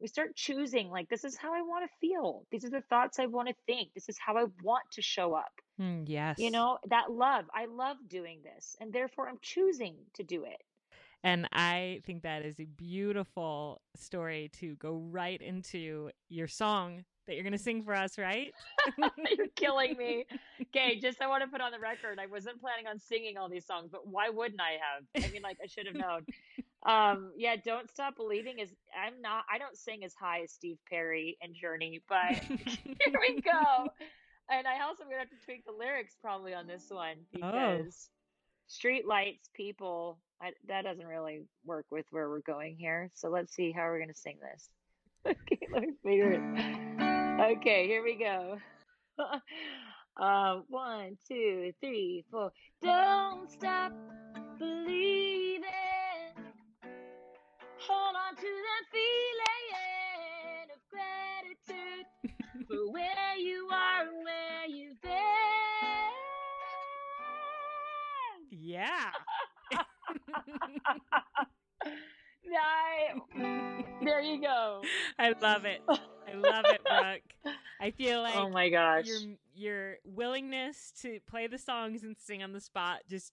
we 0.00 0.06
start 0.06 0.34
choosing 0.34 0.90
like 0.90 1.08
this 1.08 1.24
is 1.24 1.36
how 1.36 1.54
i 1.54 1.62
want 1.62 1.84
to 1.84 1.96
feel 2.00 2.44
these 2.50 2.64
are 2.64 2.70
the 2.70 2.80
thoughts 2.82 3.18
i 3.18 3.26
want 3.26 3.48
to 3.48 3.54
think 3.66 3.92
this 3.94 4.08
is 4.08 4.18
how 4.18 4.36
i 4.36 4.44
want 4.62 4.84
to 4.90 5.02
show 5.02 5.34
up 5.34 5.52
mm, 5.80 6.02
yes 6.06 6.38
you 6.38 6.50
know 6.50 6.78
that 6.88 7.10
love 7.10 7.44
i 7.54 7.66
love 7.66 7.96
doing 8.08 8.40
this 8.42 8.76
and 8.80 8.92
therefore 8.92 9.28
i'm 9.28 9.38
choosing 9.42 9.96
to 10.14 10.22
do 10.22 10.44
it 10.44 10.62
and 11.22 11.46
I 11.52 12.00
think 12.06 12.22
that 12.22 12.44
is 12.44 12.58
a 12.60 12.64
beautiful 12.64 13.82
story 13.94 14.50
to 14.54 14.74
go 14.76 15.02
right 15.10 15.40
into 15.40 16.10
your 16.30 16.48
song 16.48 17.04
that 17.26 17.34
you're 17.34 17.44
going 17.44 17.52
to 17.52 17.58
sing 17.58 17.84
for 17.84 17.94
us, 17.94 18.18
right? 18.18 18.52
you're 19.36 19.46
killing 19.54 19.96
me. 19.96 20.26
Okay, 20.74 21.00
just 21.00 21.20
I 21.20 21.26
want 21.26 21.42
to 21.42 21.48
put 21.48 21.60
on 21.60 21.72
the 21.72 21.80
record. 21.80 22.20
I 22.20 22.26
wasn't 22.26 22.60
planning 22.60 22.86
on 22.86 23.00
singing 23.00 23.36
all 23.36 23.48
these 23.48 23.66
songs, 23.66 23.88
but 23.90 24.06
why 24.06 24.28
wouldn't 24.28 24.60
I 24.60 24.76
have? 24.78 25.24
I 25.24 25.32
mean, 25.32 25.42
like 25.42 25.58
I 25.60 25.66
should 25.66 25.86
have 25.86 25.96
known. 25.96 26.24
Um, 26.86 27.32
yeah, 27.36 27.56
don't 27.62 27.90
stop 27.90 28.16
believing 28.16 28.58
is 28.58 28.72
I'm 28.96 29.20
not 29.20 29.44
I 29.52 29.58
don't 29.58 29.76
sing 29.76 30.02
as 30.02 30.14
high 30.14 30.42
as 30.42 30.52
Steve 30.52 30.78
Perry 30.88 31.36
and 31.42 31.54
Journey, 31.54 32.02
but 32.08 32.34
here 32.46 33.20
we 33.20 33.40
go. 33.44 33.86
And 34.50 34.66
I 34.66 34.82
also 34.82 35.04
gonna 35.04 35.18
have 35.18 35.28
to 35.30 35.44
tweak 35.44 35.64
the 35.66 35.72
lyrics 35.72 36.16
probably 36.22 36.54
on 36.54 36.66
this 36.66 36.86
one 36.88 37.16
because 37.32 38.08
oh. 38.08 38.66
street 38.66 39.06
lights, 39.06 39.50
people, 39.54 40.18
I, 40.42 40.52
that 40.68 40.82
doesn't 40.82 41.06
really 41.06 41.42
work 41.66 41.84
with 41.90 42.06
where 42.10 42.30
we're 42.30 42.40
going 42.40 42.76
here. 42.78 43.10
So 43.14 43.28
let's 43.28 43.54
see 43.54 43.72
how 43.72 43.82
we're 43.82 44.00
gonna 44.00 44.14
sing 44.14 44.38
this. 44.40 44.70
okay, 45.26 45.66
let 45.72 45.82
me 45.82 45.92
figure 46.02 46.32
it. 46.32 47.58
Okay, 47.58 47.86
here 47.86 48.02
we 48.02 48.16
go. 48.16 48.58
uh, 50.18 50.60
one, 50.68 51.18
two, 51.28 51.72
three, 51.80 52.24
four. 52.30 52.52
Don't 52.82 53.50
stop 53.50 53.92
believing. 54.58 55.49
On 58.30 58.36
to 58.36 58.42
that 58.42 58.84
feeling 58.92 60.70
of 60.72 60.80
gratitude 60.88 62.06
for 62.68 62.92
where 62.92 63.36
you 63.36 63.68
are 63.72 64.02
and 64.02 64.22
where 64.22 64.66
you've 64.68 65.00
been. 65.00 65.10
Yeah. 68.52 69.10
I, 72.52 73.14
there 74.04 74.20
you 74.20 74.40
go. 74.40 74.82
I 75.18 75.32
love 75.40 75.64
it. 75.64 75.82
I 75.88 76.34
love 76.34 76.66
it, 76.66 76.82
Brooke. 76.84 77.54
I 77.80 77.90
feel 77.90 78.18
oh 78.18 78.22
like 78.22 78.36
oh 78.36 78.48
my 78.50 78.68
gosh, 78.68 79.06
your 79.06 79.18
your 79.54 79.96
willingness 80.04 80.92
to 81.02 81.18
play 81.28 81.48
the 81.48 81.58
songs 81.58 82.04
and 82.04 82.16
sing 82.16 82.44
on 82.44 82.52
the 82.52 82.60
spot 82.60 83.00
just 83.08 83.32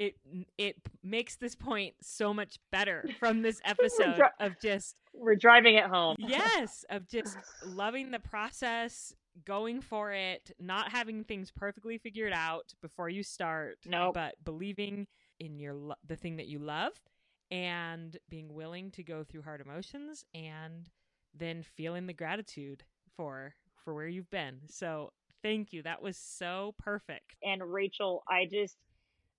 it 0.00 0.14
it 0.58 0.76
makes 1.04 1.36
this 1.36 1.54
point 1.54 1.94
so 2.00 2.32
much 2.34 2.56
better 2.72 3.04
from 3.20 3.42
this 3.42 3.60
episode 3.64 4.16
dri- 4.16 4.26
of 4.40 4.58
just 4.60 4.96
we're 5.12 5.36
driving 5.36 5.76
it 5.76 5.84
home. 5.84 6.16
yes, 6.18 6.84
of 6.90 7.06
just 7.08 7.36
loving 7.66 8.10
the 8.10 8.18
process, 8.18 9.12
going 9.44 9.80
for 9.82 10.12
it, 10.12 10.50
not 10.58 10.90
having 10.90 11.22
things 11.22 11.52
perfectly 11.54 11.98
figured 11.98 12.32
out 12.32 12.72
before 12.80 13.10
you 13.10 13.22
start, 13.22 13.76
no, 13.86 14.10
but 14.12 14.34
believing 14.42 15.06
in 15.38 15.58
your 15.60 15.74
lo- 15.74 15.94
the 16.06 16.16
thing 16.16 16.36
that 16.36 16.48
you 16.48 16.58
love 16.58 16.92
and 17.50 18.16
being 18.30 18.54
willing 18.54 18.90
to 18.92 19.02
go 19.02 19.22
through 19.22 19.42
hard 19.42 19.60
emotions 19.60 20.24
and 20.34 20.88
then 21.34 21.62
feeling 21.62 22.06
the 22.06 22.12
gratitude 22.14 22.84
for 23.16 23.54
for 23.84 23.94
where 23.94 24.08
you've 24.08 24.30
been. 24.30 24.60
So, 24.68 25.12
thank 25.42 25.72
you. 25.74 25.82
That 25.82 26.00
was 26.02 26.16
so 26.16 26.74
perfect. 26.78 27.36
And 27.42 27.62
Rachel, 27.62 28.22
I 28.28 28.46
just 28.50 28.76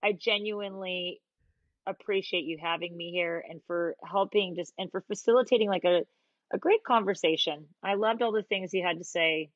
I 0.04 0.14
genuinely 0.14 1.22
appreciate 1.88 2.44
you 2.44 2.58
having 2.62 2.96
me 2.96 3.12
here 3.12 3.44
and 3.48 3.62
for 3.66 3.96
helping 4.04 4.56
just 4.56 4.74
and 4.78 4.92
for 4.92 5.02
facilitating 5.02 5.68
like 5.68 5.84
a 5.84 6.02
a 6.54 6.58
great 6.58 6.84
conversation. 6.84 7.66
I 7.84 7.96
loved 7.96 8.22
all 8.22 8.32
the 8.32 8.44
things 8.44 8.74
you 8.74 8.84
had 8.86 8.98
to 8.98 9.04
say. 9.04 9.50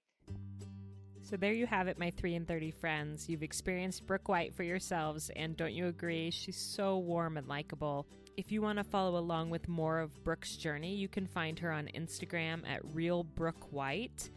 So 1.21 1.37
there 1.37 1.53
you 1.53 1.65
have 1.65 1.87
it, 1.87 1.97
my 1.97 2.11
3 2.11 2.35
and 2.35 2.47
30 2.47 2.71
friends. 2.71 3.27
You've 3.27 3.43
experienced 3.43 4.05
Brooke 4.05 4.29
White 4.29 4.53
for 4.53 4.61
yourselves, 4.61 5.31
and 5.35 5.57
don't 5.57 5.73
you 5.73 5.87
agree? 5.87 6.29
She's 6.29 6.55
so 6.57 6.99
warm 6.99 7.37
and 7.37 7.47
likable. 7.47 8.05
If 8.37 8.51
you 8.51 8.61
want 8.61 8.77
to 8.77 8.83
follow 8.83 9.17
along 9.17 9.49
with 9.49 9.67
more 9.67 9.99
of 9.99 10.23
Brooke's 10.23 10.55
journey, 10.55 10.93
you 10.95 11.07
can 11.07 11.25
find 11.25 11.57
her 11.59 11.71
on 11.71 11.89
Instagram 11.95 12.61
at 12.69 12.81
Real 12.93 13.23
Brooke 13.23 13.71
White, 13.71 14.29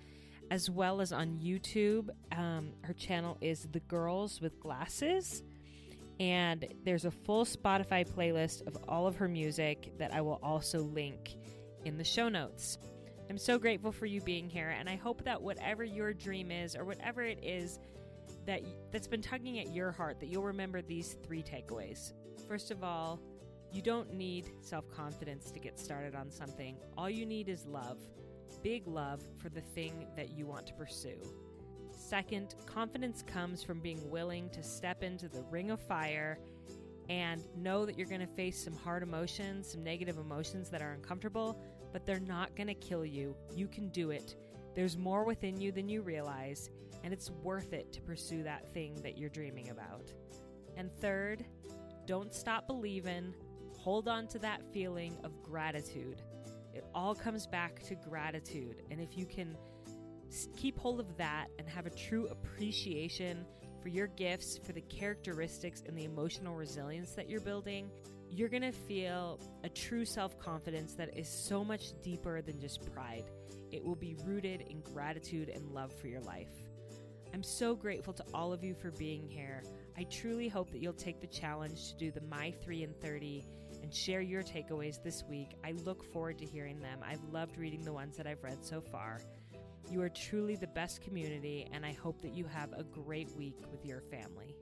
as 0.51 0.71
well 0.71 1.03
as 1.03 1.13
on 1.13 1.39
YouTube. 1.43 2.09
Um, 2.33 2.71
her 2.83 2.95
channel 2.95 3.37
is 3.43 3.69
The 3.71 3.81
Girls 3.81 4.41
with 4.41 4.59
Glasses. 4.59 5.43
And 6.21 6.67
there's 6.85 7.05
a 7.05 7.11
full 7.11 7.45
Spotify 7.45 8.07
playlist 8.07 8.67
of 8.67 8.77
all 8.89 9.07
of 9.07 9.17
her 9.17 9.29
music 9.29 9.93
that 9.99 10.13
I 10.13 10.21
will 10.21 10.41
also 10.43 10.81
link 10.81 11.37
in 11.85 11.97
the 11.97 12.05
show 12.05 12.29
notes. 12.29 12.79
I'm 13.31 13.39
so 13.39 13.59
grateful 13.59 13.93
for 13.93 14.07
you 14.07 14.21
being 14.23 14.49
here, 14.49 14.71
and 14.71 14.89
I 14.89 14.97
hope 14.97 15.25
that 15.25 15.41
whatever 15.41 15.85
your 15.85 16.15
dream 16.15 16.51
is, 16.51 16.75
or 16.75 16.85
whatever 16.85 17.23
it 17.23 17.45
is 17.45 17.79
that 18.47 18.63
that's 18.91 19.07
been 19.07 19.21
tugging 19.21 19.59
at 19.59 19.75
your 19.75 19.93
heart, 19.93 20.19
that 20.21 20.29
you'll 20.29 20.45
remember 20.45 20.81
these 20.81 21.17
three 21.25 21.43
takeaways. 21.43 22.13
First 22.49 22.71
of 22.71 22.83
all, 22.83 23.21
you 23.71 23.83
don't 23.83 24.15
need 24.15 24.51
self 24.63 24.91
confidence 24.91 25.51
to 25.51 25.59
get 25.59 25.79
started 25.79 26.15
on 26.15 26.31
something. 26.31 26.79
All 26.97 27.11
you 27.11 27.27
need 27.27 27.51
is 27.51 27.67
love, 27.67 27.99
big 28.63 28.87
love 28.87 29.23
for 29.37 29.51
the 29.51 29.61
thing 29.61 30.07
that 30.17 30.31
you 30.31 30.47
want 30.47 30.67
to 30.69 30.73
pursue. 30.73 31.21
Second, 32.09 32.55
confidence 32.65 33.23
comes 33.23 33.63
from 33.63 33.81
being 33.81 34.11
willing 34.11 34.49
to 34.49 34.63
step 34.63 35.03
into 35.03 35.29
the 35.29 35.43
ring 35.51 35.71
of 35.71 35.79
fire 35.79 36.39
and 37.11 37.45
know 37.55 37.85
that 37.85 37.99
you're 37.99 38.09
going 38.09 38.23
to 38.23 38.27
face 38.27 38.65
some 38.65 38.75
hard 38.75 39.03
emotions, 39.03 39.71
some 39.71 39.85
negative 39.85 40.17
emotions 40.17 40.71
that 40.71 40.81
are 40.81 40.93
uncomfortable, 40.93 41.61
but 41.93 42.07
they're 42.07 42.19
not 42.19 42.57
going 42.57 42.67
to 42.69 42.75
kill 42.75 43.05
you. 43.05 43.37
You 43.55 43.69
can 43.69 43.91
do 43.91 44.11
it. 44.11 44.37
There's 44.75 44.97
more 44.97 45.23
within 45.23 45.61
you 45.61 45.71
than 45.71 45.87
you 45.87 46.01
realize, 46.01 46.71
and 47.05 47.13
it's 47.13 47.29
worth 47.29 47.75
it 47.75 47.93
to 47.93 48.01
pursue 48.01 48.43
that 48.43 48.73
thing 48.73 48.95
that 49.03 49.19
you're 49.19 49.29
dreaming 49.29 49.69
about. 49.69 50.11
And 50.79 50.91
third, 51.03 51.45
don't 52.07 52.33
stop 52.33 52.67
believing. 52.67 53.35
Hold 53.77 54.09
on 54.09 54.29
to 54.29 54.39
that 54.39 54.63
feeling 54.73 55.15
of 55.25 55.43
gratitude. 55.43 56.23
It 56.73 56.87
all 56.95 57.15
comes 57.15 57.47
back 57.47 57.83
to 57.83 57.97
gratitude. 57.97 58.83
And 58.91 58.99
if 58.99 59.19
you 59.19 59.27
can 59.27 59.59
keep 60.57 60.79
hold 60.79 61.01
of 61.01 61.17
that 61.17 61.49
and 61.59 61.69
have 61.69 61.87
a 61.87 61.91
true 61.91 62.29
appreciation 62.29 63.45
for 63.83 63.89
your 63.89 64.09
gifts, 64.09 64.59
for 64.59 64.73
the 64.73 64.81
characteristics 64.83 65.83
and 65.87 65.97
the 65.97 66.05
emotional 66.05 66.55
resilience 66.55 67.13
that 67.13 67.29
you're 67.29 67.41
building, 67.41 67.91
you're 68.31 68.49
going 68.49 68.63
to 68.63 68.73
feel 68.73 69.41
a 69.65 69.69
true 69.69 70.05
self 70.05 70.39
confidence 70.39 70.95
that 70.95 71.17
is 71.17 71.29
so 71.29 71.65
much 71.65 71.93
deeper 72.03 72.43
than 72.43 72.61
just 72.61 72.93
pride. 72.93 73.25
It 73.71 73.85
will 73.85 73.97
be 73.97 74.17
rooted 74.25 74.63
in 74.69 74.81
gratitude 74.81 75.49
and 75.49 75.71
love 75.71 75.93
for 75.93 76.09
your 76.09 76.21
life. 76.21 76.51
I'm 77.35 77.43
so 77.43 77.75
grateful 77.75 78.15
to 78.15 78.25
all 78.33 78.53
of 78.53 78.65
you 78.65 78.75
for 78.75 78.91
being 78.93 79.29
here. 79.29 79.63
I 79.97 80.05
truly 80.05 80.49
hope 80.49 80.71
that 80.71 80.81
you'll 80.81 80.93
take 80.95 81.21
the 81.21 81.27
challenge 81.27 81.91
to 81.91 81.97
do 81.97 82.11
the 82.11 82.23
My 82.23 82.53
3 82.63 82.85
and 82.85 83.01
30 83.01 83.45
and 83.83 83.95
share 83.95 84.21
your 84.21 84.43
takeaways 84.43 85.03
this 85.03 85.25
week. 85.29 85.57
I 85.65 85.73
look 85.85 86.03
forward 86.13 86.39
to 86.39 86.47
hearing 86.47 86.81
them. 86.81 87.01
I've 87.03 87.23
loved 87.31 87.59
reading 87.59 87.85
the 87.85 87.93
ones 87.93 88.17
that 88.17 88.27
I've 88.27 88.43
read 88.43 88.65
so 88.65 88.81
far. 88.81 89.21
You 89.91 90.03
are 90.03 90.11
truly 90.11 90.57
the 90.57 90.67
best 90.67 91.01
community, 91.01 91.67
and 91.73 91.85
I 91.87 91.93
hope 91.93 92.21
that 92.21 92.35
you 92.35 92.45
have 92.45 92.73
a 92.75 92.83
great 92.83 93.35
week 93.37 93.57
with 93.71 93.87
your 93.87 94.03
family. 94.03 94.55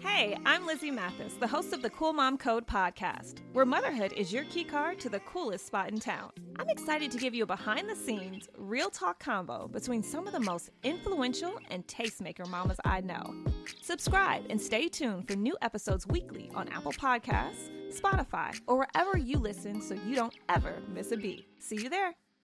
Hey, 0.00 0.36
I'm 0.44 0.66
Lizzie 0.66 0.90
Mathis, 0.90 1.34
the 1.34 1.46
host 1.46 1.72
of 1.72 1.80
the 1.80 1.90
Cool 1.90 2.12
Mom 2.12 2.36
Code 2.36 2.66
podcast, 2.66 3.38
where 3.52 3.64
motherhood 3.64 4.12
is 4.14 4.32
your 4.32 4.44
key 4.44 4.64
card 4.64 4.98
to 5.00 5.08
the 5.08 5.20
coolest 5.20 5.66
spot 5.66 5.90
in 5.90 6.00
town. 6.00 6.30
I'm 6.56 6.68
excited 6.68 7.12
to 7.12 7.18
give 7.18 7.34
you 7.34 7.44
a 7.44 7.46
behind 7.46 7.88
the 7.88 7.94
scenes, 7.94 8.48
real 8.58 8.90
talk 8.90 9.20
combo 9.20 9.68
between 9.68 10.02
some 10.02 10.26
of 10.26 10.32
the 10.32 10.40
most 10.40 10.70
influential 10.82 11.58
and 11.70 11.86
tastemaker 11.86 12.48
mamas 12.48 12.78
I 12.84 13.00
know. 13.00 13.32
Subscribe 13.80 14.44
and 14.50 14.60
stay 14.60 14.88
tuned 14.88 15.28
for 15.28 15.36
new 15.36 15.56
episodes 15.62 16.06
weekly 16.06 16.50
on 16.54 16.68
Apple 16.68 16.92
Podcasts, 16.92 17.70
Spotify, 17.92 18.58
or 18.66 18.78
wherever 18.78 19.16
you 19.16 19.38
listen 19.38 19.80
so 19.80 19.94
you 20.06 20.14
don't 20.16 20.34
ever 20.48 20.82
miss 20.92 21.12
a 21.12 21.16
beat. 21.16 21.46
See 21.58 21.76
you 21.76 21.88
there. 21.88 22.14